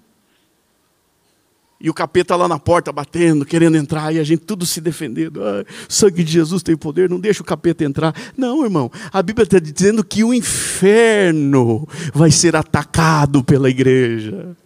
E 1.80 1.88
o 1.88 1.94
capeta 1.94 2.34
lá 2.34 2.48
na 2.48 2.58
porta 2.58 2.90
batendo, 2.90 3.46
querendo 3.46 3.76
entrar, 3.76 4.12
e 4.12 4.18
a 4.18 4.24
gente 4.24 4.40
tudo 4.40 4.66
se 4.66 4.80
defendendo. 4.80 5.44
Ah, 5.44 5.64
sangue 5.88 6.24
de 6.24 6.32
Jesus 6.32 6.60
tem 6.64 6.76
poder, 6.76 7.08
não 7.08 7.20
deixa 7.20 7.40
o 7.40 7.46
capeta 7.46 7.84
entrar. 7.84 8.12
Não, 8.36 8.64
irmão, 8.64 8.90
a 9.12 9.22
Bíblia 9.22 9.44
está 9.44 9.60
dizendo 9.60 10.02
que 10.02 10.24
o 10.24 10.34
inferno 10.34 11.88
vai 12.12 12.32
ser 12.32 12.56
atacado 12.56 13.44
pela 13.44 13.70
igreja 13.70 14.56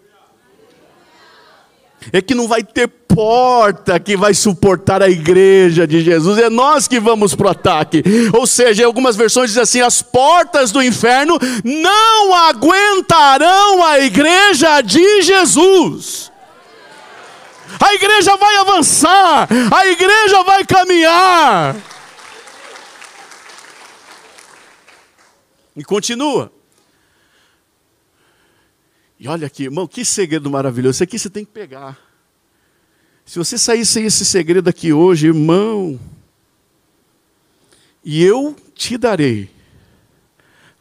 é 2.12 2.20
que 2.20 2.34
não 2.34 2.48
vai 2.48 2.62
ter 2.62 2.88
porta 2.88 3.98
que 4.00 4.16
vai 4.16 4.34
suportar 4.34 5.02
a 5.02 5.08
igreja 5.08 5.86
de 5.86 6.02
Jesus, 6.02 6.38
é 6.38 6.50
nós 6.50 6.88
que 6.88 6.98
vamos 6.98 7.34
para 7.34 7.46
o 7.46 7.50
ataque. 7.50 8.02
Ou 8.32 8.46
seja, 8.46 8.84
algumas 8.84 9.16
versões 9.16 9.50
diz 9.50 9.58
assim: 9.58 9.80
as 9.80 10.02
portas 10.02 10.72
do 10.72 10.82
inferno 10.82 11.38
não 11.62 12.34
aguentarão 12.34 13.84
a 13.84 14.00
igreja 14.00 14.80
de 14.80 15.22
Jesus. 15.22 16.32
A 17.80 17.94
igreja 17.94 18.36
vai 18.36 18.56
avançar, 18.56 19.48
a 19.72 19.86
igreja 19.86 20.42
vai 20.42 20.64
caminhar. 20.64 21.76
E 25.76 25.82
continua. 25.82 26.52
E 29.24 29.26
olha 29.26 29.46
aqui, 29.46 29.62
irmão, 29.62 29.86
que 29.86 30.04
segredo 30.04 30.50
maravilhoso. 30.50 30.96
Isso 30.96 31.02
aqui 31.02 31.18
você 31.18 31.30
tem 31.30 31.46
que 31.46 31.50
pegar. 31.50 31.98
Se 33.24 33.38
você 33.38 33.56
sair 33.56 33.86
sem 33.86 34.04
esse 34.04 34.22
segredo 34.22 34.68
aqui 34.68 34.92
hoje, 34.92 35.28
irmão, 35.28 35.98
e 38.04 38.22
eu 38.22 38.54
te 38.74 38.98
darei 38.98 39.48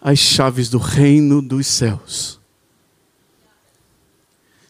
as 0.01 0.19
chaves 0.19 0.69
do 0.69 0.77
reino 0.77 1.41
dos 1.41 1.65
céus. 1.67 2.37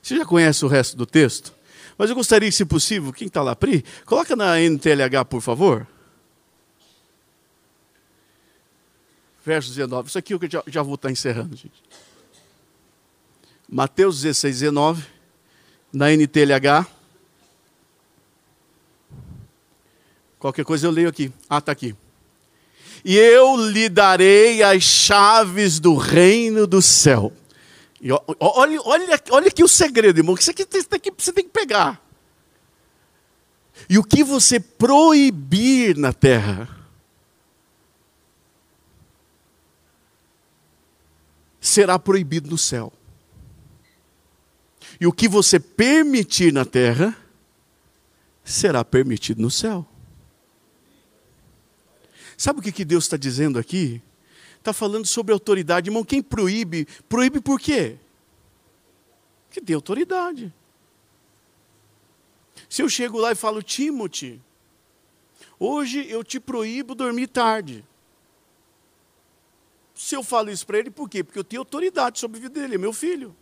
Você 0.03 0.17
já 0.17 0.23
conhece 0.23 0.63
o 0.63 0.67
resto 0.67 0.95
do 0.95 1.07
texto? 1.07 1.51
Mas 1.97 2.11
eu 2.11 2.15
gostaria, 2.15 2.51
se 2.51 2.63
possível, 2.65 3.11
quem 3.11 3.25
está 3.25 3.41
lá, 3.41 3.55
Pri, 3.55 3.83
coloca 4.05 4.35
na 4.35 4.59
NTLH, 4.59 5.25
por 5.27 5.41
favor. 5.41 5.87
Verso 9.43 9.69
19. 9.69 10.09
Isso 10.09 10.19
aqui 10.19 10.35
eu 10.35 10.39
já, 10.47 10.63
já 10.67 10.83
vou 10.83 10.93
estar 10.93 11.09
encerrando, 11.09 11.55
gente. 11.55 11.81
Mateus 13.73 14.21
16, 14.21 14.59
19, 14.59 15.03
na 15.91 16.11
NTLH. 16.11 16.85
Qualquer 20.37 20.63
coisa 20.63 20.85
eu 20.85 20.91
leio 20.91 21.09
aqui. 21.09 21.33
Ah, 21.49 21.57
está 21.57 21.71
aqui. 21.71 21.95
E 23.03 23.17
eu 23.17 23.55
lhe 23.71 23.89
darei 23.89 24.61
as 24.61 24.83
chaves 24.83 25.79
do 25.79 25.95
reino 25.95 26.67
do 26.67 26.83
céu. 26.83 27.33
E 27.99 28.11
olha, 28.11 28.79
olha, 28.83 29.19
olha 29.31 29.47
aqui 29.47 29.63
o 29.63 29.67
segredo, 29.67 30.19
irmão. 30.19 30.35
Aqui 30.35 30.43
você 30.43 30.83
tem 30.83 30.99
que, 30.99 31.11
você 31.17 31.33
tem 31.33 31.43
que 31.43 31.49
pegar. 31.49 31.99
E 33.89 33.97
o 33.97 34.03
que 34.03 34.23
você 34.23 34.59
proibir 34.59 35.97
na 35.97 36.13
terra, 36.13 36.69
será 41.59 41.97
proibido 41.97 42.51
no 42.51 42.57
céu. 42.57 42.93
E 45.03 45.05
o 45.05 45.11
que 45.11 45.27
você 45.27 45.59
permitir 45.59 46.53
na 46.53 46.63
terra, 46.63 47.13
será 48.41 48.85
permitido 48.85 49.41
no 49.41 49.51
céu. 49.51 49.85
Sabe 52.37 52.61
o 52.61 52.63
que 52.63 52.85
Deus 52.85 53.03
está 53.03 53.17
dizendo 53.17 53.59
aqui? 53.59 54.01
Está 54.57 54.71
falando 54.71 55.05
sobre 55.05 55.33
autoridade. 55.33 55.89
Irmão, 55.89 56.05
quem 56.05 56.23
proíbe, 56.23 56.87
proíbe 57.09 57.41
por 57.41 57.59
quê? 57.59 57.97
Que 59.51 59.59
tem 59.59 59.75
autoridade. 59.75 60.53
Se 62.69 62.81
eu 62.81 62.87
chego 62.87 63.17
lá 63.17 63.33
e 63.33 63.35
falo, 63.35 63.61
Timothy, 63.61 64.41
Hoje 65.59 66.09
eu 66.09 66.23
te 66.23 66.39
proíbo 66.39 66.95
dormir 66.95 67.27
tarde. 67.27 67.83
Se 69.93 70.15
eu 70.15 70.23
falo 70.23 70.49
isso 70.49 70.65
para 70.65 70.79
ele, 70.79 70.89
por 70.89 71.09
quê? 71.09 71.25
Porque 71.25 71.39
eu 71.39 71.43
tenho 71.43 71.59
autoridade 71.61 72.19
sobre 72.19 72.37
a 72.37 72.41
vida 72.43 72.61
dele, 72.61 72.75
é 72.75 72.77
meu 72.77 72.93
filho. 72.93 73.35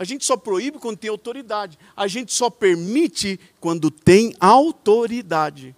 A 0.00 0.04
gente 0.04 0.24
só 0.24 0.34
proíbe 0.34 0.78
quando 0.78 0.96
tem 0.96 1.10
autoridade. 1.10 1.78
A 1.94 2.06
gente 2.06 2.32
só 2.32 2.48
permite 2.48 3.38
quando 3.60 3.90
tem 3.90 4.34
autoridade. 4.40 5.76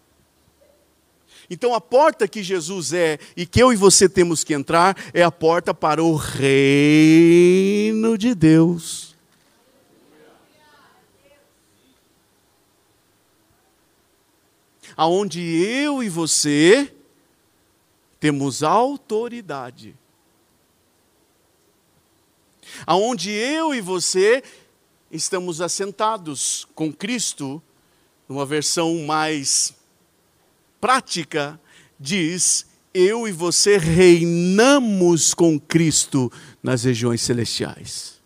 Então 1.50 1.74
a 1.74 1.80
porta 1.80 2.28
que 2.28 2.40
Jesus 2.40 2.92
é 2.92 3.18
e 3.36 3.44
que 3.44 3.60
eu 3.60 3.72
e 3.72 3.76
você 3.76 4.08
temos 4.08 4.44
que 4.44 4.54
entrar 4.54 4.96
é 5.12 5.24
a 5.24 5.30
porta 5.32 5.74
para 5.74 6.00
o 6.04 6.14
reino 6.14 7.16
de 8.16 8.32
Deus. 8.32 9.16
Aonde 14.96 15.40
eu 15.40 16.00
e 16.00 16.08
você 16.08 16.94
temos 18.20 18.62
autoridade. 18.62 19.96
Aonde 22.86 23.30
eu 23.30 23.74
e 23.74 23.80
você 23.80 24.42
estamos 25.10 25.60
assentados 25.60 26.66
com 26.74 26.92
Cristo, 26.92 27.62
numa 28.28 28.46
versão 28.46 29.04
mais 29.04 29.74
prática, 30.80 31.60
diz: 31.98 32.66
eu 32.94 33.26
e 33.26 33.32
você 33.32 33.78
reinamos 33.78 35.34
com 35.34 35.58
Cristo 35.58 36.30
nas 36.62 36.84
regiões 36.84 37.22
celestiais. 37.22 38.20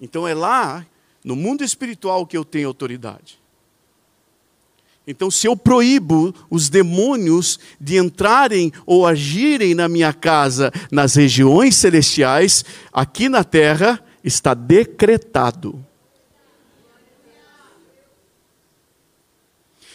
Então 0.00 0.26
é 0.26 0.34
lá, 0.34 0.86
no 1.22 1.36
mundo 1.36 1.64
espiritual, 1.64 2.26
que 2.26 2.36
eu 2.36 2.44
tenho 2.44 2.68
autoridade. 2.68 3.40
Então, 5.06 5.30
se 5.30 5.46
eu 5.46 5.54
proíbo 5.54 6.34
os 6.48 6.70
demônios 6.70 7.58
de 7.78 7.98
entrarem 7.98 8.72
ou 8.86 9.06
agirem 9.06 9.74
na 9.74 9.86
minha 9.88 10.12
casa 10.14 10.72
nas 10.90 11.14
regiões 11.14 11.76
celestiais, 11.76 12.64
aqui 12.90 13.28
na 13.28 13.44
terra 13.44 14.02
está 14.22 14.54
decretado. 14.54 15.84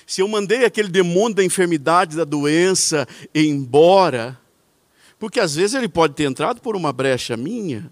Se 0.06 0.22
eu 0.22 0.28
mandei 0.28 0.66
aquele 0.66 0.88
demônio 0.90 1.36
da 1.36 1.44
enfermidade, 1.44 2.16
da 2.16 2.24
doença 2.24 3.08
embora, 3.34 4.40
porque 5.20 5.40
às 5.40 5.56
vezes 5.56 5.76
ele 5.76 5.90
pode 5.90 6.14
ter 6.14 6.24
entrado 6.24 6.62
por 6.62 6.76
uma 6.76 6.94
brecha 6.94 7.36
minha. 7.36 7.92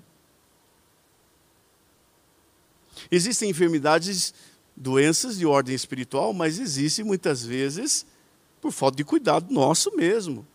Existem 3.11 3.49
enfermidades 3.49 4.33
doenças 4.77 5.37
de 5.37 5.45
ordem 5.45 5.73
espiritual, 5.73 6.31
mas 6.31 6.59
existe 6.59 7.03
muitas 7.03 7.43
vezes 7.43 8.05
por 8.61 8.71
falta 8.71 8.97
de 8.97 9.03
cuidado 9.03 9.51
nosso 9.51 9.95
mesmo, 9.95 10.45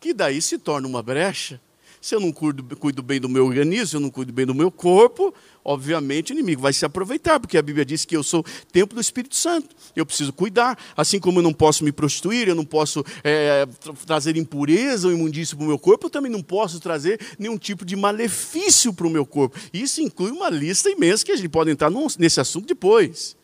que 0.00 0.14
daí 0.14 0.40
se 0.40 0.56
torna 0.56 0.86
uma 0.86 1.02
brecha. 1.02 1.60
Se 2.00 2.16
eu 2.16 2.20
não 2.20 2.32
cuido, 2.32 2.64
cuido, 2.76 3.00
bem 3.00 3.20
do 3.20 3.28
meu 3.28 3.46
organismo, 3.46 3.86
se 3.86 3.96
eu 3.96 4.00
não 4.00 4.10
cuido 4.10 4.32
bem 4.32 4.44
do 4.44 4.52
meu 4.52 4.72
corpo, 4.72 5.32
obviamente 5.64 6.32
o 6.32 6.34
inimigo 6.34 6.60
vai 6.60 6.72
se 6.72 6.84
aproveitar, 6.84 7.38
porque 7.38 7.56
a 7.56 7.62
Bíblia 7.62 7.84
diz 7.84 8.04
que 8.04 8.16
eu 8.16 8.24
sou 8.24 8.44
templo 8.72 8.96
do 8.96 9.00
Espírito 9.00 9.36
Santo. 9.36 9.68
Eu 9.94 10.04
preciso 10.04 10.32
cuidar, 10.32 10.76
assim 10.96 11.20
como 11.20 11.38
eu 11.38 11.44
não 11.44 11.52
posso 11.52 11.84
me 11.84 11.92
prostituir, 11.92 12.48
eu 12.48 12.56
não 12.56 12.64
posso 12.64 13.04
é, 13.22 13.68
trazer 14.04 14.36
impureza 14.36 15.06
ou 15.06 15.14
imundícia 15.14 15.56
para 15.56 15.64
o 15.64 15.68
meu 15.68 15.78
corpo, 15.78 16.06
eu 16.06 16.10
também 16.10 16.30
não 16.30 16.42
posso 16.42 16.80
trazer 16.80 17.20
nenhum 17.38 17.56
tipo 17.56 17.84
de 17.84 17.94
malefício 17.94 18.92
para 18.92 19.06
o 19.06 19.10
meu 19.10 19.24
corpo. 19.24 19.56
Isso 19.72 20.00
inclui 20.00 20.32
uma 20.32 20.50
lista 20.50 20.90
imensa 20.90 21.24
que 21.24 21.30
a 21.30 21.36
gente 21.36 21.48
pode 21.48 21.70
entrar 21.70 21.90
nesse 22.18 22.40
assunto 22.40 22.66
depois. 22.66 23.36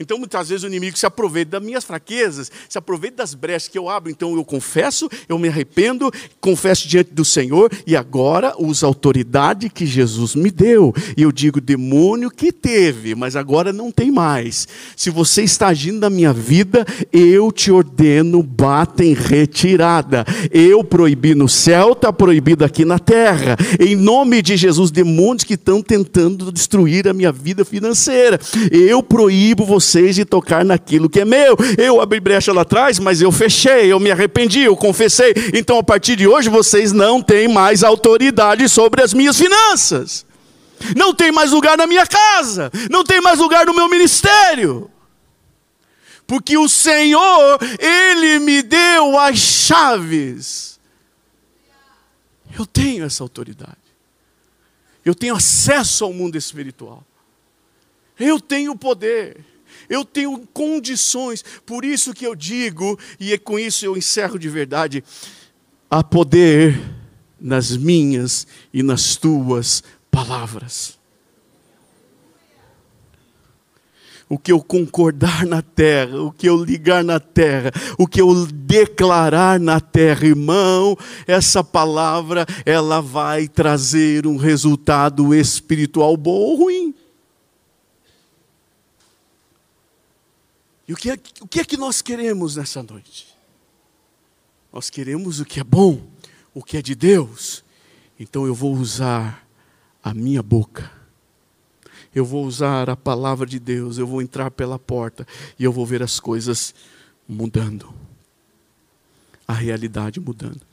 Então, 0.00 0.18
muitas 0.18 0.48
vezes 0.48 0.64
o 0.64 0.66
inimigo 0.66 0.98
se 0.98 1.06
aproveita 1.06 1.52
das 1.52 1.62
minhas 1.62 1.84
fraquezas, 1.84 2.50
se 2.68 2.78
aproveita 2.78 3.18
das 3.18 3.34
brechas 3.34 3.68
que 3.68 3.78
eu 3.78 3.88
abro. 3.88 4.10
Então, 4.10 4.34
eu 4.34 4.44
confesso, 4.44 5.08
eu 5.28 5.38
me 5.38 5.48
arrependo, 5.48 6.10
confesso 6.40 6.88
diante 6.88 7.12
do 7.12 7.24
Senhor 7.24 7.70
e 7.86 7.94
agora 7.94 8.54
uso 8.58 8.84
a 8.84 8.88
autoridade 8.88 9.68
que 9.68 9.86
Jesus 9.86 10.34
me 10.34 10.50
deu. 10.50 10.94
E 11.16 11.22
eu 11.22 11.30
digo, 11.30 11.60
demônio 11.60 12.30
que 12.30 12.50
teve, 12.50 13.14
mas 13.14 13.36
agora 13.36 13.72
não 13.72 13.92
tem 13.92 14.10
mais. 14.10 14.66
Se 14.96 15.10
você 15.10 15.42
está 15.42 15.68
agindo 15.68 16.00
na 16.00 16.10
minha 16.10 16.32
vida, 16.32 16.84
eu 17.12 17.52
te 17.52 17.70
ordeno, 17.70 18.42
bata 18.42 19.04
em 19.04 19.14
retirada. 19.14 20.24
Eu 20.50 20.82
proibi 20.82 21.34
no 21.34 21.48
céu, 21.48 21.92
está 21.92 22.12
proibido 22.12 22.64
aqui 22.64 22.84
na 22.84 22.98
terra. 22.98 23.56
Em 23.78 23.94
nome 23.94 24.42
de 24.42 24.56
Jesus, 24.56 24.90
demônios 24.90 25.44
que 25.44 25.54
estão 25.54 25.82
tentando 25.82 26.50
destruir 26.50 27.06
a 27.06 27.12
minha 27.12 27.30
vida 27.30 27.64
financeira, 27.64 28.40
eu 28.70 29.02
proíbo 29.02 29.64
você 29.64 29.81
vocês 29.82 30.14
de 30.14 30.24
tocar 30.24 30.64
naquilo 30.64 31.10
que 31.10 31.20
é 31.20 31.24
meu. 31.24 31.56
Eu 31.76 32.00
abri 32.00 32.20
brecha 32.20 32.52
lá 32.52 32.62
atrás, 32.62 32.98
mas 32.98 33.20
eu 33.20 33.32
fechei, 33.32 33.92
eu 33.92 33.98
me 33.98 34.10
arrependi, 34.10 34.60
eu 34.60 34.76
confessei. 34.76 35.34
Então, 35.52 35.78
a 35.78 35.82
partir 35.82 36.16
de 36.16 36.26
hoje, 36.26 36.48
vocês 36.48 36.92
não 36.92 37.20
têm 37.20 37.48
mais 37.48 37.82
autoridade 37.82 38.68
sobre 38.68 39.02
as 39.02 39.12
minhas 39.12 39.36
finanças. 39.36 40.24
Não 40.96 41.12
tem 41.14 41.30
mais 41.30 41.50
lugar 41.50 41.76
na 41.76 41.86
minha 41.86 42.06
casa, 42.06 42.70
não 42.90 43.04
tem 43.04 43.20
mais 43.20 43.38
lugar 43.38 43.66
no 43.66 43.74
meu 43.74 43.88
ministério. 43.88 44.90
Porque 46.26 46.56
o 46.56 46.68
Senhor, 46.68 47.58
Ele 47.78 48.38
me 48.38 48.62
deu 48.62 49.18
as 49.18 49.38
chaves. 49.38 50.80
Eu 52.56 52.64
tenho 52.64 53.04
essa 53.04 53.22
autoridade. 53.22 53.76
Eu 55.04 55.14
tenho 55.14 55.34
acesso 55.34 56.04
ao 56.04 56.12
mundo 56.12 56.36
espiritual. 56.36 57.04
Eu 58.18 58.38
tenho 58.40 58.76
poder 58.76 59.44
eu 59.88 60.04
tenho 60.04 60.46
condições, 60.52 61.44
por 61.64 61.84
isso 61.84 62.14
que 62.14 62.26
eu 62.26 62.34
digo, 62.34 62.98
e 63.18 63.32
é 63.32 63.38
com 63.38 63.58
isso 63.58 63.84
eu 63.84 63.96
encerro 63.96 64.38
de 64.38 64.48
verdade, 64.48 65.04
há 65.90 66.02
poder 66.02 66.80
nas 67.40 67.76
minhas 67.76 68.46
e 68.72 68.82
nas 68.82 69.16
tuas 69.16 69.82
palavras. 70.10 71.02
o 74.32 74.38
que 74.38 74.50
eu 74.50 74.62
concordar 74.62 75.44
na 75.44 75.60
terra, 75.60 76.22
o 76.22 76.32
que 76.32 76.48
eu 76.48 76.56
ligar 76.56 77.04
na 77.04 77.20
terra, 77.20 77.70
o 77.98 78.06
que 78.06 78.18
eu 78.18 78.46
declarar 78.46 79.60
na 79.60 79.78
terra, 79.78 80.24
irmão, 80.26 80.96
essa 81.26 81.62
palavra 81.62 82.46
ela 82.64 83.02
vai 83.02 83.46
trazer 83.46 84.26
um 84.26 84.38
resultado 84.38 85.34
espiritual 85.34 86.16
bom 86.16 86.30
ou 86.30 86.56
ruim. 86.56 86.94
E 90.92 90.94
o 90.94 90.96
que, 90.96 91.10
é, 91.10 91.18
o 91.40 91.48
que 91.48 91.58
é 91.58 91.64
que 91.64 91.78
nós 91.78 92.02
queremos 92.02 92.56
nessa 92.56 92.82
noite? 92.82 93.34
Nós 94.70 94.90
queremos 94.90 95.40
o 95.40 95.44
que 95.46 95.58
é 95.58 95.64
bom, 95.64 96.06
o 96.52 96.62
que 96.62 96.76
é 96.76 96.82
de 96.82 96.94
Deus. 96.94 97.64
Então 98.20 98.46
eu 98.46 98.54
vou 98.54 98.74
usar 98.74 99.48
a 100.04 100.12
minha 100.12 100.42
boca. 100.42 100.92
Eu 102.14 102.26
vou 102.26 102.44
usar 102.44 102.90
a 102.90 102.96
palavra 102.96 103.46
de 103.46 103.58
Deus, 103.58 103.96
eu 103.96 104.06
vou 104.06 104.20
entrar 104.20 104.50
pela 104.50 104.78
porta 104.78 105.26
e 105.58 105.64
eu 105.64 105.72
vou 105.72 105.86
ver 105.86 106.02
as 106.02 106.20
coisas 106.20 106.74
mudando. 107.26 107.94
A 109.48 109.54
realidade 109.54 110.20
mudando. 110.20 110.66